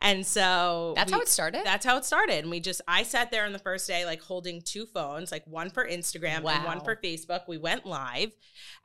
And 0.00 0.26
so 0.26 0.92
That's 0.96 1.10
we- 1.10 1.16
how 1.16 1.20
it 1.22 1.28
started. 1.28 1.62
that's 1.64 1.84
how 1.86 1.96
it 1.96 2.04
started. 2.04 2.40
And 2.42 2.50
we 2.50 2.60
just, 2.60 2.80
I 2.88 3.02
sat 3.02 3.30
there 3.30 3.44
on 3.46 3.52
the 3.52 3.58
first 3.58 3.86
day, 3.86 4.04
like 4.04 4.20
holding 4.22 4.60
two 4.62 4.86
phones, 4.86 5.30
like 5.32 5.46
one 5.46 5.70
for 5.70 5.86
Instagram 5.86 6.44
and 6.44 6.64
one 6.64 6.80
for 6.80 6.96
Facebook. 6.96 7.42
We 7.48 7.58
went 7.58 7.86
live 7.86 8.32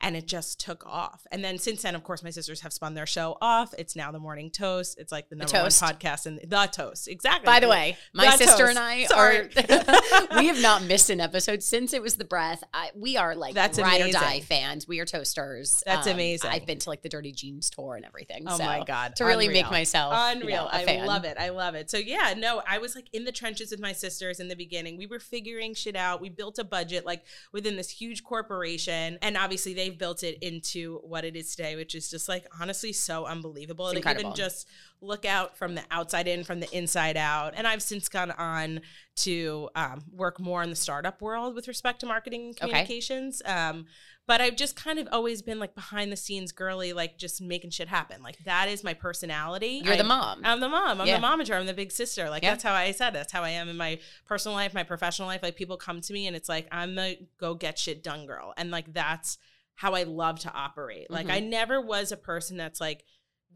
and 0.01 0.15
it 0.15 0.27
just 0.27 0.59
took 0.59 0.85
off. 0.85 1.25
And 1.31 1.43
then 1.43 1.57
since 1.57 1.81
then, 1.81 1.95
of 1.95 2.03
course, 2.03 2.23
my 2.23 2.29
sisters 2.29 2.61
have 2.61 2.73
spun 2.73 2.93
their 2.93 3.05
show 3.05 3.37
off. 3.41 3.73
It's 3.77 3.95
now 3.95 4.11
the 4.11 4.19
Morning 4.19 4.49
Toast. 4.51 4.97
It's 4.99 5.11
like 5.11 5.29
the 5.29 5.35
number 5.35 5.51
Toast. 5.51 5.81
one 5.81 5.93
podcast 5.93 6.25
and 6.25 6.39
the 6.39 6.69
Toast. 6.71 7.07
Exactly. 7.07 7.45
By 7.45 7.59
the 7.59 7.67
way, 7.67 7.97
my 8.13 8.25
The 8.25 8.37
sister 8.37 8.65
toast. 8.67 8.69
and 8.69 8.79
I 8.79 9.03
Sorry. 9.05 9.37
are. 9.39 10.37
we 10.39 10.47
have 10.47 10.61
not 10.61 10.83
missed 10.83 11.09
an 11.09 11.19
episode 11.21 11.63
since 11.63 11.93
it 11.93 12.01
was 12.01 12.15
the 12.15 12.25
breath. 12.25 12.63
I, 12.73 12.91
we 12.95 13.17
are 13.17 13.35
like 13.35 13.53
That's 13.55 13.77
ride 13.79 14.01
or 14.01 14.03
amazing. 14.05 14.21
die 14.21 14.39
fans. 14.41 14.87
We 14.87 14.99
are 14.99 15.05
toasters. 15.05 15.83
Um, 15.85 15.95
That's 15.95 16.07
amazing. 16.07 16.49
I've 16.51 16.65
been 16.65 16.79
to 16.79 16.89
like 16.89 17.01
the 17.01 17.09
Dirty 17.09 17.31
Jeans 17.31 17.69
tour 17.69 17.95
and 17.95 18.05
everything. 18.05 18.43
Oh 18.47 18.57
so 18.57 18.63
my 18.65 18.83
God. 18.83 19.15
To 19.17 19.25
really 19.25 19.45
Unreal. 19.47 19.63
make 19.63 19.71
myself 19.71 20.13
you 20.35 20.41
Unreal. 20.41 20.63
know, 20.65 20.68
I 20.73 20.85
fan. 20.85 21.05
love 21.05 21.23
it. 21.25 21.37
I 21.39 21.49
love 21.49 21.75
it. 21.75 21.89
So 21.89 21.97
yeah, 21.97 22.33
no, 22.37 22.61
I 22.67 22.77
was 22.77 22.95
like 22.95 23.07
in 23.13 23.23
the 23.25 23.31
trenches 23.31 23.71
with 23.71 23.79
my 23.79 23.91
sisters 23.93 24.39
in 24.39 24.47
the 24.47 24.55
beginning. 24.55 24.97
We 24.97 25.07
were 25.07 25.19
figuring 25.19 25.73
shit 25.73 25.95
out. 25.95 26.21
We 26.21 26.29
built 26.29 26.59
a 26.59 26.63
budget 26.63 27.05
like 27.05 27.23
within 27.51 27.75
this 27.75 27.89
huge 27.89 28.23
corporation. 28.23 29.17
And 29.21 29.37
obviously 29.37 29.73
they've 29.73 29.97
built 29.97 30.23
it 30.23 30.37
into 30.41 30.99
what 31.03 31.25
it 31.25 31.35
is 31.35 31.55
today, 31.55 31.75
which 31.75 31.95
is 31.95 32.09
just 32.09 32.27
like 32.29 32.45
honestly 32.59 32.93
so 32.93 33.25
unbelievable. 33.25 33.87
It's 33.87 33.93
to 33.93 33.97
incredible. 33.99 34.29
even 34.31 34.35
just 34.35 34.67
look 35.01 35.25
out 35.25 35.57
from 35.57 35.75
the 35.75 35.83
outside 35.91 36.27
in, 36.27 36.43
from 36.43 36.59
the 36.59 36.69
inside 36.77 37.17
out. 37.17 37.53
And 37.55 37.65
I've 37.67 37.81
since 37.81 38.09
gone 38.09 38.31
on 38.31 38.81
to 39.17 39.69
um, 39.75 40.03
work 40.11 40.39
more 40.39 40.63
in 40.63 40.69
the 40.69 40.75
startup 40.75 41.21
world 41.21 41.55
with 41.55 41.67
respect 41.67 41.99
to 42.01 42.05
marketing 42.05 42.47
and 42.47 42.55
Okay. 42.55 42.67
communications. 42.67 43.41
Um, 43.45 43.85
but 44.29 44.41
I've 44.41 44.55
just 44.55 44.75
kind 44.75 44.99
of 44.99 45.07
always 45.11 45.41
been 45.41 45.57
like 45.57 45.73
behind 45.73 46.11
the 46.11 46.15
scenes 46.15 46.51
girly, 46.51 46.93
like 46.93 47.17
just 47.17 47.41
making 47.41 47.71
shit 47.71 47.87
happen. 47.87 48.21
Like 48.21 48.37
that 48.45 48.69
is 48.69 48.83
my 48.83 48.93
personality. 48.93 49.81
You're 49.83 49.97
the 49.97 50.03
mom. 50.03 50.41
I'm 50.43 50.59
the 50.59 50.69
mom. 50.69 51.01
I'm 51.01 51.07
Yeah. 51.07 51.19
the 51.19 51.25
momager. 51.25 51.59
I'm 51.59 51.65
the 51.65 51.73
big 51.73 51.91
sister. 51.91 52.29
Like 52.29 52.43
Yeah. 52.43 52.51
that's 52.51 52.63
how 52.63 52.73
I 52.73 52.91
said. 52.91 53.09
That's 53.15 53.33
how 53.33 53.41
I 53.43 53.49
am 53.49 53.67
in 53.69 53.75
my 53.75 53.97
personal 54.27 54.55
life, 54.55 54.71
my 54.75 54.83
professional 54.83 55.27
life. 55.27 55.41
Like 55.41 55.55
people 55.55 55.77
come 55.77 55.99
to 56.01 56.13
me 56.13 56.27
and 56.27 56.35
it's 56.35 56.47
like 56.47 56.67
I'm 56.71 56.93
the 56.93 57.17
go 57.39 57.55
get 57.55 57.79
shit 57.79 58.03
done 58.03 58.27
girl, 58.27 58.53
and 58.55 58.69
like 58.69 58.93
that's 58.93 59.39
how 59.73 59.95
I 59.95 60.03
love 60.03 60.39
to 60.41 60.53
operate. 60.53 61.09
Like 61.09 61.25
Mhm. 61.25 61.31
I 61.31 61.39
never 61.39 61.81
was 61.81 62.11
a 62.11 62.17
person 62.17 62.55
that's 62.55 62.79
like 62.79 63.05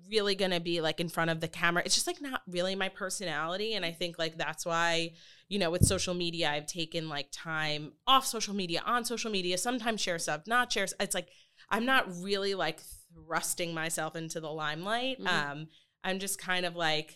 really 0.09 0.35
gonna 0.35 0.59
be 0.59 0.81
like 0.81 0.99
in 0.99 1.09
front 1.09 1.31
of 1.31 1.39
the 1.39 1.47
camera. 1.47 1.83
It's 1.85 1.95
just 1.95 2.07
like 2.07 2.21
not 2.21 2.41
really 2.47 2.75
my 2.75 2.89
personality, 2.89 3.73
and 3.73 3.85
I 3.85 3.91
think 3.91 4.19
like 4.19 4.37
that's 4.37 4.65
why 4.65 5.13
you 5.49 5.59
know 5.59 5.71
with 5.71 5.85
social 5.85 6.13
media 6.13 6.49
I've 6.49 6.67
taken 6.67 7.09
like 7.09 7.27
time 7.31 7.93
off 8.07 8.25
social 8.25 8.53
media, 8.53 8.81
on 8.85 9.05
social 9.05 9.31
media. 9.31 9.57
Sometimes 9.57 10.01
share 10.01 10.19
stuff, 10.19 10.41
not 10.47 10.71
share. 10.71 10.87
It's 10.99 11.15
like 11.15 11.29
I'm 11.69 11.85
not 11.85 12.05
really 12.21 12.55
like 12.55 12.81
thrusting 13.13 13.73
myself 13.73 14.15
into 14.15 14.39
the 14.39 14.51
limelight. 14.51 15.19
Mhm. 15.19 15.27
Um, 15.27 15.67
I'm 16.03 16.19
just 16.19 16.37
kind 16.39 16.65
of 16.65 16.75
like 16.75 17.15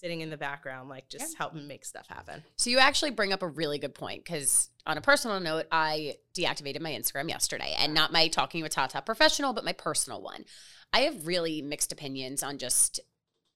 sitting 0.00 0.22
in 0.22 0.30
the 0.30 0.36
background, 0.36 0.88
like 0.88 1.08
just 1.08 1.36
helping 1.36 1.68
make 1.68 1.84
stuff 1.84 2.06
happen. 2.08 2.42
So 2.56 2.70
you 2.70 2.78
actually 2.78 3.10
bring 3.10 3.32
up 3.34 3.42
a 3.42 3.48
really 3.48 3.78
good 3.78 3.94
point 3.94 4.24
because 4.24 4.70
on 4.86 4.96
a 4.96 5.00
personal 5.02 5.38
note, 5.40 5.66
I 5.70 6.16
deactivated 6.34 6.80
my 6.80 6.90
Instagram 6.90 7.28
yesterday 7.28 7.74
and 7.78 7.92
not 7.92 8.10
my 8.10 8.28
talking 8.28 8.62
with 8.62 8.72
Tata 8.72 9.02
professional, 9.02 9.52
but 9.52 9.64
my 9.64 9.74
personal 9.74 10.22
one. 10.22 10.46
I 10.92 11.00
have 11.00 11.26
really 11.26 11.62
mixed 11.62 11.92
opinions 11.92 12.42
on 12.42 12.58
just 12.58 13.00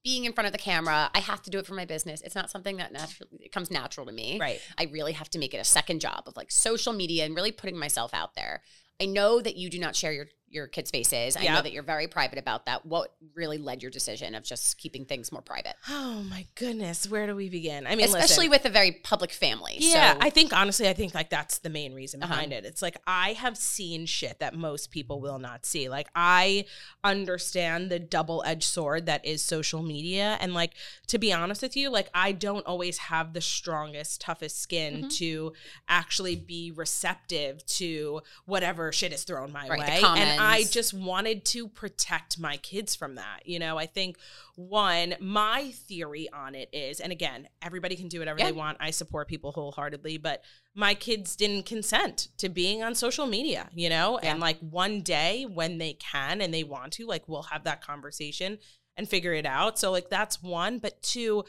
being 0.05 0.25
in 0.27 0.33
front 0.35 0.47
of 0.47 0.53
the 0.53 0.59
camera. 0.59 1.11
I 1.15 1.21
have 1.21 1.43
to 1.43 1.51
do 1.51 1.59
it 1.59 1.67
for 1.67 1.75
my 1.75 1.87
business. 1.87 2.21
It's 2.21 2.35
not 2.35 2.51
something 2.51 2.77
that 2.77 2.93
naturally 2.93 3.31
it 3.41 3.53
comes 3.53 3.71
natural 3.71 4.07
to 4.07 4.13
me. 4.13 4.39
Right. 4.39 4.61
I 4.79 4.85
really 4.93 5.13
have 5.13 5.31
to 5.31 5.39
make 5.39 5.55
it 5.55 5.59
a 5.59 5.65
second 5.65 6.01
job 6.01 6.25
of 6.27 6.37
like 6.37 6.51
social 6.51 6.93
media 6.93 7.25
and 7.25 7.35
really 7.35 7.53
putting 7.53 7.79
myself 7.79 8.13
out 8.13 8.35
there. 8.35 8.63
I 9.01 9.07
know 9.07 9.41
that 9.41 9.57
you 9.57 9.71
do 9.71 9.81
not 9.81 9.97
share 9.97 10.13
your 10.13 10.27
your 10.55 10.67
kids' 10.69 10.91
faces. 10.91 11.37
I 11.37 11.45
know 11.47 11.61
that 11.63 11.73
you're 11.73 11.83
very 11.83 12.07
private 12.07 12.39
about 12.39 12.67
that. 12.67 12.87
What 12.87 13.13
really 13.35 13.59
led 13.59 13.83
your 13.83 13.91
decision 13.91 14.35
of 14.35 14.45
just 14.45 14.79
keeping 14.79 15.05
things 15.05 15.33
more 15.33 15.43
private? 15.43 15.75
Oh 15.89 16.23
my 16.31 16.47
goodness, 16.55 17.09
where 17.09 17.27
do 17.27 17.35
we 17.35 17.49
begin? 17.49 17.87
I 17.87 17.97
mean, 17.97 18.07
Especially 18.07 18.49
listen, 18.49 18.51
with 18.51 18.65
a 18.65 18.71
very 18.71 18.93
public 18.93 19.33
family. 19.33 19.77
Yeah, 19.79 20.13
so, 20.15 20.19
I 20.21 20.31
think 20.31 20.53
honestly, 20.53 20.89
I 20.89 20.93
think 20.93 21.15
like 21.15 21.29
that's 21.31 21.59
the 21.59 21.71
main 21.71 21.93
reason 21.95 22.23
Uh-huh. 22.23 22.33
behind 22.33 22.53
it. 22.53 22.65
It's 22.65 22.81
like 22.83 22.97
I 23.07 23.33
have 23.35 23.57
seen 23.59 24.07
shit 24.07 24.39
that 24.39 24.55
most 24.55 24.91
people 24.91 25.21
will 25.21 25.39
not 25.39 25.67
see. 25.67 25.89
Like 25.89 26.09
I 26.15 26.65
understand 27.03 27.91
the 27.91 27.99
double-edged 27.99 28.63
sword 28.65 29.07
that 29.07 29.25
is 29.25 29.43
social 29.43 29.83
media 29.83 30.37
and 30.41 30.55
like 30.55 30.73
to 31.09 31.19
be 31.19 31.33
honest 31.33 31.63
with 31.63 31.77
you, 31.77 31.91
like 31.91 32.09
I 32.15 32.33
don't 32.33 32.67
always 32.67 32.99
have 32.99 33.33
the 33.33 33.41
strongest 33.41 34.21
toughest 34.21 34.59
skin 34.61 35.05
Mhm. 35.05 35.17
to 35.19 35.53
actually 35.89 36.37
be 36.37 36.71
receptive 36.71 37.65
to 37.67 38.23
whatever 38.47 38.93
shit 38.93 39.13
is 39.13 39.25
thrown 39.25 39.53
my 39.53 39.69
Right, 39.69 39.81
way. 39.81 40.01
And 40.05 40.41
I 40.45 40.65
just 40.65 40.95
wanted 40.95 41.45
to 41.47 41.69
protect 41.69 42.39
my 42.39 42.57
kids 42.59 42.95
from 42.95 43.15
that. 43.17 43.41
You 43.45 43.59
know, 43.59 43.79
I 43.79 43.87
think 43.87 44.17
one, 44.57 45.15
my 45.21 45.71
theory 45.73 46.29
on 46.33 46.55
it 46.55 46.69
is, 46.73 47.01
and 47.01 47.11
again, 47.13 47.49
everybody 47.63 47.97
can 47.97 48.09
do 48.09 48.19
whatever 48.21 48.39
Yeah. 48.39 48.47
they 48.47 48.53
want. 48.53 48.79
I 48.81 48.91
support 48.91 49.29
people 49.29 49.53
wholeheartedly, 49.53 50.19
but 50.19 50.43
my 50.75 50.95
kids 50.95 51.37
didn't 51.37 51.67
consent 51.67 52.29
to 52.39 52.49
being 52.49 52.83
on 52.83 52.95
social 52.95 53.27
media, 53.27 53.69
you 53.75 53.89
know? 53.89 54.21
Yeah. 54.23 54.33
And 54.33 54.41
like 54.41 54.59
one 54.61 55.01
day 55.01 55.45
when 55.45 55.79
they 55.79 55.95
can 55.95 56.41
and 56.41 56.53
they 56.53 56.65
want 56.65 56.93
to, 56.95 57.07
like 57.07 57.29
we'll 57.29 57.45
have 57.45 57.65
that 57.65 57.85
conversation 57.85 58.59
and 58.97 59.09
figure 59.09 59.33
it 59.33 59.47
out. 59.47 59.79
So 59.79 59.91
like 59.91 60.09
that's 60.09 60.43
one, 60.43 60.79
but 60.79 61.03
two, 61.03 61.45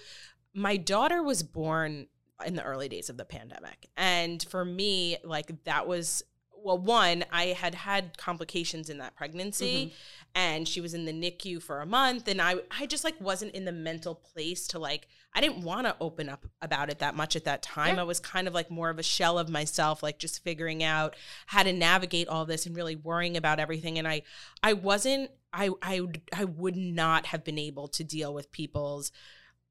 my 0.53 0.77
daughter 0.77 1.21
was 1.21 1.43
born 1.43 2.07
in 2.45 2.55
the 2.55 2.63
early 2.63 2.89
days 2.89 3.09
of 3.09 3.17
the 3.17 3.25
pandemic. 3.25 3.87
And 3.95 4.43
for 4.49 4.65
me, 4.65 5.17
like 5.23 5.63
that 5.65 5.87
was 5.87 6.23
well, 6.65 6.79
one, 6.79 7.23
I 7.31 7.47
had 7.47 7.75
had 7.75 8.17
complications 8.17 8.89
in 8.89 8.97
that 8.97 9.15
pregnancy 9.15 9.85
mm-hmm. 9.85 9.95
and 10.33 10.67
she 10.67 10.81
was 10.81 10.95
in 10.95 11.05
the 11.05 11.13
NICU 11.13 11.61
for 11.61 11.79
a 11.79 11.85
month 11.85 12.27
and 12.27 12.41
I 12.41 12.55
I 12.71 12.87
just 12.87 13.03
like 13.03 13.21
wasn't 13.21 13.53
in 13.53 13.65
the 13.65 13.71
mental 13.71 14.15
place 14.15 14.65
to 14.69 14.79
like 14.79 15.07
I 15.35 15.41
didn't 15.41 15.63
want 15.63 15.85
to 15.85 15.95
open 16.01 16.27
up 16.27 16.47
about 16.63 16.89
it 16.89 16.99
that 16.99 17.15
much 17.15 17.35
at 17.35 17.43
that 17.43 17.61
time. 17.61 17.95
Yeah. 17.95 18.01
I 18.01 18.05
was 18.05 18.19
kind 18.19 18.47
of 18.47 18.55
like 18.55 18.71
more 18.71 18.89
of 18.89 18.97
a 18.97 19.03
shell 19.03 19.37
of 19.37 19.47
myself 19.47 20.01
like 20.01 20.17
just 20.17 20.43
figuring 20.43 20.83
out 20.83 21.15
how 21.45 21.61
to 21.61 21.71
navigate 21.71 22.27
all 22.27 22.45
this 22.45 22.65
and 22.65 22.75
really 22.75 22.95
worrying 22.95 23.37
about 23.37 23.59
everything 23.59 23.99
and 23.99 24.07
I 24.07 24.23
I 24.63 24.73
wasn't 24.73 25.29
I 25.53 25.69
I 25.83 26.01
I 26.33 26.45
would 26.45 26.75
not 26.75 27.27
have 27.27 27.43
been 27.43 27.59
able 27.59 27.87
to 27.89 28.03
deal 28.03 28.33
with 28.33 28.51
people's 28.51 29.11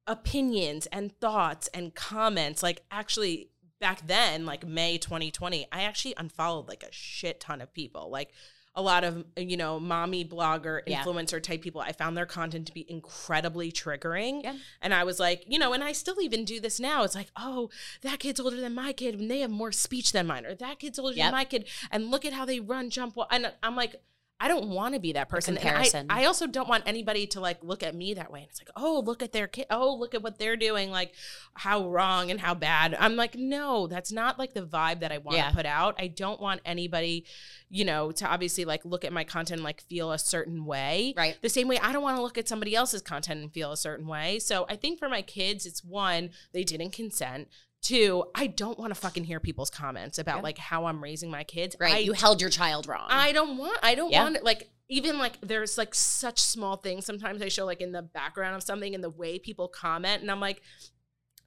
opinions 0.07 0.87
and 0.93 1.19
thoughts 1.19 1.69
and 1.75 1.93
comments 1.97 2.63
like 2.63 2.83
actually 2.93 3.49
back 3.85 4.07
then 4.07 4.47
like 4.47 4.67
May 4.67 4.97
2020 4.97 5.67
I 5.71 5.83
actually 5.83 6.15
unfollowed 6.17 6.69
like 6.69 6.83
a 6.83 6.91
shit 6.91 7.39
ton 7.39 7.61
of 7.61 7.71
people 7.75 8.09
like 8.11 8.31
a 8.75 8.81
lot 8.83 9.05
of 9.05 9.25
you 9.37 9.57
know 9.59 9.79
mommy 9.79 10.25
blogger 10.25 10.81
Yeah. 10.87 11.05
influencer 11.05 11.41
type 11.41 11.61
people 11.63 11.81
i 11.83 11.93
found 11.93 12.17
their 12.17 12.27
content 12.27 12.67
to 12.69 12.73
be 12.73 12.85
incredibly 12.91 13.71
triggering 13.71 14.43
Yeah. 14.43 14.55
and 14.83 14.93
i 14.95 15.05
was 15.05 15.21
like 15.21 15.45
you 15.47 15.59
know 15.59 15.75
and 15.75 15.85
i 15.85 15.93
still 15.93 16.19
even 16.21 16.45
do 16.47 16.59
this 16.61 16.81
now 16.81 17.05
it's 17.05 17.15
like 17.15 17.29
oh 17.37 17.69
that 18.01 18.19
kid's 18.21 18.41
older 18.41 18.57
than 18.61 18.75
my 18.75 18.93
kid 18.93 19.15
and 19.21 19.31
they 19.31 19.41
have 19.41 19.51
more 19.51 19.71
speech 19.71 20.11
than 20.13 20.27
mine 20.27 20.45
or 20.47 20.55
that 20.57 20.79
kid's 20.81 20.99
older 20.99 21.15
Yep. 21.15 21.27
than 21.27 21.33
my 21.33 21.45
kid 21.45 21.69
and 21.93 22.11
look 22.11 22.25
at 22.25 22.33
how 22.33 22.45
they 22.47 22.59
run 22.59 22.89
jump 22.91 23.15
wa-" 23.17 23.29
and 23.31 23.53
i'm 23.63 23.77
like 23.77 23.95
I 24.41 24.49
don't 24.49 24.69
want 24.69 24.95
to 24.95 25.01
be 25.01 25.13
that 25.13 25.29
person. 25.29 25.57
And 25.57 26.11
I. 26.11 26.23
I 26.23 26.25
also 26.27 26.47
don't 26.47 26.69
want 26.69 26.83
anybody 26.87 27.27
to 27.29 27.41
like 27.41 27.63
look 27.63 27.83
at 27.83 27.95
me 27.95 28.15
that 28.15 28.33
way. 28.33 28.41
And 28.41 28.49
it's 28.51 28.61
like, 28.61 28.71
oh, 28.77 29.01
look 29.05 29.23
at 29.23 29.33
their 29.33 29.47
kid. 29.47 29.67
Oh, 29.71 29.95
look 29.95 30.13
at 30.15 30.23
what 30.23 30.39
they're 30.39 30.57
doing. 30.57 30.91
Like 30.91 31.13
how 31.55 31.89
wrong 31.89 32.31
and 32.31 32.41
how 32.41 32.53
bad. 32.55 32.97
I'm 32.99 33.15
like, 33.17 33.37
no, 33.37 33.87
that's 33.87 34.11
not 34.13 34.39
like 34.39 34.53
the 34.53 34.63
vibe 34.63 35.01
that 35.01 35.13
I 35.13 35.19
want 35.19 35.39
Yeah. 35.39 35.51
to 35.51 35.57
put 35.57 35.67
out. 35.67 35.95
I 35.99 36.09
don't 36.09 36.41
want 36.41 36.61
anybody, 36.65 37.25
you 37.71 37.85
know, 37.85 38.11
to 38.13 38.27
obviously 38.27 38.65
like 38.65 38.85
look 38.85 39.05
at 39.05 39.13
my 39.13 39.25
content 39.25 39.59
and 39.59 39.65
like 39.65 39.83
feel 39.83 40.11
a 40.11 40.19
certain 40.19 40.65
way. 40.65 41.15
Right. 41.17 41.37
The 41.41 41.49
same 41.49 41.69
way 41.69 41.79
I 41.79 41.93
don't 41.93 42.03
want 42.03 42.17
to 42.17 42.23
look 42.23 42.37
at 42.37 42.49
somebody 42.49 42.75
else's 42.75 43.03
content 43.03 43.41
and 43.41 43.53
feel 43.53 43.71
a 43.73 43.77
certain 43.77 44.07
way. 44.07 44.41
So 44.41 44.67
I 44.69 44.75
think 44.77 44.99
for 44.99 45.09
my 45.09 45.23
kids, 45.23 45.65
it's 45.65 45.85
one, 45.85 46.31
they 46.53 46.65
didn't 46.65 46.91
consent. 46.91 47.49
Two, 47.85 48.25
I 48.35 48.47
don't 48.49 48.79
want 48.79 48.93
to 48.93 48.99
fucking 48.99 49.25
hear 49.25 49.39
people's 49.41 49.71
comments 49.71 50.19
about 50.19 50.39
Yeah. 50.39 50.43
like 50.43 50.59
how 50.59 50.87
I'm 50.87 51.03
raising 51.03 51.31
my 51.31 51.45
kids. 51.45 51.77
Right. 51.79 51.95
I 51.95 51.99
you 51.99 52.15
held 52.15 52.41
your 52.41 52.51
child 52.51 52.87
wrong. 52.89 53.07
I 53.09 53.31
don't 53.33 53.59
want. 53.59 53.79
I 53.83 53.95
don't 53.95 54.11
Yeah. 54.11 54.23
want 54.25 54.37
it. 54.37 54.43
Like 54.43 54.71
even 54.89 55.19
like 55.19 55.39
there's 55.43 55.77
like 55.79 55.95
such 55.95 56.41
small 56.41 56.77
things. 56.79 57.05
Sometimes 57.07 57.43
I 57.43 57.49
show 57.49 57.65
like 57.67 57.81
in 57.83 57.93
the 57.93 58.03
background 58.03 58.57
of 58.57 58.63
something 58.63 58.95
and 58.95 59.05
the 59.05 59.11
way 59.11 59.39
people 59.39 59.69
comment, 59.69 60.23
and 60.23 60.31
I'm 60.31 60.41
like, 60.41 60.63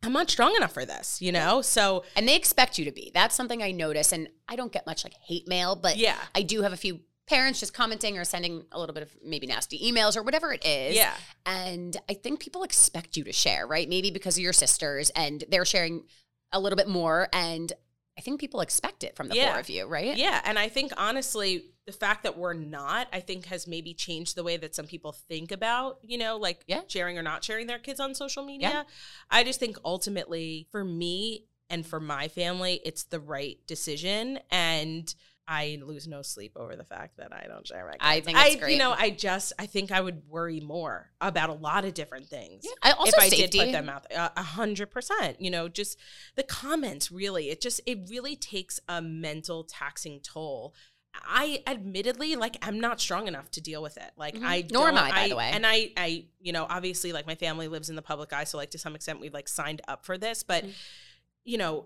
I'm 0.04 0.14
not 0.14 0.30
strong 0.30 0.56
enough 0.56 0.74
for 0.74 0.86
this, 0.86 1.22
you 1.24 1.32
know. 1.32 1.62
So 1.64 2.04
and 2.16 2.28
they 2.28 2.36
expect 2.36 2.78
you 2.78 2.86
to 2.86 2.92
be. 2.92 3.10
That's 3.14 3.36
something 3.36 3.64
I 3.64 3.72
notice. 3.72 4.12
And 4.12 4.30
I 4.48 4.56
don't 4.56 4.72
get 4.72 4.86
much 4.86 5.04
like 5.04 5.14
hate 5.28 5.48
mail, 5.48 5.76
but 5.76 5.98
yeah, 5.98 6.20
I 6.36 6.44
do 6.44 6.62
have 6.62 6.72
a 6.72 6.78
few 6.78 7.00
parents 7.28 7.60
just 7.60 7.74
commenting 7.74 8.18
or 8.18 8.24
sending 8.24 8.64
a 8.72 8.80
little 8.80 8.94
bit 8.94 9.04
of 9.04 9.10
maybe 9.26 9.48
nasty 9.48 9.78
emails 9.92 10.16
or 10.16 10.24
whatever 10.24 10.54
it 10.54 10.64
is. 10.66 10.96
yeah, 10.96 11.14
And 11.46 11.98
I 12.08 12.14
think 12.14 12.40
people 12.40 12.64
expect 12.64 13.18
you 13.18 13.26
to 13.26 13.34
share, 13.34 13.68
right? 13.68 13.90
Maybe 13.90 14.12
because 14.12 14.38
of 14.38 14.44
your 14.44 14.54
sisters 14.54 15.10
and 15.10 15.44
they're 15.50 15.66
sharing 15.66 16.06
a 16.52 16.60
little 16.60 16.78
bit 16.78 16.88
more. 16.88 17.28
And 17.34 17.72
I 18.18 18.22
think 18.22 18.40
people 18.40 18.62
expect 18.62 19.04
it 19.04 19.16
from 19.16 19.28
the 19.30 19.36
Yeah. 19.36 19.52
four 19.52 19.60
of 19.60 19.70
you, 19.70 19.86
right? 19.86 20.18
yeah. 20.18 20.42
And 20.44 20.58
I 20.58 20.70
think 20.70 20.92
honestly, 20.98 21.66
the 21.86 21.92
fact 21.92 22.24
that 22.24 22.38
we're 22.38 22.54
not, 22.54 23.08
I 23.14 23.20
think, 23.20 23.46
has 23.46 23.68
maybe 23.68 23.94
changed 23.94 24.36
the 24.36 24.44
way 24.44 24.58
that 24.58 24.74
some 24.76 24.88
people 24.88 25.12
think 25.12 25.52
about, 25.52 26.00
you 26.02 26.18
know, 26.18 26.38
like 26.38 26.64
Yeah. 26.68 26.82
sharing 26.88 27.18
or 27.18 27.22
not 27.22 27.44
sharing 27.44 27.68
their 27.68 27.80
kids 27.80 28.00
on 28.00 28.16
social 28.16 28.44
media. 28.44 28.70
Yeah. 28.70 28.84
I 29.30 29.44
just 29.44 29.60
think 29.60 29.78
ultimately 29.86 30.68
for 30.72 30.84
me 30.84 31.46
and 31.70 31.86
for 31.86 32.00
my 32.00 32.28
family, 32.28 32.82
it's 32.84 33.04
the 33.04 33.20
right 33.20 33.60
decision. 33.68 34.40
And 34.50 35.14
I 35.48 35.80
lose 35.82 36.08
no 36.08 36.22
sleep 36.22 36.54
over 36.56 36.76
the 36.76 36.84
fact 36.84 37.18
that 37.18 37.32
I 37.32 37.46
don't 37.48 37.66
share 37.66 37.86
my 37.86 37.92
kids. 37.94 38.02
I 38.02 38.20
think 38.22 38.38
it's 38.38 38.56
You 38.56 38.60
great. 38.62 38.78
know, 38.78 38.92
I 38.98 39.10
just, 39.12 39.54
I 39.58 39.66
think 39.66 39.92
I 39.92 40.02
would 40.02 40.28
worry 40.28 40.60
more 40.60 41.12
about 41.22 41.50
a 41.50 41.54
lot 41.54 41.86
of 41.86 41.94
different 41.94 42.28
things 42.28 42.64
Yeah, 42.66 42.72
I 42.84 42.92
also 42.92 43.10
if 43.10 43.16
I 43.20 43.30
safety. 43.30 43.58
did 43.60 43.66
put 43.68 43.72
them 43.72 43.88
out. 43.90 44.06
A 44.12 44.44
hundred 44.44 44.92
percent. 44.92 45.40
You 45.42 45.50
know, 45.50 45.70
just 45.70 45.98
the 46.36 46.44
comments 46.44 47.12
really, 47.12 47.50
it 47.50 47.62
just 47.62 47.80
it 47.86 48.10
really 48.10 48.36
takes 48.36 48.80
a 48.90 49.02
mental 49.02 49.64
taxing 49.64 50.20
toll. 50.20 50.74
I 51.28 51.64
admittedly 51.66 52.36
like 52.36 52.58
I'm 52.62 52.80
not 52.80 53.00
strong 53.00 53.28
enough 53.28 53.50
to 53.52 53.62
deal 53.62 53.82
with 53.82 53.98
it. 53.98 54.12
Like 54.18 54.36
Mhm. 54.36 54.44
I 54.46 54.66
Nor 54.70 54.90
am 54.90 54.98
I, 54.98 55.10
by 55.12 55.28
the 55.30 55.36
way. 55.36 55.50
And 55.52 55.66
I 55.66 55.92
I 55.98 56.26
you 56.40 56.52
know, 56.52 56.68
obviously 56.70 57.14
like 57.14 57.26
my 57.26 57.36
family 57.36 57.68
lives 57.68 57.90
in 57.90 57.96
the 57.96 58.02
public 58.04 58.34
eye, 58.34 58.44
so 58.44 58.58
like 58.58 58.72
to 58.72 58.78
some 58.78 58.96
extent 58.96 59.20
we've 59.20 59.34
like 59.34 59.48
signed 59.48 59.82
up 59.88 60.06
for 60.06 60.18
this, 60.18 60.44
but 60.44 60.64
Mhm. 60.66 60.74
you 61.46 61.58
know, 61.58 61.86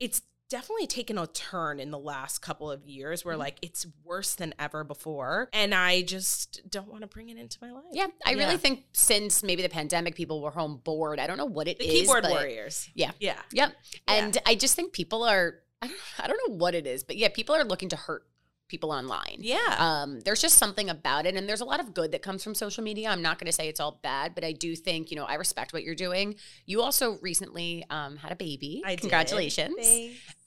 it's 0.00 0.20
definitely 0.48 0.86
taken 0.86 1.18
a 1.18 1.26
turn 1.26 1.78
in 1.78 1.90
the 1.90 1.98
last 1.98 2.38
couple 2.40 2.70
of 2.70 2.84
years 2.86 3.24
where 3.24 3.34
Mhm. 3.36 3.40
like 3.40 3.58
it's 3.60 3.86
worse 4.02 4.34
than 4.34 4.54
ever 4.58 4.82
before 4.82 5.48
and 5.52 5.74
I 5.74 6.02
just 6.02 6.62
don't 6.70 6.88
want 6.88 7.02
to 7.02 7.06
bring 7.06 7.28
it 7.28 7.36
into 7.36 7.58
my 7.60 7.70
life. 7.70 7.84
Yeah, 7.92 8.06
I 8.24 8.30
Yeah. 8.32 8.44
really 8.46 8.56
think 8.56 8.86
since 8.92 9.42
maybe 9.42 9.60
the 9.62 9.68
pandemic, 9.68 10.14
people 10.14 10.40
were 10.40 10.50
home 10.52 10.78
bored. 10.82 11.18
I 11.20 11.26
don't 11.26 11.36
know 11.36 11.44
what 11.44 11.68
it 11.68 11.78
The 11.78 11.86
is, 11.86 12.00
keyboard 12.00 12.22
but- 12.22 12.30
warriors. 12.30 12.88
Yeah. 12.94 13.10
Yeah. 13.20 13.40
Yep. 13.52 13.72
Yeah. 14.08 14.14
And 14.14 14.38
I 14.46 14.54
just 14.54 14.74
think 14.74 14.92
people 14.92 15.22
are, 15.22 15.60
I 15.82 15.88
don't, 16.26 16.40
know 16.48 16.56
what 16.56 16.74
it 16.74 16.86
is, 16.86 17.04
but 17.04 17.16
yeah, 17.16 17.28
people 17.28 17.54
are 17.54 17.64
looking 17.64 17.90
to 17.90 17.96
hurt 17.96 18.26
people 18.68 18.92
online. 18.92 19.38
Yeah. 19.40 19.76
Um, 19.78 20.20
there's 20.20 20.42
just 20.42 20.58
something 20.58 20.90
about 20.90 21.24
it, 21.24 21.34
and 21.34 21.48
there's 21.48 21.62
a 21.62 21.64
lot 21.64 21.80
of 21.80 21.94
good 21.94 22.12
that 22.12 22.20
comes 22.20 22.44
from 22.44 22.54
social 22.54 22.84
media. 22.84 23.08
I'm 23.08 23.22
not 23.22 23.38
going 23.38 23.46
to 23.46 23.52
say 23.52 23.66
it's 23.66 23.80
all 23.80 23.92
bad, 24.02 24.34
but 24.34 24.44
I 24.44 24.52
do 24.52 24.76
think 24.76 25.10
you 25.10 25.16
know 25.16 25.24
I 25.24 25.34
respect 25.36 25.72
what 25.72 25.84
you're 25.84 25.94
doing. 25.94 26.36
You 26.66 26.82
also 26.82 27.12
recently 27.22 27.86
um, 27.88 28.18
had 28.18 28.30
a 28.30 28.36
baby. 28.36 28.82
I 28.84 28.90
did. 28.90 29.00
Congratulations! 29.00 29.74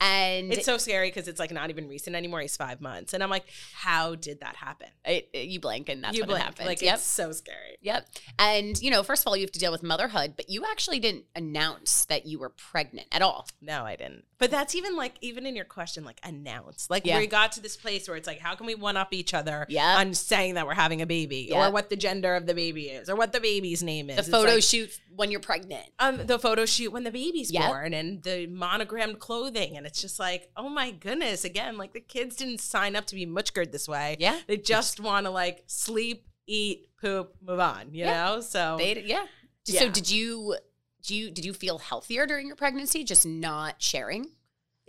And 0.01 0.51
It's 0.51 0.65
so 0.65 0.77
scary 0.77 1.09
because 1.09 1.27
it's 1.27 1.39
like 1.39 1.51
not 1.51 1.69
even 1.69 1.87
recent 1.87 2.15
anymore. 2.15 2.41
He's 2.41 2.57
five 2.57 2.81
months, 2.81 3.13
and 3.13 3.21
I'm 3.23 3.29
like, 3.29 3.45
how 3.73 4.15
did 4.15 4.39
that 4.41 4.55
happen? 4.55 4.87
it, 5.05 5.29
it- 5.33 5.47
you 5.47 5.59
blink, 5.59 5.89
and 5.89 6.03
that's 6.03 6.15
you 6.17 6.23
what 6.23 6.29
blink. 6.29 6.43
happens. 6.43 6.67
Like 6.67 6.81
yep. 6.81 6.95
it's 6.95 7.03
so 7.03 7.31
scary. 7.31 7.77
Yep. 7.81 8.07
And, 8.39 8.79
you 8.81 8.89
know, 8.91 9.01
first 9.03 9.23
of 9.23 9.27
all, 9.27 9.35
you 9.35 9.41
have 9.43 9.51
to 9.51 9.59
deal 9.59 9.71
with 9.71 9.81
motherhood, 9.83 10.33
but 10.35 10.49
you 10.49 10.63
actually 10.69 10.99
didn't 10.99 11.25
announce 11.35 12.05
that 12.05 12.25
you 12.25 12.37
were 12.39 12.49
pregnant 12.49 13.07
at 13.11 13.21
all. 13.21 13.47
No, 13.61 13.83
I 13.85 13.95
didn't. 13.95 14.23
But 14.37 14.49
that's 14.51 14.73
even 14.75 14.95
like 14.95 15.15
even 15.21 15.45
in 15.45 15.55
your 15.55 15.65
question, 15.65 16.03
like 16.03 16.19
announce. 16.23 16.89
Like 16.89 17.05
Yeah. 17.05 17.19
we 17.19 17.27
got 17.27 17.51
to 17.53 17.61
this 17.61 17.75
place 17.77 18.07
where 18.07 18.17
it's 18.17 18.27
like, 18.27 18.39
how 18.39 18.55
can 18.55 18.65
we 18.65 18.73
one 18.75 18.97
up 18.97 19.13
each 19.13 19.33
other 19.35 19.65
Yeah. 19.69 19.97
on 19.99 20.13
saying 20.15 20.55
that 20.55 20.65
we're 20.65 20.73
having 20.73 21.01
a 21.01 21.05
baby, 21.05 21.47
Yeah. 21.51 21.67
or 21.67 21.71
what 21.71 21.89
the 21.89 21.95
gender 21.95 22.35
of 22.35 22.45
the 22.47 22.53
baby 22.55 22.83
is, 22.89 23.09
or 23.09 23.15
what 23.15 23.33
the 23.33 23.39
baby's 23.39 23.83
name 23.83 24.09
is. 24.09 24.15
The 24.15 24.19
It's 24.21 24.29
photo 24.29 24.53
like, 24.55 24.63
shoot 24.63 24.99
when 25.15 25.29
you're 25.31 25.39
pregnant. 25.41 25.85
um, 25.99 26.25
the 26.25 26.39
photo 26.39 26.65
shoot 26.65 26.91
when 26.91 27.03
the 27.03 27.11
baby's 27.11 27.51
Yep. 27.51 27.67
born 27.67 27.93
and 27.93 28.23
the 28.23 28.47
monogrammed 28.47 29.19
clothing. 29.19 29.77
And 29.77 29.85
it's 29.91 30.01
just 30.01 30.19
like, 30.19 30.49
oh 30.56 30.69
my 30.69 30.91
goodness. 30.91 31.43
Again, 31.43 31.77
like 31.77 31.91
the 31.91 31.99
kids 31.99 32.38
didn't 32.38 32.62
sign 32.62 32.95
up 32.95 33.06
to 33.08 33.15
be 33.15 33.25
muchgard 33.25 33.73
this 33.73 33.89
way. 33.89 34.15
Yeah. 34.19 34.39
They 34.47 34.56
just 34.56 35.01
want 35.01 35.25
to 35.25 35.30
like 35.30 35.63
sleep, 35.67 36.27
eat, 36.47 36.88
poop, 37.01 37.36
move 37.45 37.60
on, 37.60 37.93
you 37.93 38.06
Yeah. 38.06 38.25
know? 38.25 38.39
So 38.41 38.77
They, 38.80 39.01
yeah. 39.04 39.25
So 39.65 39.89
did 39.89 40.10
you 40.10 40.56
do 41.04 41.13
you 41.15 41.30
did 41.30 41.43
you 41.43 41.51
feel 41.54 41.77
healthier 41.80 42.25
during 42.25 42.47
your 42.47 42.56
pregnancy 42.56 43.04
just 43.04 43.25
not 43.25 43.82
sharing? 43.82 44.27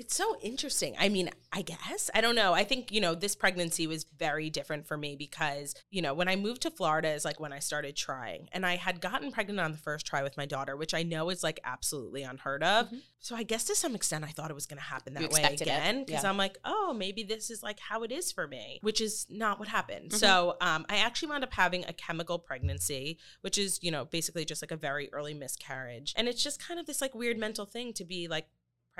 It's 0.02 0.16
so 0.16 0.36
interesting. 0.42 0.96
I 0.98 1.08
mean, 1.08 1.30
I 1.52 1.62
guess. 1.62 2.10
I 2.12 2.20
don't 2.20 2.34
know. 2.34 2.52
I 2.54 2.64
think, 2.64 2.90
you 2.90 3.00
know, 3.00 3.14
this 3.14 3.36
pregnancy 3.36 3.86
was 3.86 4.02
very 4.18 4.50
different 4.50 4.88
for 4.88 4.96
me 4.96 5.14
because, 5.14 5.76
you 5.92 6.02
know, 6.02 6.12
when 6.12 6.26
I 6.26 6.34
moved 6.34 6.62
to 6.62 6.72
Florida 6.72 7.08
is 7.12 7.24
like 7.24 7.38
when 7.38 7.52
I 7.52 7.60
started 7.60 7.94
trying. 7.94 8.48
And 8.50 8.66
I 8.66 8.74
had 8.74 9.00
gotten 9.00 9.30
pregnant 9.30 9.60
on 9.60 9.70
the 9.70 9.78
first 9.78 10.04
try 10.04 10.24
with 10.24 10.36
my 10.36 10.44
daughter, 10.44 10.76
which 10.76 10.92
I 10.92 11.04
know 11.04 11.30
is 11.30 11.44
like 11.44 11.60
absolutely 11.62 12.24
unheard 12.24 12.64
of. 12.64 12.88
Mhm. 12.88 13.02
So 13.20 13.36
I 13.36 13.44
guess 13.44 13.62
to 13.66 13.76
some 13.76 13.94
extent 13.94 14.24
I 14.24 14.32
thought 14.32 14.50
it 14.50 14.54
was 14.54 14.66
going 14.66 14.78
to 14.78 14.82
happen 14.82 15.14
that 15.14 15.30
way 15.30 15.44
again 15.44 16.04
because 16.04 16.24
Yeah. 16.24 16.28
I'm 16.30 16.36
like, 16.36 16.58
"Oh, 16.64 16.92
maybe 16.92 17.22
this 17.22 17.48
is 17.48 17.62
like 17.62 17.78
how 17.78 18.02
it 18.02 18.10
is 18.10 18.32
for 18.32 18.48
me," 18.48 18.80
which 18.82 19.00
is 19.00 19.26
not 19.30 19.60
what 19.60 19.68
happened. 19.68 20.10
Mhm. 20.10 20.18
So, 20.18 20.56
um 20.60 20.84
I 20.88 20.96
actually 20.96 21.28
wound 21.28 21.44
up 21.44 21.52
having 21.52 21.84
a 21.84 21.92
chemical 21.92 22.40
pregnancy, 22.40 23.18
which 23.42 23.56
is, 23.56 23.78
you 23.82 23.92
know, 23.92 24.04
basically 24.04 24.44
just 24.44 24.62
like 24.64 24.72
a 24.72 24.76
very 24.76 25.08
early 25.12 25.32
miscarriage. 25.34 26.12
And 26.16 26.26
it's 26.28 26.42
just 26.42 26.58
kind 26.58 26.80
of 26.80 26.86
this 26.86 27.00
like 27.00 27.14
weird 27.14 27.38
mental 27.38 27.66
thing 27.66 27.92
to 27.92 28.04
be 28.04 28.26
like 28.26 28.48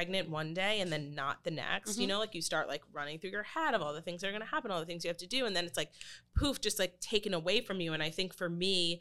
pregnant 0.02 0.30
one 0.30 0.52
day 0.52 0.80
and 0.80 0.92
then 0.92 1.14
not 1.14 1.44
the 1.44 1.50
next. 1.50 1.96
You 1.96 2.06
Mhm. 2.06 2.08
know, 2.08 2.18
like 2.18 2.34
you 2.34 2.42
start 2.42 2.68
like 2.68 2.82
running 2.92 3.18
through 3.18 3.30
your 3.30 3.44
head 3.44 3.74
of 3.74 3.82
all 3.82 3.94
the 3.94 4.02
things 4.02 4.20
that 4.20 4.28
are 4.28 4.32
going 4.32 4.42
to 4.42 4.48
happen, 4.48 4.70
all 4.70 4.80
the 4.80 4.86
things 4.86 5.04
you 5.04 5.08
have 5.08 5.16
to 5.18 5.26
do, 5.26 5.46
and 5.46 5.54
then 5.54 5.64
it's 5.64 5.76
like 5.76 5.92
poof, 6.34 6.60
just 6.60 6.78
like 6.78 7.00
taken 7.00 7.34
away 7.34 7.60
from 7.60 7.80
you. 7.80 7.92
And 7.92 8.02
I 8.02 8.10
think 8.10 8.34
for 8.34 8.48
me, 8.48 9.00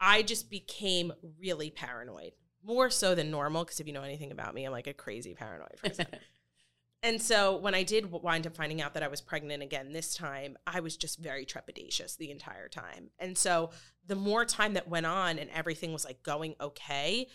I 0.00 0.22
just 0.22 0.50
became 0.50 1.12
really 1.38 1.70
paranoid, 1.70 2.32
more 2.62 2.90
so 2.90 3.14
than 3.14 3.30
normal. 3.30 3.64
Because 3.64 3.80
if 3.80 3.86
you 3.86 3.92
know 3.92 4.02
anything 4.02 4.30
about 4.30 4.54
me, 4.54 4.64
I'm 4.64 4.72
like 4.72 4.86
a 4.86 4.94
crazy 4.94 5.34
paranoid 5.34 5.78
person. 5.82 6.06
And 7.04 7.20
so 7.20 7.56
when 7.56 7.74
I 7.74 7.82
did 7.82 8.12
wind 8.12 8.46
up 8.46 8.54
finding 8.54 8.80
out 8.80 8.94
that 8.94 9.02
I 9.02 9.08
was 9.08 9.20
pregnant 9.20 9.60
again 9.60 9.92
this 9.92 10.14
time, 10.14 10.56
I 10.68 10.78
was 10.78 10.96
just 10.96 11.18
very 11.18 11.44
trepidatious 11.44 12.16
the 12.16 12.30
entire 12.30 12.68
time. 12.68 13.10
And 13.18 13.36
so 13.36 13.70
the 14.06 14.14
more 14.14 14.44
time 14.44 14.74
that 14.74 14.86
went 14.86 15.06
on 15.06 15.36
and 15.40 15.50
everything 15.50 15.92
was 15.92 16.04
like 16.04 16.22
going 16.22 16.54
okay, 16.60 17.26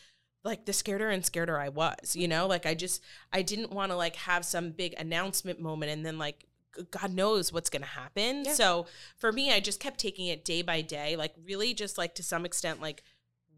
like 0.44 0.66
the 0.66 0.72
scareder 0.72 1.14
and 1.14 1.24
scareder 1.24 1.60
I 1.60 1.70
was, 1.70 2.16
you 2.16 2.28
know, 2.28 2.48
like 2.48 2.66
I 2.66 2.74
just 2.74 3.02
I 3.34 3.42
didn't 3.42 3.72
want 3.72 3.92
to 3.92 3.96
like 3.98 4.16
have 4.16 4.46
some 4.46 4.72
big 4.72 4.94
announcement 4.98 5.60
moment 5.60 5.92
and 5.92 6.06
then 6.06 6.18
like 6.18 6.46
God 6.92 7.12
knows 7.14 7.52
what's 7.52 7.70
going 7.70 7.82
to 7.82 7.88
happen. 7.88 8.46
Yeah. 8.46 8.54
So 8.54 8.86
for 9.18 9.32
me, 9.32 9.52
I 9.52 9.60
just 9.60 9.80
kept 9.80 10.00
taking 10.00 10.28
it 10.28 10.46
day 10.46 10.62
by 10.62 10.82
day, 10.82 11.16
like 11.16 11.34
really 11.44 11.74
just 11.74 11.98
like 11.98 12.14
to 12.16 12.24
some 12.24 12.46
extent, 12.46 12.82
like 12.82 13.04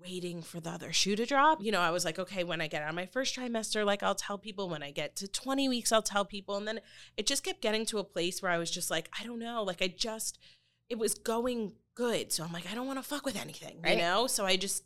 waiting 0.01 0.41
for 0.41 0.61
the 0.61 0.69
other 0.69 0.93
shoe 0.93 1.17
to 1.17 1.25
drop. 1.25 1.61
You 1.61 1.73
know, 1.73 1.81
I 1.81 1.91
was 1.91 2.05
like, 2.05 2.17
okay, 2.17 2.45
when 2.45 2.61
I 2.61 2.67
get 2.67 2.81
out 2.81 2.89
of 2.89 2.95
my 2.95 3.05
first 3.05 3.35
trimester, 3.35 3.85
like 3.85 4.01
I'll 4.03 4.15
tell 4.15 4.37
people. 4.37 4.69
When 4.69 4.81
I 4.81 4.91
get 4.91 5.17
to 5.17 5.27
20 5.27 5.67
weeks, 5.67 5.91
I'll 5.91 6.01
tell 6.01 6.23
people. 6.23 6.55
And 6.55 6.65
then 6.67 6.79
it 7.17 7.27
just 7.27 7.43
kept 7.43 7.61
getting 7.61 7.85
to 7.87 7.99
a 7.99 8.03
place 8.05 8.41
where 8.41 8.51
I 8.51 8.57
was 8.57 8.71
just 8.71 8.89
like, 8.89 9.09
I 9.19 9.25
don't 9.25 9.39
know. 9.39 9.63
Like 9.63 9.81
I 9.81 9.87
just, 9.87 10.39
it 10.87 10.97
was 10.97 11.13
going 11.15 11.73
good. 11.95 12.31
So 12.31 12.45
I'm 12.45 12.53
like, 12.53 12.71
I 12.71 12.75
don't 12.75 12.87
want 12.87 12.99
to 12.99 13.03
fuck 13.03 13.25
with 13.25 13.35
anything, 13.35 13.81
Right. 13.83 13.97
you 13.97 14.01
know? 14.01 14.27
So 14.27 14.45
I 14.45 14.55
just, 14.55 14.85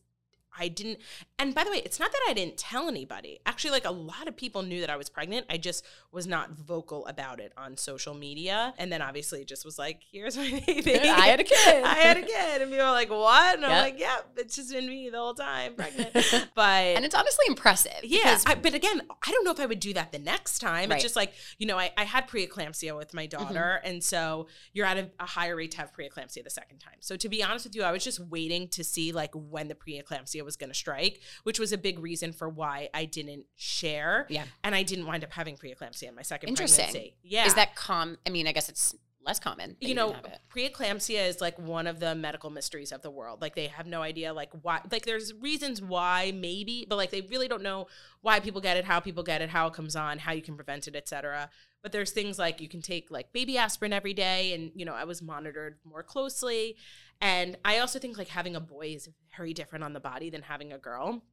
I 0.58 0.68
didn't. 0.68 1.00
And 1.40 1.54
by 1.56 1.64
the 1.64 1.72
way, 1.72 1.82
it's 1.84 2.00
not 2.00 2.12
that 2.12 2.22
I 2.30 2.34
didn't 2.34 2.58
tell 2.58 2.88
anybody. 2.88 3.40
Actually, 3.46 3.72
like 3.72 3.86
a 3.86 3.92
lot 3.92 4.28
of 4.28 4.36
people 4.36 4.62
knew 4.62 4.82
that 4.82 4.90
I 4.90 4.98
was 4.98 5.10
pregnant. 5.10 5.46
I 5.50 5.58
just 5.58 5.86
was 6.12 6.28
not 6.28 6.52
vocal 6.52 7.06
about 7.08 7.40
it 7.40 7.52
on 7.58 7.76
social 7.78 8.14
media. 8.14 8.74
And 8.78 8.92
then 8.92 9.02
obviously 9.02 9.42
it 9.42 9.48
just 9.48 9.66
was 9.66 9.78
like, 9.80 10.02
here's 10.12 10.38
my 10.38 10.64
baby. 10.68 11.00
I 11.00 11.28
had 11.28 11.40
a 11.40 11.44
kid. 11.44 11.84
I 11.84 11.96
had 11.96 12.18
a 12.18 12.22
kid. 12.22 12.62
And 12.62 12.72
people 12.72 12.86
were 12.86 12.92
like, 12.92 13.10
what? 13.10 13.56
And 13.56 13.66
I'm 13.66 13.72
Yep. 13.72 13.84
like, 13.84 14.00
yeah, 14.00 14.18
it's 14.38 14.56
just 14.56 14.72
been 14.72 14.88
me 14.88 15.10
the 15.10 15.18
whole 15.18 15.34
time, 15.34 15.74
pregnant. 15.78 16.14
But 16.56 16.64
and 16.96 17.04
it's 17.06 17.16
honestly 17.16 17.46
impressive. 17.48 18.00
yeah, 18.04 18.38
I, 18.46 18.56
but 18.56 18.74
again, 18.74 19.02
I 19.26 19.32
don't 19.32 19.44
know 19.44 19.52
if 19.52 19.60
I 19.60 19.66
would 19.66 19.80
do 19.80 19.94
that 19.94 20.12
the 20.12 20.20
next 20.20 20.60
time. 20.60 20.74
Right. 20.74 20.84
Mm-hmm. 20.84 20.92
It's 20.94 21.04
just 21.04 21.16
like, 21.16 21.34
you 21.58 21.66
know, 21.68 21.78
I, 21.78 21.92
I 21.98 22.04
had 22.04 22.28
preeclampsia 22.28 22.96
with 22.96 23.14
my 23.14 23.26
daughter. 23.26 23.82
And 23.84 24.04
so 24.04 24.48
you're 24.74 24.86
at 24.86 24.98
a, 24.98 25.10
a 25.20 25.26
higher 25.26 25.56
rate 25.56 25.72
to 25.72 25.78
have 25.78 25.92
preeclampsia 25.94 26.44
the 26.44 26.50
second 26.50 26.80
time. 26.80 26.96
So 27.00 27.16
to 27.18 27.30
be 27.30 27.44
honest 27.44 27.66
with 27.66 27.76
you, 27.76 27.84
I 27.84 27.92
was 27.92 28.04
just 28.04 28.20
waiting 28.20 28.68
to 28.70 28.84
see 28.84 29.12
like 29.12 29.32
when 29.34 29.68
the 29.68 29.76
preeclampsia 29.76 30.43
was 30.44 30.56
going 30.56 30.70
to 30.70 30.76
strike, 30.76 31.22
which 31.44 31.60
was 31.60 31.72
a 31.72 31.78
big 31.78 32.00
reason 32.00 32.34
for 32.34 32.50
why 32.50 32.90
I 32.94 33.06
didn't 33.06 33.46
share. 33.56 34.28
Yeah. 34.30 34.46
And 34.64 34.76
I 34.76 34.84
didn't 34.84 35.06
wind 35.06 35.24
up 35.24 35.32
having 35.34 35.56
preeclampsia 35.58 36.10
in 36.10 36.16
my 36.16 36.22
second 36.22 36.50
Interesting. 36.50 36.86
pregnancy. 36.86 37.16
Yeah. 37.24 37.46
Is 37.46 37.56
that 37.56 37.76
com? 37.76 38.18
I 38.26 38.30
mean, 38.30 38.48
I 38.48 38.52
guess 38.52 38.70
it's 38.70 38.96
less 39.26 39.40
common. 39.40 39.78
you 39.80 39.96
know 39.96 40.16
preeclampsia 40.54 41.28
is 41.28 41.40
like 41.40 41.58
one 41.58 41.88
of 41.88 42.00
the 42.00 42.14
medical 42.14 42.50
mysteries 42.50 42.92
of 42.92 43.02
the 43.02 43.10
world 43.10 43.42
like 43.42 43.56
they 43.56 43.68
have 43.68 43.88
no 43.88 44.02
idea 44.02 44.34
like 44.34 44.50
why 44.62 44.82
like 44.92 45.06
there's 45.06 45.34
reasons 45.36 45.82
why 45.82 46.34
maybe 46.36 46.86
but 46.90 46.98
like 46.98 47.10
they 47.10 47.22
really 47.22 47.48
don't 47.48 47.64
know 47.64 47.88
why 48.22 48.40
people 48.40 48.60
get 48.62 48.78
it 48.78 48.86
how 48.86 49.00
people 49.00 49.24
get 49.24 49.42
it 49.42 49.50
how 49.50 49.68
it 49.68 49.74
comes 49.74 49.96
on 49.96 50.20
how 50.20 50.34
you 50.34 50.42
can 50.42 50.56
prevent 50.56 50.88
it 50.88 50.96
etc 50.96 51.50
but 51.82 51.92
there's 51.92 52.12
things 52.12 52.38
like 52.38 52.60
you 52.60 52.68
can 52.68 52.82
take 52.82 53.10
like 53.10 53.32
baby 53.32 53.58
aspirin 53.58 53.94
every 53.94 54.14
day 54.14 54.54
and 54.54 54.72
you 54.76 54.86
know 54.86 54.94
i 54.94 55.04
was 55.06 55.22
monitored 55.22 55.78
more 55.86 56.04
closely 56.04 56.76
and 57.24 57.58
i 57.66 57.80
also 57.80 57.98
think 57.98 58.18
like 58.18 58.28
having 58.28 58.56
a 58.56 58.60
boy 58.60 58.94
is 58.94 59.10
very 59.36 59.54
different 59.54 59.84
on 59.84 59.94
the 59.94 60.00
body 60.00 60.30
than 60.30 60.44
having 60.44 60.72
a 60.72 60.78
girl 60.78 61.24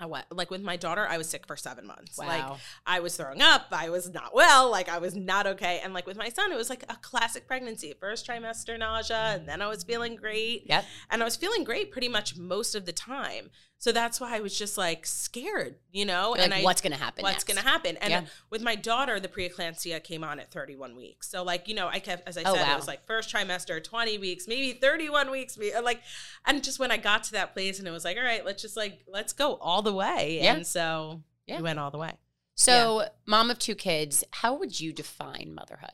I 0.00 0.06
went, 0.06 0.24
like 0.32 0.50
with 0.50 0.62
my 0.62 0.76
daughter, 0.76 1.06
I 1.06 1.18
was 1.18 1.28
sick 1.28 1.46
for 1.46 1.56
seven 1.56 1.86
months. 1.86 2.16
Like 2.16 2.42
Wow. 2.42 2.56
I 2.86 3.00
was 3.00 3.16
throwing 3.16 3.42
up. 3.42 3.66
I 3.70 3.90
was 3.90 4.08
not 4.08 4.34
well. 4.34 4.70
Like 4.70 4.88
I 4.88 4.96
was 4.98 5.14
not 5.14 5.46
okay. 5.46 5.80
And 5.84 5.92
like 5.92 6.06
with 6.06 6.16
my 6.16 6.30
son, 6.30 6.50
it 6.50 6.56
was 6.56 6.70
like 6.70 6.84
a 6.88 6.96
classic 7.02 7.46
pregnancy. 7.46 7.92
First 8.00 8.26
trimester 8.26 8.78
nausea, 8.78 9.34
and 9.34 9.46
then 9.46 9.60
I 9.60 9.66
was 9.66 9.84
feeling 9.84 10.16
great. 10.16 10.62
Yep. 10.66 10.84
And 11.10 11.20
I 11.20 11.24
was 11.26 11.36
feeling 11.36 11.64
great 11.64 11.92
pretty 11.92 12.08
much 12.08 12.38
most 12.38 12.74
of 12.74 12.86
the 12.86 12.94
time. 12.94 13.50
So 13.82 13.92
that's 13.92 14.20
why 14.20 14.36
I 14.36 14.40
was 14.40 14.56
just 14.58 14.76
like 14.76 15.06
scared, 15.06 15.76
you 15.90 16.04
know. 16.04 16.34
You're 16.34 16.44
and 16.44 16.50
like, 16.52 16.60
I, 16.60 16.64
what's 16.64 16.82
going 16.82 16.92
to 16.92 16.98
happen? 16.98 17.22
what's 17.22 17.44
going 17.44 17.56
to 17.56 17.62
happen? 17.62 17.96
And 17.96 18.10
Yeah. 18.10 18.24
with 18.50 18.60
my 18.60 18.74
daughter, 18.74 19.18
the 19.18 19.26
preeclampsia 19.28 20.04
came 20.04 20.22
on 20.22 20.38
at 20.38 20.50
31 20.50 20.94
weeks. 20.96 21.30
So 21.30 21.42
like 21.42 21.66
you 21.66 21.74
know, 21.74 21.88
I 21.88 21.98
kept 21.98 22.28
as 22.28 22.36
I 22.36 22.42
Oh, 22.44 22.54
said, 22.54 22.62
wow. 22.66 22.74
it 22.74 22.76
was 22.76 22.86
like 22.86 23.06
first 23.06 23.34
trimester, 23.34 23.82
20 23.82 24.18
weeks, 24.18 24.46
maybe 24.46 24.74
31 24.78 25.30
weeks. 25.30 25.58
Like, 25.82 26.02
and 26.44 26.62
just 26.62 26.78
when 26.78 26.90
I 26.92 26.98
got 26.98 27.24
to 27.24 27.32
that 27.32 27.54
place, 27.54 27.78
and 27.78 27.88
it 27.88 27.90
was 27.90 28.04
like, 28.04 28.18
all 28.18 28.22
right, 28.22 28.44
let's 28.44 28.60
just 28.60 28.76
like 28.76 29.00
let's 29.08 29.32
go 29.32 29.54
all 29.54 29.80
the 29.80 29.94
way. 29.94 30.40
Yeah. 30.42 30.56
And 30.56 30.66
so 30.66 31.22
Yeah. 31.46 31.56
we 31.56 31.62
went 31.62 31.78
all 31.78 31.90
the 31.90 31.98
way. 31.98 32.12
So, 32.56 33.08
mom 33.24 33.50
of 33.50 33.58
two 33.58 33.74
kids, 33.74 34.22
how 34.30 34.52
would 34.58 34.78
you 34.78 34.92
define 34.92 35.52
motherhood? 35.54 35.92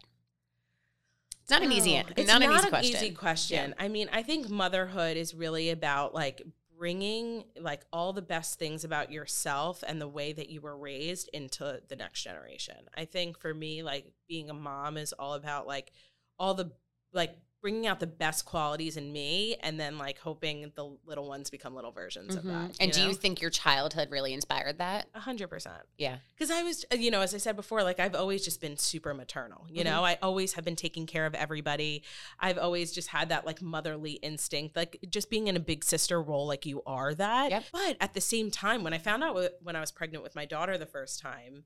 It's 1.43 1.51
not 1.53 1.63
an 1.63 1.71
easy, 1.71 1.93
oh, 1.93 2.03
No, 2.03 2.09
it's 2.17 2.27
not, 2.29 2.41
not, 2.41 2.51
an 2.51 2.57
easy 2.59 2.69
question. 2.69 2.97
easy 2.97 3.11
question. 3.13 3.75
I 3.79 3.87
mean, 3.87 4.09
I 4.13 4.25
think 4.25 4.49
motherhood 4.51 5.17
is 5.17 5.33
really 5.33 5.71
about 5.71 6.13
like 6.13 6.43
bringing 6.79 7.45
like 7.61 7.83
all 7.93 8.13
the 8.13 8.23
best 8.23 8.59
things 8.59 8.85
about 8.85 9.11
yourself 9.11 9.83
and 9.87 10.01
the 10.01 10.09
way 10.09 10.33
that 10.33 10.51
you 10.51 10.61
were 10.61 10.77
raised 10.77 11.29
into 11.33 11.81
the 11.89 11.97
next 11.97 12.23
generation. 12.23 12.77
I 12.97 13.05
think 13.05 13.39
for 13.39 13.53
me, 13.53 13.83
like 13.83 14.13
being 14.29 14.51
a 14.51 14.55
mom 14.55 14.97
is 14.97 15.13
all 15.13 15.35
about 15.35 15.67
like 15.67 15.93
all 16.39 16.55
the 16.55 16.73
like 17.13 17.37
bringing 17.67 17.89
out 17.89 17.99
the 17.99 18.07
best 18.07 18.45
qualities 18.45 18.97
in 18.97 19.13
me 19.13 19.57
and 19.61 19.81
then 19.81 19.99
like 19.99 20.21
hoping 20.21 20.71
the 20.77 20.97
little 21.05 21.27
ones 21.27 21.51
become 21.51 21.75
little 21.75 21.91
versions 21.91 22.37
of 22.37 22.45
Mhm. 22.45 22.69
that. 22.69 22.77
And 22.79 22.93
do 22.93 23.03
you 23.03 23.13
think 23.13 23.41
your 23.41 23.51
childhood 23.51 24.09
really 24.13 24.33
inspired 24.33 24.79
that? 24.79 25.09
A 25.17 25.19
hundred 25.19 25.49
percent. 25.49 25.83
Yeah. 25.99 26.19
Because 26.33 26.53
I 26.53 26.63
was, 26.63 26.85
you 26.97 27.11
know, 27.11 27.23
as 27.23 27.35
I 27.35 27.39
said 27.39 27.57
before, 27.57 27.83
like 27.83 27.99
I've 27.99 28.15
always 28.15 28.45
just 28.45 28.61
been 28.61 28.77
super 28.77 29.13
maternal. 29.15 29.67
You 29.69 29.83
Mm-hmm. 29.83 29.93
know, 29.93 30.05
I 30.05 30.17
always 30.23 30.53
have 30.53 30.65
been 30.65 30.77
taking 30.77 31.07
care 31.07 31.27
of 31.27 31.35
everybody. 31.35 32.05
I've 32.39 32.57
always 32.57 32.93
just 32.93 33.09
had 33.09 33.31
that 33.31 33.45
like 33.45 33.61
motherly 33.61 34.13
instinct, 34.13 34.77
like 34.77 35.05
just 35.11 35.29
being 35.29 35.49
in 35.49 35.57
a 35.57 35.61
big 35.61 35.83
sister 35.83 36.23
role, 36.23 36.47
like 36.47 36.67
you 36.67 36.85
are 36.87 37.15
that. 37.17 37.51
Yep. 37.51 37.65
But 37.73 37.97
at 38.01 38.15
the 38.15 38.21
same 38.21 38.53
time, 38.53 38.85
when 38.85 38.93
I 38.95 38.99
found 38.99 39.25
out 39.25 39.37
wh- 39.37 39.67
when 39.67 39.75
I 39.75 39.81
was 39.81 39.91
pregnant 39.91 40.23
with 40.23 40.37
my 40.37 40.45
daughter 40.45 40.79
the 40.79 40.87
first 40.87 41.19
time, 41.19 41.65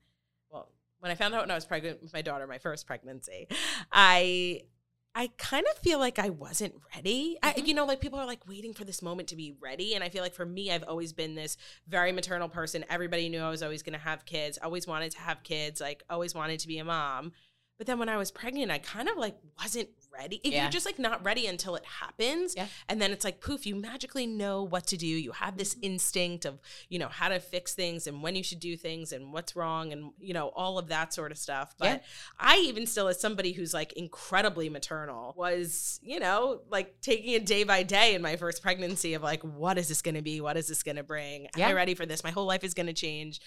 well, 0.49 0.71
when 0.97 1.11
I 1.11 1.15
found 1.15 1.35
out 1.35 1.41
when 1.43 1.51
I 1.51 1.55
was 1.55 1.65
pregnant 1.65 2.01
with 2.01 2.11
my 2.11 2.23
daughter, 2.23 2.47
my 2.47 2.57
first 2.57 2.87
pregnancy, 2.87 3.47
I. 3.91 4.61
I 5.13 5.29
kind 5.37 5.65
of 5.69 5.77
feel 5.79 5.99
like 5.99 6.19
I 6.19 6.29
wasn't 6.29 6.75
ready. 6.95 7.37
I, 7.43 7.53
Mhm. 7.53 7.67
you 7.67 7.73
know, 7.73 7.85
like 7.85 7.99
people 7.99 8.17
are 8.17 8.25
like 8.25 8.47
waiting 8.47 8.73
for 8.73 8.85
this 8.85 9.01
moment 9.01 9.27
to 9.29 9.35
be 9.35 9.51
ready. 9.59 9.93
And 9.93 10.03
I 10.03 10.09
feel 10.09 10.23
like 10.23 10.33
for 10.33 10.45
me, 10.45 10.71
I've 10.71 10.83
always 10.83 11.11
been 11.11 11.35
this 11.35 11.57
very 11.85 12.13
maternal 12.13 12.47
person. 12.47 12.85
Everybody 12.89 13.27
knew 13.27 13.41
I 13.41 13.49
was 13.49 13.61
always 13.61 13.83
going 13.83 13.93
to 13.93 13.99
have 13.99 14.25
kids. 14.25 14.57
Always 14.61 14.87
wanted 14.87 15.11
to 15.11 15.19
have 15.19 15.43
kids. 15.43 15.81
Like 15.81 16.03
always 16.09 16.33
wanted 16.33 16.61
to 16.61 16.67
be 16.67 16.77
a 16.77 16.85
mom. 16.85 17.33
But 17.81 17.87
then 17.87 17.97
when 17.97 18.09
I 18.09 18.17
was 18.17 18.29
pregnant, 18.29 18.69
I 18.69 18.77
kind 18.77 19.09
of 19.09 19.17
like 19.17 19.35
wasn't 19.59 19.89
ready. 20.15 20.39
Yeah. 20.43 20.61
You're 20.61 20.69
just 20.69 20.85
like 20.85 20.99
not 20.99 21.25
ready 21.25 21.47
until 21.47 21.73
it 21.73 21.83
happens. 21.83 22.53
Yeah. 22.55 22.67
And 22.87 23.01
then 23.01 23.09
it's 23.11 23.25
like 23.25 23.41
poof, 23.41 23.65
you 23.65 23.75
magically 23.75 24.27
know 24.27 24.61
what 24.61 24.85
to 24.87 24.97
do. 24.97 25.07
You 25.07 25.31
have 25.31 25.57
this 25.57 25.73
Mm-hmm. 25.73 25.85
instinct 25.85 26.45
of, 26.45 26.59
you 26.89 26.99
know, 26.99 27.07
how 27.07 27.29
to 27.29 27.39
fix 27.39 27.73
things 27.73 28.05
and 28.05 28.21
when 28.21 28.35
you 28.35 28.43
should 28.43 28.59
do 28.59 28.77
things 28.77 29.13
and 29.13 29.33
what's 29.33 29.55
wrong 29.55 29.91
and, 29.93 30.11
you 30.19 30.31
know, 30.31 30.49
all 30.49 30.77
of 30.77 30.89
that 30.89 31.11
sort 31.11 31.31
of 31.31 31.39
stuff. 31.39 31.73
But 31.79 31.85
Yeah. 31.87 31.99
I 32.39 32.57
even 32.57 32.85
still, 32.85 33.07
as 33.07 33.19
somebody 33.19 33.51
who's 33.51 33.73
like 33.73 33.93
incredibly 33.93 34.69
maternal, 34.69 35.33
was, 35.35 35.99
you 36.03 36.19
know, 36.19 36.61
like 36.69 37.01
taking 37.01 37.33
it 37.33 37.47
day 37.47 37.63
by 37.63 37.81
day 37.81 38.13
in 38.13 38.21
my 38.21 38.35
first 38.35 38.61
pregnancy 38.61 39.15
of 39.15 39.23
like, 39.23 39.41
what 39.41 39.79
is 39.79 39.87
this 39.87 40.03
going 40.03 40.13
to 40.13 40.21
be? 40.21 40.39
What 40.39 40.55
is 40.55 40.67
this 40.67 40.83
going 40.83 40.97
to 40.97 41.03
bring? 41.03 41.47
Am 41.57 41.63
I 41.63 41.73
ready 41.73 41.95
for 41.95 42.05
this? 42.05 42.23
My 42.23 42.29
whole 42.29 42.45
life 42.45 42.63
is 42.63 42.75
going 42.75 42.85
to 42.87 42.93
change. 42.93 43.41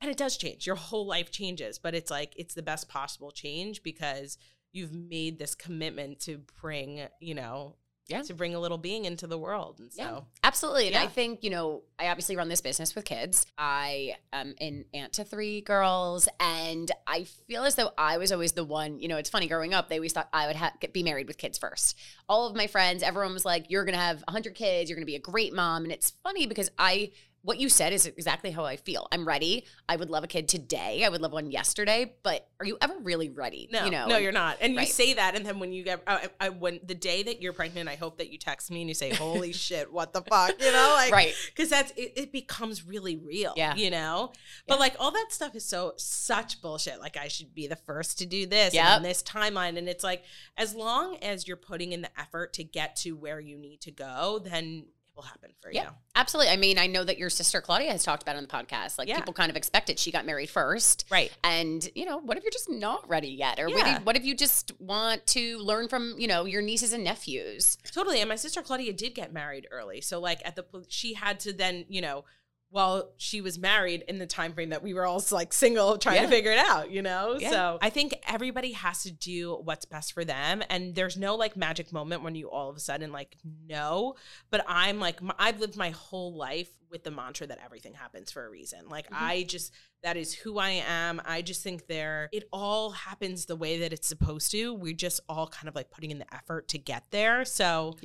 And 0.00 0.10
it 0.10 0.16
does 0.16 0.36
change. 0.36 0.66
Your 0.66 0.76
whole 0.76 1.06
life 1.06 1.30
changes, 1.30 1.78
but 1.78 1.94
it's 1.94 2.10
like, 2.10 2.34
it's 2.36 2.54
the 2.54 2.62
best 2.62 2.88
possible 2.88 3.30
change 3.30 3.82
because 3.82 4.36
you've 4.72 4.92
made 4.92 5.38
this 5.38 5.54
commitment 5.54 6.20
to 6.20 6.38
bring, 6.60 7.00
you 7.18 7.34
know, 7.34 7.76
Yeah. 8.08 8.20
to 8.22 8.34
bring 8.34 8.54
a 8.54 8.60
little 8.60 8.76
being 8.78 9.04
into 9.06 9.26
the 9.26 9.38
world. 9.38 9.80
And 9.80 9.90
so, 9.92 10.02
Yeah. 10.02 10.20
Absolutely. 10.44 10.88
And 10.88 10.96
I 10.96 11.06
think, 11.08 11.42
you 11.42 11.50
know, 11.50 11.82
I 11.98 12.08
obviously 12.08 12.36
run 12.36 12.48
this 12.48 12.60
business 12.60 12.94
with 12.94 13.04
kids. 13.06 13.46
I 13.58 14.16
am 14.32 14.54
an 14.60 14.84
aunt 14.94 15.14
to 15.14 15.24
three 15.24 15.60
girls. 15.62 16.28
And 16.38 16.92
I 17.06 17.24
feel 17.24 17.64
as 17.64 17.74
though 17.74 17.90
I 17.98 18.18
was 18.18 18.30
always 18.32 18.52
the 18.52 18.64
one, 18.64 19.00
you 19.00 19.08
know, 19.08 19.16
it's 19.16 19.30
funny 19.30 19.48
growing 19.48 19.72
up, 19.74 19.88
they 19.88 19.96
always 19.96 20.12
thought 20.12 20.28
I 20.32 20.46
would 20.46 20.56
ha- 20.56 20.74
get, 20.78 20.92
be 20.92 21.02
married 21.02 21.26
with 21.26 21.38
kids 21.38 21.56
first. 21.58 21.96
All 22.28 22.46
of 22.46 22.54
my 22.54 22.66
friends, 22.68 23.02
everyone 23.02 23.32
was 23.32 23.44
like, 23.46 23.70
you're 23.70 23.84
going 23.84 23.94
to 23.96 24.00
have 24.00 24.22
100 24.28 24.54
kids. 24.54 24.88
You're 24.90 24.96
going 24.96 25.06
to 25.06 25.10
be 25.10 25.16
a 25.16 25.20
great 25.20 25.52
mom. 25.54 25.82
And 25.84 25.90
it's 25.92 26.10
funny 26.22 26.46
because 26.46 26.70
I, 26.78 27.10
what 27.46 27.60
you 27.60 27.68
said 27.68 27.92
is 27.92 28.06
exactly 28.06 28.50
how 28.50 28.64
I 28.64 28.74
feel. 28.74 29.06
I'm 29.12 29.26
ready. 29.26 29.64
I 29.88 29.94
would 29.94 30.10
love 30.10 30.24
a 30.24 30.26
kid 30.26 30.48
today. 30.48 31.04
I 31.04 31.08
would 31.08 31.20
love 31.22 31.32
one 31.32 31.52
yesterday. 31.52 32.16
But 32.24 32.48
are 32.58 32.66
you 32.66 32.76
ever 32.80 32.96
really 32.98 33.28
ready? 33.30 33.68
No, 33.70 33.84
you 33.84 33.92
know, 33.92 34.08
no, 34.08 34.16
you're 34.16 34.32
not. 34.32 34.56
And 34.60 34.76
Right. 34.76 34.84
you 34.88 34.92
say 34.92 35.14
that, 35.14 35.36
and 35.36 35.46
then 35.46 35.60
when 35.60 35.72
you 35.72 35.84
get, 35.84 36.02
I, 36.08 36.28
I, 36.40 36.48
when 36.48 36.80
the 36.84 36.96
day 36.96 37.22
that 37.22 37.40
you're 37.40 37.52
pregnant, 37.52 37.88
I 37.88 37.94
hope 37.94 38.18
that 38.18 38.30
you 38.32 38.36
text 38.38 38.68
me 38.72 38.80
and 38.80 38.88
you 38.90 38.94
say, 38.94 39.14
"Holy 39.14 39.52
shit, 39.66 39.92
what 39.92 40.12
the 40.12 40.22
fuck," 40.22 40.60
you 40.60 40.72
know, 40.72 40.92
like, 40.96 41.12
right. 41.12 41.34
Because 41.54 41.70
that's 41.70 41.92
it, 41.92 42.14
it. 42.16 42.32
becomes 42.32 42.84
really 42.84 43.14
real, 43.16 43.52
Yeah. 43.56 43.76
you 43.76 43.90
know. 43.92 44.32
But 44.66 44.74
Yeah. 44.74 44.80
like 44.80 44.96
all 44.98 45.12
that 45.12 45.28
stuff 45.30 45.54
is 45.54 45.64
so 45.64 45.92
such 45.98 46.60
bullshit. 46.60 46.98
Like 46.98 47.16
I 47.16 47.28
should 47.28 47.54
be 47.54 47.68
the 47.68 47.76
first 47.76 48.18
to 48.18 48.26
do 48.26 48.46
this 48.46 48.74
and 48.74 48.74
Yep. 48.74 48.96
on 48.96 49.02
this 49.04 49.22
timeline, 49.22 49.78
and 49.78 49.88
it's 49.88 50.02
like 50.02 50.24
as 50.56 50.74
long 50.74 51.16
as 51.18 51.46
you're 51.46 51.56
putting 51.56 51.92
in 51.92 52.02
the 52.02 52.10
effort 52.20 52.52
to 52.54 52.64
get 52.64 52.96
to 52.96 53.12
where 53.12 53.38
you 53.38 53.56
need 53.56 53.80
to 53.82 53.92
go, 53.92 54.40
then 54.44 54.86
will 55.16 55.22
happen 55.24 55.50
for 55.60 55.70
you. 55.70 55.76
Yeah. 55.76 55.84
you. 55.84 55.90
Absolutely. 56.14 56.52
I 56.52 56.56
mean, 56.56 56.78
I 56.78 56.86
know 56.86 57.02
that 57.02 57.18
your 57.18 57.30
sister 57.30 57.60
Claudia 57.60 57.90
has 57.90 58.04
talked 58.04 58.22
about 58.22 58.36
it 58.36 58.38
on 58.38 58.44
the 58.44 58.48
podcast. 58.48 58.98
Like 58.98 59.08
Yeah. 59.08 59.16
people 59.16 59.32
kind 59.32 59.50
of 59.50 59.56
expect 59.56 59.90
it. 59.90 59.98
She 59.98 60.10
got 60.12 60.26
married 60.26 60.50
first. 60.50 61.06
Right. 61.10 61.32
And, 61.42 61.88
you 61.94 62.04
know, 62.04 62.18
what 62.18 62.36
if 62.36 62.44
you're 62.44 62.50
just 62.50 62.70
not 62.70 63.08
ready 63.08 63.28
yet? 63.28 63.58
Or 63.58 63.68
what, 63.68 63.86
Yeah. 63.86 63.96
if, 63.96 64.04
what 64.04 64.16
if 64.16 64.24
you 64.24 64.36
just 64.36 64.72
want 64.78 65.26
to 65.28 65.58
learn 65.58 65.88
from, 65.88 66.14
you 66.18 66.28
know, 66.28 66.44
your 66.44 66.62
nieces 66.62 66.92
and 66.92 67.02
nephews? 67.02 67.78
Totally. 67.92 68.20
And 68.20 68.28
my 68.28 68.36
sister 68.36 68.62
Claudia 68.62 68.92
did 68.92 69.14
get 69.14 69.32
married 69.32 69.66
early. 69.70 70.00
So 70.00 70.20
like 70.20 70.40
at 70.44 70.54
the 70.56 70.64
she 70.88 71.14
had 71.14 71.40
to 71.40 71.52
then, 71.52 71.86
you 71.88 72.00
know, 72.00 72.24
while 72.70 73.12
she 73.16 73.40
was 73.40 73.58
married 73.58 74.02
in 74.08 74.18
the 74.18 74.26
time 74.26 74.52
frame 74.52 74.70
that 74.70 74.82
we 74.82 74.92
were 74.92 75.06
all 75.06 75.22
like 75.30 75.52
single 75.52 75.96
trying 75.98 76.16
Yeah. 76.16 76.22
to 76.22 76.28
figure 76.28 76.50
it 76.50 76.58
out, 76.58 76.90
you 76.90 77.00
know? 77.00 77.36
Yeah. 77.38 77.50
So 77.50 77.78
I 77.80 77.90
think 77.90 78.14
everybody 78.28 78.72
has 78.72 79.04
to 79.04 79.12
do 79.12 79.54
what's 79.64 79.84
best 79.84 80.12
for 80.12 80.24
them. 80.24 80.62
And 80.68 80.94
there's 80.94 81.16
no 81.16 81.36
like 81.36 81.56
magic 81.56 81.92
moment 81.92 82.22
when 82.22 82.34
you 82.34 82.50
all 82.50 82.68
of 82.68 82.76
a 82.76 82.80
sudden 82.80 83.12
like 83.12 83.36
know. 83.66 84.16
But 84.50 84.64
I'm 84.66 84.98
like, 84.98 85.20
I've 85.38 85.60
lived 85.60 85.76
my 85.76 85.90
whole 85.90 86.34
life 86.36 86.68
with 86.90 87.04
the 87.04 87.10
mantra 87.10 87.46
that 87.46 87.60
everything 87.64 87.94
happens 87.94 88.30
for 88.32 88.44
a 88.44 88.50
reason. 88.50 88.88
Like 88.88 89.06
Mhm. 89.10 89.16
I 89.20 89.42
just, 89.44 89.72
that 90.02 90.16
is 90.16 90.34
who 90.34 90.58
I 90.58 90.82
am. 90.86 91.22
I 91.24 91.42
just 91.42 91.62
think 91.62 91.86
there, 91.86 92.28
it 92.32 92.48
all 92.52 92.90
happens 92.90 93.46
the 93.46 93.56
way 93.56 93.78
that 93.80 93.92
it's 93.92 94.06
supposed 94.08 94.50
to. 94.50 94.74
We're 94.74 94.92
just 94.92 95.20
all 95.28 95.46
kind 95.48 95.68
of 95.68 95.74
like 95.76 95.90
putting 95.90 96.10
in 96.10 96.18
the 96.18 96.34
effort 96.34 96.68
to 96.68 96.78
get 96.78 97.04
there. 97.10 97.44
So 97.44 97.96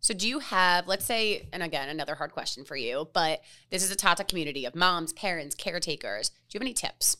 So 0.00 0.14
do 0.14 0.28
you 0.28 0.38
have, 0.38 0.88
let's 0.88 1.04
say, 1.04 1.48
and 1.52 1.62
again, 1.62 1.88
another 1.88 2.14
hard 2.14 2.32
question 2.32 2.64
for 2.64 2.76
you, 2.76 3.08
but 3.12 3.42
this 3.70 3.82
is 3.82 3.90
a 3.90 3.96
Tata 3.96 4.24
community 4.24 4.64
of 4.64 4.74
moms, 4.74 5.12
parents, 5.12 5.54
caretakers. 5.54 6.30
Do 6.30 6.34
you 6.52 6.58
have 6.58 6.62
any 6.62 6.74
tips? 6.74 7.16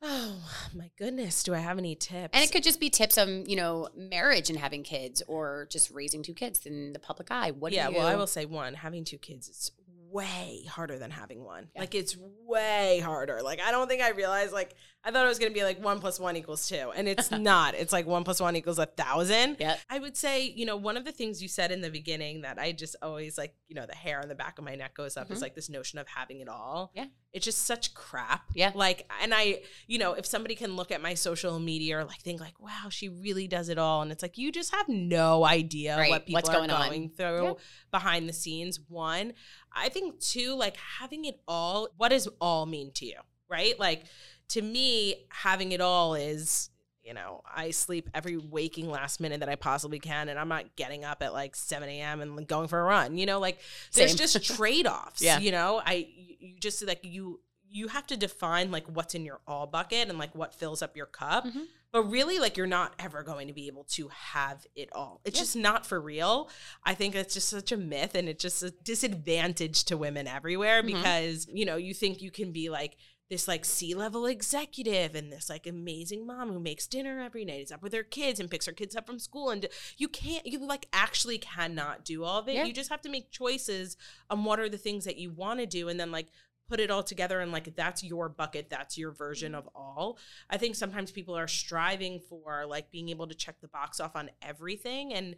Oh 0.00 0.36
my 0.74 0.90
goodness, 0.96 1.42
do 1.42 1.54
I 1.54 1.58
have 1.58 1.76
any 1.76 1.96
tips? 1.96 2.30
And 2.32 2.44
it 2.44 2.52
could 2.52 2.62
just 2.62 2.78
be 2.78 2.88
tips 2.88 3.18
on, 3.18 3.46
you 3.46 3.56
know, 3.56 3.88
marriage 3.96 4.48
and 4.48 4.58
having 4.58 4.84
kids 4.84 5.22
or 5.26 5.66
just 5.70 5.90
raising 5.90 6.22
two 6.22 6.34
kids 6.34 6.64
in 6.66 6.92
the 6.92 7.00
public 7.00 7.30
eye. 7.30 7.50
What 7.50 7.72
yeah, 7.72 7.88
do 7.88 7.94
you 7.94 7.98
well, 7.98 8.06
I 8.06 8.14
will 8.14 8.28
say 8.28 8.44
one, 8.44 8.74
having 8.74 9.04
two 9.04 9.18
kids 9.18 9.48
is 9.48 9.72
way 10.10 10.64
harder 10.68 10.98
than 10.98 11.10
having 11.10 11.44
one. 11.44 11.68
Yeah. 11.74 11.80
Like 11.80 11.94
it's 11.94 12.16
way 12.46 13.00
harder. 13.00 13.42
Like 13.42 13.60
I 13.60 13.70
don't 13.70 13.88
think 13.88 14.02
I 14.02 14.10
realized 14.10 14.52
like 14.52 14.74
I 15.04 15.10
thought 15.12 15.24
it 15.24 15.28
was 15.28 15.38
gonna 15.38 15.52
be 15.54 15.62
like 15.62 15.82
one 15.82 16.00
plus 16.00 16.18
one 16.20 16.36
equals 16.36 16.68
two. 16.68 16.90
And 16.94 17.08
it's 17.08 17.30
not. 17.30 17.74
It's 17.74 17.92
like 17.92 18.06
one 18.06 18.24
plus 18.24 18.40
one 18.40 18.56
equals 18.56 18.78
a 18.78 18.86
thousand. 18.86 19.56
Yeah. 19.58 19.76
I 19.88 19.98
would 20.00 20.16
say, 20.16 20.42
you 20.44 20.66
know, 20.66 20.76
one 20.76 20.96
of 20.96 21.04
the 21.04 21.12
things 21.12 21.40
you 21.40 21.48
said 21.48 21.70
in 21.70 21.80
the 21.80 21.88
beginning 21.90 22.42
that 22.42 22.58
I 22.58 22.72
just 22.72 22.96
always 23.00 23.38
like, 23.38 23.54
you 23.68 23.74
know, 23.76 23.86
the 23.86 23.94
hair 23.94 24.20
on 24.20 24.28
the 24.28 24.34
back 24.34 24.58
of 24.58 24.64
my 24.64 24.74
neck 24.74 24.94
goes 24.94 25.16
up 25.16 25.30
is 25.30 25.38
Mhm. 25.38 25.42
like 25.42 25.54
this 25.54 25.70
notion 25.70 25.98
of 25.98 26.08
having 26.08 26.40
it 26.40 26.48
all. 26.48 26.90
Yeah. 26.94 27.06
It's 27.32 27.44
just 27.44 27.62
such 27.66 27.94
crap. 27.94 28.50
Yeah. 28.54 28.72
Like, 28.74 29.08
and 29.22 29.32
I, 29.32 29.62
you 29.86 29.98
know, 29.98 30.14
if 30.14 30.26
somebody 30.26 30.54
can 30.56 30.74
look 30.76 30.90
at 30.90 31.00
my 31.00 31.14
social 31.14 31.58
media 31.60 31.98
or 31.98 32.04
like 32.04 32.20
think 32.20 32.40
like, 32.40 32.58
wow, 32.60 32.88
she 32.90 33.08
really 33.08 33.46
does 33.46 33.68
it 33.68 33.78
all. 33.78 34.02
And 34.02 34.10
it's 34.10 34.22
like, 34.22 34.36
you 34.36 34.50
just 34.50 34.74
have 34.74 34.88
no 34.88 35.44
idea 35.44 35.96
Right. 35.96 36.10
what 36.10 36.26
people 36.26 36.38
What's 36.38 36.48
are 36.48 36.56
going 36.56 36.70
on. 36.70 36.88
going 36.88 37.08
through 37.10 37.44
Yeah. 37.44 37.52
behind 37.92 38.28
the 38.28 38.32
scenes. 38.32 38.80
One, 38.88 39.32
I 39.72 39.88
think 39.90 40.18
two, 40.20 40.54
like 40.54 40.76
having 40.76 41.24
it 41.24 41.40
all, 41.46 41.88
what 41.96 42.08
does 42.08 42.26
all 42.40 42.66
mean 42.66 42.90
to 42.94 43.06
you? 43.06 43.18
Right? 43.48 43.78
Like 43.78 44.04
to 44.48 44.62
me, 44.62 45.26
having 45.30 45.72
it 45.72 45.80
all 45.80 46.14
is, 46.14 46.70
you 47.02 47.14
know, 47.14 47.42
I 47.54 47.70
sleep 47.70 48.08
every 48.14 48.36
waking 48.36 48.90
last 48.90 49.20
minute 49.20 49.40
that 49.40 49.48
I 49.48 49.54
possibly 49.56 49.98
can, 49.98 50.28
and 50.28 50.38
I'm 50.38 50.48
not 50.48 50.76
getting 50.76 51.04
up 51.04 51.22
at 51.22 51.32
like 51.32 51.56
7 51.56 51.88
a.m. 51.88 52.20
and 52.20 52.46
going 52.46 52.68
for 52.68 52.78
a 52.80 52.84
run. 52.84 53.16
You 53.16 53.26
know, 53.26 53.40
like 53.40 53.58
there's 53.92 54.10
Same. 54.10 54.18
just 54.18 54.44
trade 54.56 54.86
offs. 54.86 55.22
Yeah. 55.22 55.38
You 55.38 55.52
know, 55.52 55.80
I 55.84 56.08
you 56.40 56.58
just 56.60 56.84
like 56.86 57.00
you 57.02 57.40
you 57.70 57.88
have 57.88 58.06
to 58.06 58.16
define 58.16 58.70
like 58.70 58.86
what's 58.86 59.14
in 59.14 59.26
your 59.26 59.40
all 59.46 59.66
bucket 59.66 60.08
and 60.08 60.18
like 60.18 60.34
what 60.34 60.54
fills 60.54 60.80
up 60.82 60.96
your 60.96 61.06
cup. 61.06 61.44
Mhm. 61.46 61.66
But 61.92 62.02
really, 62.10 62.38
like 62.38 62.56
you're 62.58 62.66
not 62.66 62.92
ever 62.98 63.22
going 63.22 63.46
to 63.48 63.54
be 63.54 63.66
able 63.66 63.84
to 63.84 64.08
have 64.08 64.66
it 64.74 64.90
all. 64.94 65.20
It's 65.24 65.36
Yeah. 65.38 65.42
just 65.42 65.56
not 65.56 65.86
for 65.86 65.98
real. 66.00 66.50
I 66.84 66.94
think 66.94 67.14
it's 67.14 67.32
just 67.34 67.48
such 67.48 67.72
a 67.72 67.76
myth 67.78 68.14
and 68.14 68.28
it's 68.28 68.42
just 68.42 68.62
a 68.62 68.70
disadvantage 68.70 69.84
to 69.84 69.96
women 69.96 70.26
everywhere 70.26 70.82
Mhm. 70.82 70.86
because, 70.86 71.46
you 71.52 71.64
know, 71.64 71.76
you 71.76 71.94
think 71.94 72.20
you 72.22 72.30
can 72.30 72.52
be 72.52 72.68
like 72.70 72.96
this 73.30 73.46
like 73.46 73.64
C-level 73.64 74.26
executive 74.26 75.14
and 75.14 75.30
this 75.30 75.50
like 75.50 75.66
amazing 75.66 76.26
mom 76.26 76.50
who 76.50 76.60
makes 76.60 76.86
dinner 76.86 77.20
every 77.20 77.44
night, 77.44 77.60
is 77.60 77.72
up 77.72 77.82
with 77.82 77.92
her 77.92 78.02
kids 78.02 78.40
and 78.40 78.50
picks 78.50 78.66
her 78.66 78.72
kids 78.72 78.96
up 78.96 79.06
from 79.06 79.18
school 79.18 79.50
and 79.50 79.66
you 79.96 80.08
can't 80.08 80.46
you 80.46 80.58
like 80.58 80.86
actually 80.92 81.38
cannot 81.38 82.04
do 82.04 82.24
all 82.24 82.38
of 82.38 82.48
it. 82.48 82.54
Yeah. 82.54 82.64
You 82.64 82.72
just 82.72 82.90
have 82.90 83.02
to 83.02 83.10
make 83.10 83.30
choices 83.30 83.96
on 84.30 84.44
what 84.44 84.60
are 84.60 84.68
the 84.68 84.78
things 84.78 85.04
that 85.04 85.18
you 85.18 85.30
want 85.30 85.60
to 85.60 85.66
do 85.66 85.88
and 85.88 86.00
then 86.00 86.10
like 86.10 86.28
put 86.68 86.80
it 86.80 86.90
all 86.90 87.02
together 87.02 87.40
and 87.40 87.50
like 87.50 87.74
that's 87.74 88.04
your 88.04 88.28
bucket 88.28 88.68
that's 88.68 88.98
your 88.98 89.10
version 89.10 89.54
of 89.54 89.68
all 89.74 90.18
i 90.50 90.56
think 90.58 90.74
sometimes 90.74 91.10
people 91.10 91.36
are 91.36 91.48
striving 91.48 92.20
for 92.20 92.66
like 92.66 92.90
being 92.90 93.08
able 93.08 93.26
to 93.26 93.34
check 93.34 93.58
the 93.60 93.68
box 93.68 94.00
off 94.00 94.14
on 94.14 94.28
everything 94.42 95.14
and 95.14 95.34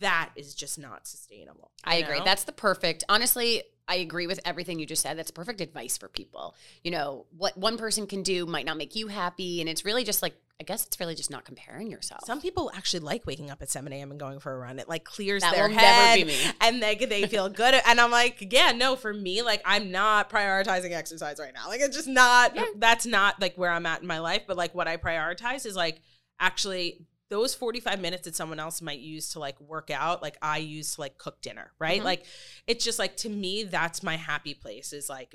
that 0.00 0.30
is 0.36 0.54
just 0.54 0.78
not 0.78 1.06
sustainable 1.06 1.70
I 1.84 1.98
you 1.98 2.04
agree. 2.04 2.18
know? 2.18 2.24
That's 2.24 2.44
the 2.44 2.52
perfect. 2.52 3.04
Honestly, 3.08 3.62
I 3.88 3.96
agree 3.96 4.26
with 4.26 4.40
everything 4.44 4.78
you 4.78 4.86
just 4.86 5.02
said. 5.02 5.16
That's 5.18 5.30
perfect 5.30 5.60
advice 5.60 5.96
for 5.96 6.08
people. 6.08 6.54
You 6.84 6.90
know, 6.90 7.26
what 7.36 7.56
one 7.56 7.78
person 7.78 8.06
can 8.06 8.22
do 8.22 8.44
might 8.46 8.66
not 8.66 8.76
make 8.76 8.94
you 8.94 9.08
happy, 9.08 9.60
and 9.60 9.68
it's 9.68 9.84
really 9.84 10.04
just 10.04 10.22
like 10.22 10.34
I 10.60 10.64
guess 10.64 10.84
it's 10.84 10.98
really 10.98 11.14
just 11.14 11.30
not 11.30 11.44
comparing 11.44 11.88
yourself. 11.88 12.24
Some 12.24 12.40
people 12.40 12.68
actually 12.76 12.98
like 13.00 13.24
waking 13.28 13.48
up 13.48 13.62
at 13.62 13.70
7 13.70 13.92
a.m. 13.92 14.10
and 14.10 14.18
going 14.18 14.40
for 14.40 14.52
a 14.52 14.58
run. 14.58 14.80
It 14.80 14.88
like 14.88 15.04
clears 15.04 15.42
That 15.42 15.54
their 15.54 15.68
will 15.68 15.74
head 15.76 16.16
never 16.16 16.26
be 16.26 16.32
me. 16.32 16.52
and 16.60 16.82
they 16.82 16.96
they 16.96 17.26
feel 17.28 17.48
good. 17.48 17.80
And 17.86 18.00
I'm 18.00 18.10
like, 18.10 18.48
yeah, 18.52 18.72
no, 18.72 18.96
for 18.96 19.14
me, 19.14 19.42
like 19.42 19.62
I'm 19.64 19.92
not 19.92 20.28
prioritizing 20.28 20.90
exercise 20.92 21.38
right 21.38 21.54
now. 21.54 21.68
Like 21.68 21.80
it's 21.80 21.96
just 21.96 22.08
not. 22.08 22.56
Yeah. 22.56 22.64
That's 22.76 23.06
not 23.06 23.40
like 23.40 23.56
where 23.56 23.70
I'm 23.70 23.86
at 23.86 24.00
in 24.02 24.08
my 24.08 24.18
life. 24.18 24.42
But 24.48 24.56
like 24.56 24.74
what 24.74 24.88
I 24.88 24.96
prioritize 24.96 25.64
is 25.64 25.76
like 25.76 26.00
actually 26.40 27.06
those 27.30 27.54
45 27.54 28.00
minutes 28.00 28.24
that 28.24 28.34
someone 28.34 28.58
else 28.58 28.80
might 28.80 29.00
use 29.00 29.30
to 29.32 29.38
like 29.38 29.60
work 29.60 29.90
out 29.90 30.22
like 30.22 30.36
i 30.42 30.58
use 30.58 30.94
to 30.94 31.00
like 31.00 31.18
cook 31.18 31.40
dinner 31.40 31.72
right? 31.78 32.00
Mhm. 32.00 32.04
like 32.04 32.24
it's 32.66 32.84
just 32.84 32.98
like 32.98 33.16
to 33.18 33.28
me 33.28 33.64
that's 33.64 34.02
my 34.02 34.16
happy 34.16 34.54
place 34.54 34.92
is 34.92 35.08
like 35.08 35.34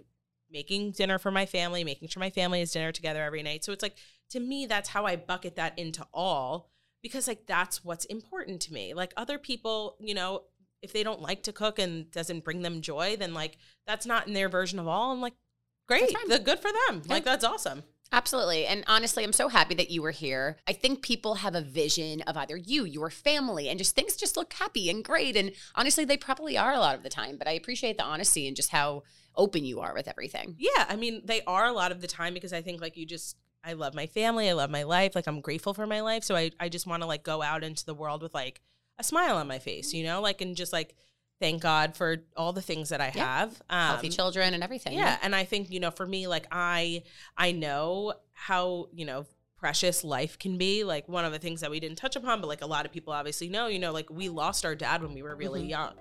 making 0.52 0.92
dinner 0.92 1.18
for 1.20 1.32
my 1.32 1.46
family 1.46 1.84
making 1.84 2.08
sure 2.08 2.20
my 2.20 2.30
family 2.30 2.60
has 2.60 2.72
dinner 2.72 2.92
together 2.92 3.24
every 3.24 3.42
night. 3.44 3.64
So 3.64 3.72
it's 3.72 3.84
like 3.84 3.96
to 4.30 4.40
me 4.40 4.66
that's 4.66 4.90
how 4.90 5.06
i 5.06 5.16
bucket 5.16 5.56
that 5.56 5.78
into 5.78 6.06
all 6.14 6.70
because 7.02 7.28
like 7.28 7.46
that's 7.48 7.84
what's 7.84 8.06
important 8.06 8.62
to 8.62 8.74
me. 8.74 8.94
Like 8.94 9.14
other 9.18 9.38
people 9.38 9.96
you 10.00 10.14
know 10.14 10.44
if 10.82 10.94
they 10.94 11.04
don't 11.04 11.22
like 11.22 11.44
to 11.44 11.54
cook 11.54 11.80
and 11.80 12.12
doesn't 12.12 12.44
bring 12.44 12.62
them 12.62 12.82
joy 12.82 13.16
then 13.18 13.34
like 13.34 13.58
that's 13.88 14.06
not 14.06 14.28
in 14.28 14.34
their 14.34 14.50
version 14.50 14.80
of 14.80 14.88
all. 14.88 15.12
I'm 15.12 15.22
like 15.22 15.34
great. 15.88 16.16
the 16.28 16.40
good 16.40 16.60
for 16.60 16.72
them. 16.88 17.02
Like 17.08 17.24
that's 17.24 17.44
awesome 17.44 17.84
Absolutely. 18.14 18.68
And 18.68 18.84
honestly, 18.88 19.24
I'm 19.24 19.34
so 19.34 19.50
happy 19.50 19.74
that 19.74 19.90
you 19.90 20.04
were 20.04 20.12
here. 20.12 20.58
I 20.68 20.74
think 20.74 21.02
people 21.02 21.36
have 21.36 21.56
a 21.56 21.62
vision 21.62 22.22
of 22.22 22.38
either 22.38 22.56
you, 22.56 22.86
your 22.86 23.10
family, 23.10 23.68
and 23.68 23.80
just 23.80 23.96
things 23.96 24.16
just 24.16 24.38
look 24.38 24.54
happy 24.54 24.88
and 24.88 25.04
great. 25.04 25.36
And 25.36 25.52
honestly, 25.74 26.06
they 26.06 26.16
probably 26.16 26.56
are 26.56 26.74
a 26.74 26.80
lot 26.80 26.96
of 26.96 27.02
the 27.02 27.10
time. 27.10 27.38
But 27.38 27.48
I 27.48 27.54
appreciate 27.54 27.98
the 27.98 28.04
honesty 28.04 28.48
and 28.48 28.56
just 28.56 28.70
how 28.70 29.02
open 29.36 29.66
you 29.66 29.80
are 29.80 29.96
with 29.96 30.08
everything. 30.08 30.56
Yeah, 30.60 30.86
I 30.88 30.96
mean, 30.96 31.24
they 31.26 31.42
are 31.48 31.66
a 31.66 31.74
lot 31.74 31.92
of 31.92 32.02
the 32.02 32.08
time 32.08 32.36
because 32.36 32.54
I 32.54 32.62
think 32.62 32.82
like 32.82 32.96
you 32.96 33.08
just 33.08 33.36
I 33.64 33.74
love 33.74 33.96
my 33.96 34.06
family, 34.06 34.48
I 34.48 34.54
love 34.54 34.70
my 34.70 34.84
life, 34.84 35.16
like 35.16 35.26
I'm 35.26 35.42
grateful 35.42 35.74
for 35.74 35.88
my 35.88 36.02
life, 36.02 36.24
so 36.24 36.36
I 36.36 36.52
I 36.60 36.70
just 36.70 36.86
want 36.86 37.02
to 37.02 37.08
like 37.08 37.24
go 37.24 37.42
out 37.42 37.64
into 37.64 37.84
the 37.84 37.96
world 37.96 38.22
with 38.22 38.36
like 38.36 38.62
a 39.00 39.04
smile 39.04 39.38
on 39.38 39.48
my 39.48 39.58
face, 39.58 39.92
you 39.92 40.04
mm-hmm. 40.04 40.14
know, 40.14 40.22
like 40.22 40.42
and 40.42 40.56
just 40.56 40.72
like 40.72 40.96
thank 41.40 41.62
God 41.62 41.96
for 41.96 42.18
all 42.38 42.54
the 42.54 42.62
things 42.62 42.90
that 42.90 43.02
I 43.02 43.12
Yeah. 43.14 43.40
have. 43.40 43.62
Um, 43.70 43.80
Healthy 43.88 44.10
children 44.10 44.54
and 44.54 44.64
everything. 44.64 44.94
yeah, 44.94 45.18
and 45.22 45.36
I 45.36 45.44
think 45.46 45.70
you 45.72 45.80
know, 45.80 45.92
for 45.92 46.06
me, 46.08 46.28
like 46.28 46.48
I 46.52 47.04
I 47.38 47.52
know 47.52 48.14
how 48.34 48.88
you 48.94 49.06
know 49.06 49.26
precious 49.58 50.04
life 50.04 50.38
can 50.40 50.58
be. 50.58 50.84
Like 50.84 51.08
one 51.08 51.24
of 51.26 51.32
the 51.32 51.40
things 51.40 51.62
that 51.62 51.72
we 51.72 51.80
didn't 51.80 51.98
touch 51.98 52.16
upon, 52.18 52.42
but 52.42 52.48
like 52.48 52.62
a 52.62 52.66
lot 52.68 52.86
of 52.86 52.92
people 52.92 53.14
obviously 53.14 53.48
know, 53.48 53.68
you 53.68 53.80
know, 53.80 53.92
like 53.94 54.10
we 54.10 54.28
lost 54.30 54.66
our 54.66 54.76
dad 54.76 55.02
when 55.02 55.14
we 55.14 55.22
were 55.22 55.36
really 55.38 55.64
Mhm. 55.64 55.70
young. 55.70 55.94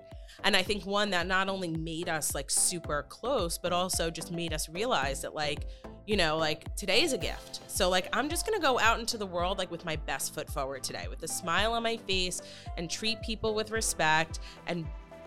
And 0.43 0.57
I 0.57 0.63
think 0.63 0.85
one 0.85 1.11
that 1.11 1.27
not 1.27 1.47
only 1.47 1.69
made 1.69 2.09
us 2.09 2.33
like 2.35 2.49
super 2.49 3.03
close, 3.07 3.57
but 3.57 3.71
also 3.71 4.09
just 4.09 4.31
made 4.31 4.51
us 4.51 4.67
realize 4.67 5.21
that 5.21 5.33
like, 5.35 5.67
you 6.07 6.17
know, 6.17 6.37
like 6.37 6.75
today 6.75 7.03
is 7.03 7.13
a 7.13 7.17
gift. 7.17 7.61
So 7.67 7.87
like 7.89 8.09
I'm 8.11 8.29
just 8.29 8.45
gonna 8.45 8.59
go 8.59 8.79
out 8.79 8.99
into 8.99 9.17
the 9.17 9.27
world 9.27 9.57
like 9.59 9.71
with 9.71 9.85
my 9.85 9.95
best 9.95 10.33
foot 10.33 10.49
forward 10.49 10.83
today, 10.83 11.07
with 11.09 11.23
a 11.23 11.27
smile 11.27 11.71
on 11.73 11.83
my 11.83 11.95
face 11.97 12.41
and 12.77 12.89
treat 12.89 13.21
people 13.21 13.53
with 13.53 13.71
respect 13.71 14.39
and 14.67 14.85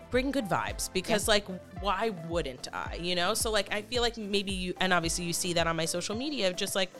bring 0.09 0.31
good 0.31 0.45
vibes 0.45 0.91
because 0.91 1.27
like 1.27 1.45
why 1.81 2.11
wouldn't 2.27 2.67
I? 2.73 2.97
You 3.01 3.15
know? 3.15 3.33
So 3.33 3.51
like 3.51 3.73
I 3.73 3.81
feel 3.83 4.01
like 4.01 4.17
maybe 4.17 4.51
you 4.51 4.73
and 4.79 4.93
obviously 4.93 5.25
you 5.25 5.33
see 5.33 5.53
that 5.53 5.67
on 5.67 5.75
my 5.75 5.85
social 5.85 6.15
media 6.15 6.51
just 6.53 6.75
like 6.75 6.91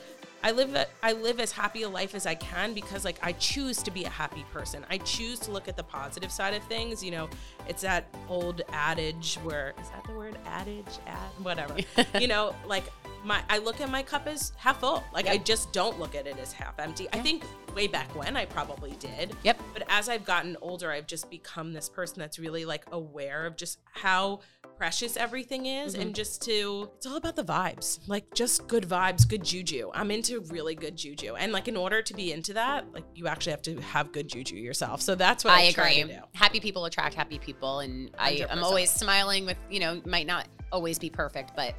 I 0.42 0.52
live 0.52 0.74
a, 0.76 0.86
I 1.02 1.12
live 1.12 1.40
as 1.40 1.50
happy 1.50 1.82
a 1.82 1.88
life 1.88 2.14
as 2.14 2.24
I 2.24 2.36
can 2.36 2.72
because 2.72 3.04
like 3.04 3.18
I 3.22 3.32
choose 3.32 3.82
to 3.82 3.90
be 3.90 4.04
a 4.04 4.08
happy 4.08 4.44
person. 4.52 4.86
I 4.88 4.98
choose 4.98 5.40
to 5.40 5.50
look 5.50 5.66
at 5.66 5.76
the 5.76 5.82
positive 5.82 6.30
side 6.30 6.54
of 6.54 6.62
things. 6.64 7.02
You 7.02 7.10
know, 7.10 7.28
it's 7.66 7.82
that 7.82 8.06
old 8.28 8.62
adage 8.72 9.38
where 9.42 9.74
is 9.80 9.88
that 9.90 10.04
the 10.04 10.12
word 10.12 10.38
adage? 10.46 10.86
Ad 11.06 11.30
whatever. 11.42 11.76
you 12.20 12.28
know, 12.28 12.54
like 12.66 12.84
my 13.24 13.42
I 13.48 13.58
look 13.58 13.80
at 13.80 13.90
my 13.90 14.02
cup 14.02 14.26
as 14.26 14.52
half 14.56 14.80
full. 14.80 15.04
Like 15.12 15.26
I 15.28 15.36
just 15.38 15.72
don't 15.72 15.98
look 15.98 16.14
at 16.14 16.26
it 16.26 16.38
as 16.38 16.52
half 16.52 16.78
empty. 16.78 17.08
I 17.12 17.18
think 17.18 17.44
way 17.74 17.86
back 17.86 18.14
when 18.14 18.36
I 18.36 18.44
probably 18.46 18.92
did. 18.98 19.36
Yep. 19.44 19.60
But 19.72 19.82
as 19.88 20.08
I've 20.08 20.24
gotten 20.24 20.56
older, 20.60 20.90
I've 20.90 21.06
just 21.06 21.30
become 21.30 21.72
this 21.72 21.88
person 21.88 22.18
that's 22.18 22.38
really 22.38 22.64
like 22.64 22.84
aware 22.92 23.46
of 23.46 23.56
just 23.56 23.80
how 23.92 24.40
precious 24.76 25.16
everything 25.16 25.66
is 25.66 25.92
Mm-hmm. 25.94 26.02
and 26.02 26.14
just 26.14 26.42
to 26.42 26.90
it's 26.96 27.06
all 27.06 27.16
about 27.16 27.34
the 27.36 27.44
vibes. 27.44 27.98
Like 28.06 28.32
just 28.34 28.68
good 28.68 28.84
vibes, 28.84 29.28
good 29.28 29.44
juju. 29.44 29.90
I'm 29.92 30.10
into 30.10 30.40
really 30.50 30.74
good 30.74 30.96
juju. 30.96 31.34
And 31.34 31.52
like 31.52 31.66
in 31.68 31.76
order 31.76 32.00
to 32.02 32.14
be 32.14 32.32
into 32.32 32.52
that, 32.54 32.92
like 32.92 33.04
you 33.14 33.26
actually 33.26 33.52
have 33.52 33.62
to 33.62 33.80
have 33.80 34.12
good 34.12 34.28
juju 34.28 34.56
yourself. 34.56 35.02
So 35.02 35.14
that's 35.14 35.44
what 35.44 35.54
I, 35.54 35.68
I 35.68 35.70
try 35.72 35.90
agree. 35.90 36.12
to 36.12 36.18
do. 36.20 36.24
Happy 36.34 36.60
people 36.60 36.84
attract 36.84 37.14
happy 37.14 37.38
people, 37.38 37.80
and 37.80 38.10
I 38.18 38.46
am 38.48 38.62
always 38.62 38.90
smiling 38.90 39.46
with 39.46 39.58
you 39.70 39.80
know 39.80 40.00
might 40.04 40.26
not 40.26 40.46
always 40.70 40.98
be 40.98 41.10
perfect, 41.10 41.52
but 41.56 41.74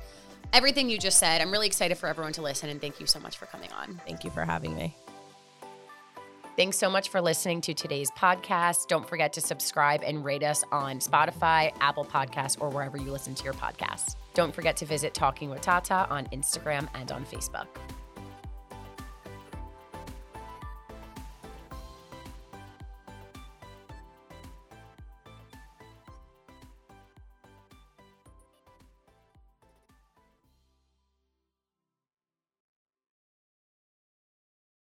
everything 0.53 0.89
you 0.89 0.97
just 0.97 1.19
said, 1.19 1.41
I'm 1.41 1.51
really 1.51 1.67
excited 1.67 1.97
for 1.97 2.07
everyone 2.07 2.33
to 2.33 2.41
listen, 2.41 2.69
and 2.69 2.81
thank 2.81 2.99
you 2.99 3.05
so 3.05 3.19
much 3.19 3.37
for 3.37 3.45
coming 3.47 3.71
on. 3.71 4.01
Thank 4.05 4.23
you 4.23 4.29
for 4.29 4.45
having 4.45 4.75
me. 4.75 4.95
Thanks 6.57 6.77
so 6.77 6.89
much 6.89 7.07
for 7.07 7.21
listening 7.21 7.61
to 7.61 7.73
today's 7.73 8.11
podcast. 8.11 8.87
Don't 8.87 9.07
forget 9.07 9.31
to 9.33 9.41
subscribe 9.41 10.01
and 10.03 10.25
rate 10.25 10.43
us 10.43 10.61
on 10.73 10.99
Spotify, 10.99 11.73
Apple 11.79 12.03
Podcasts, 12.03 12.59
or 12.59 12.69
wherever 12.69 12.97
you 12.97 13.11
listen 13.11 13.33
to 13.35 13.43
your 13.45 13.53
podcasts. 13.53 14.17
Don't 14.33 14.53
forget 14.53 14.75
to 14.77 14.85
visit 14.85 15.13
Talking 15.13 15.49
with 15.49 15.61
Tata 15.61 16.05
on 16.09 16.25
Instagram 16.33 16.89
and 16.95 17.13
on 17.13 17.23
Facebook. 17.23 17.67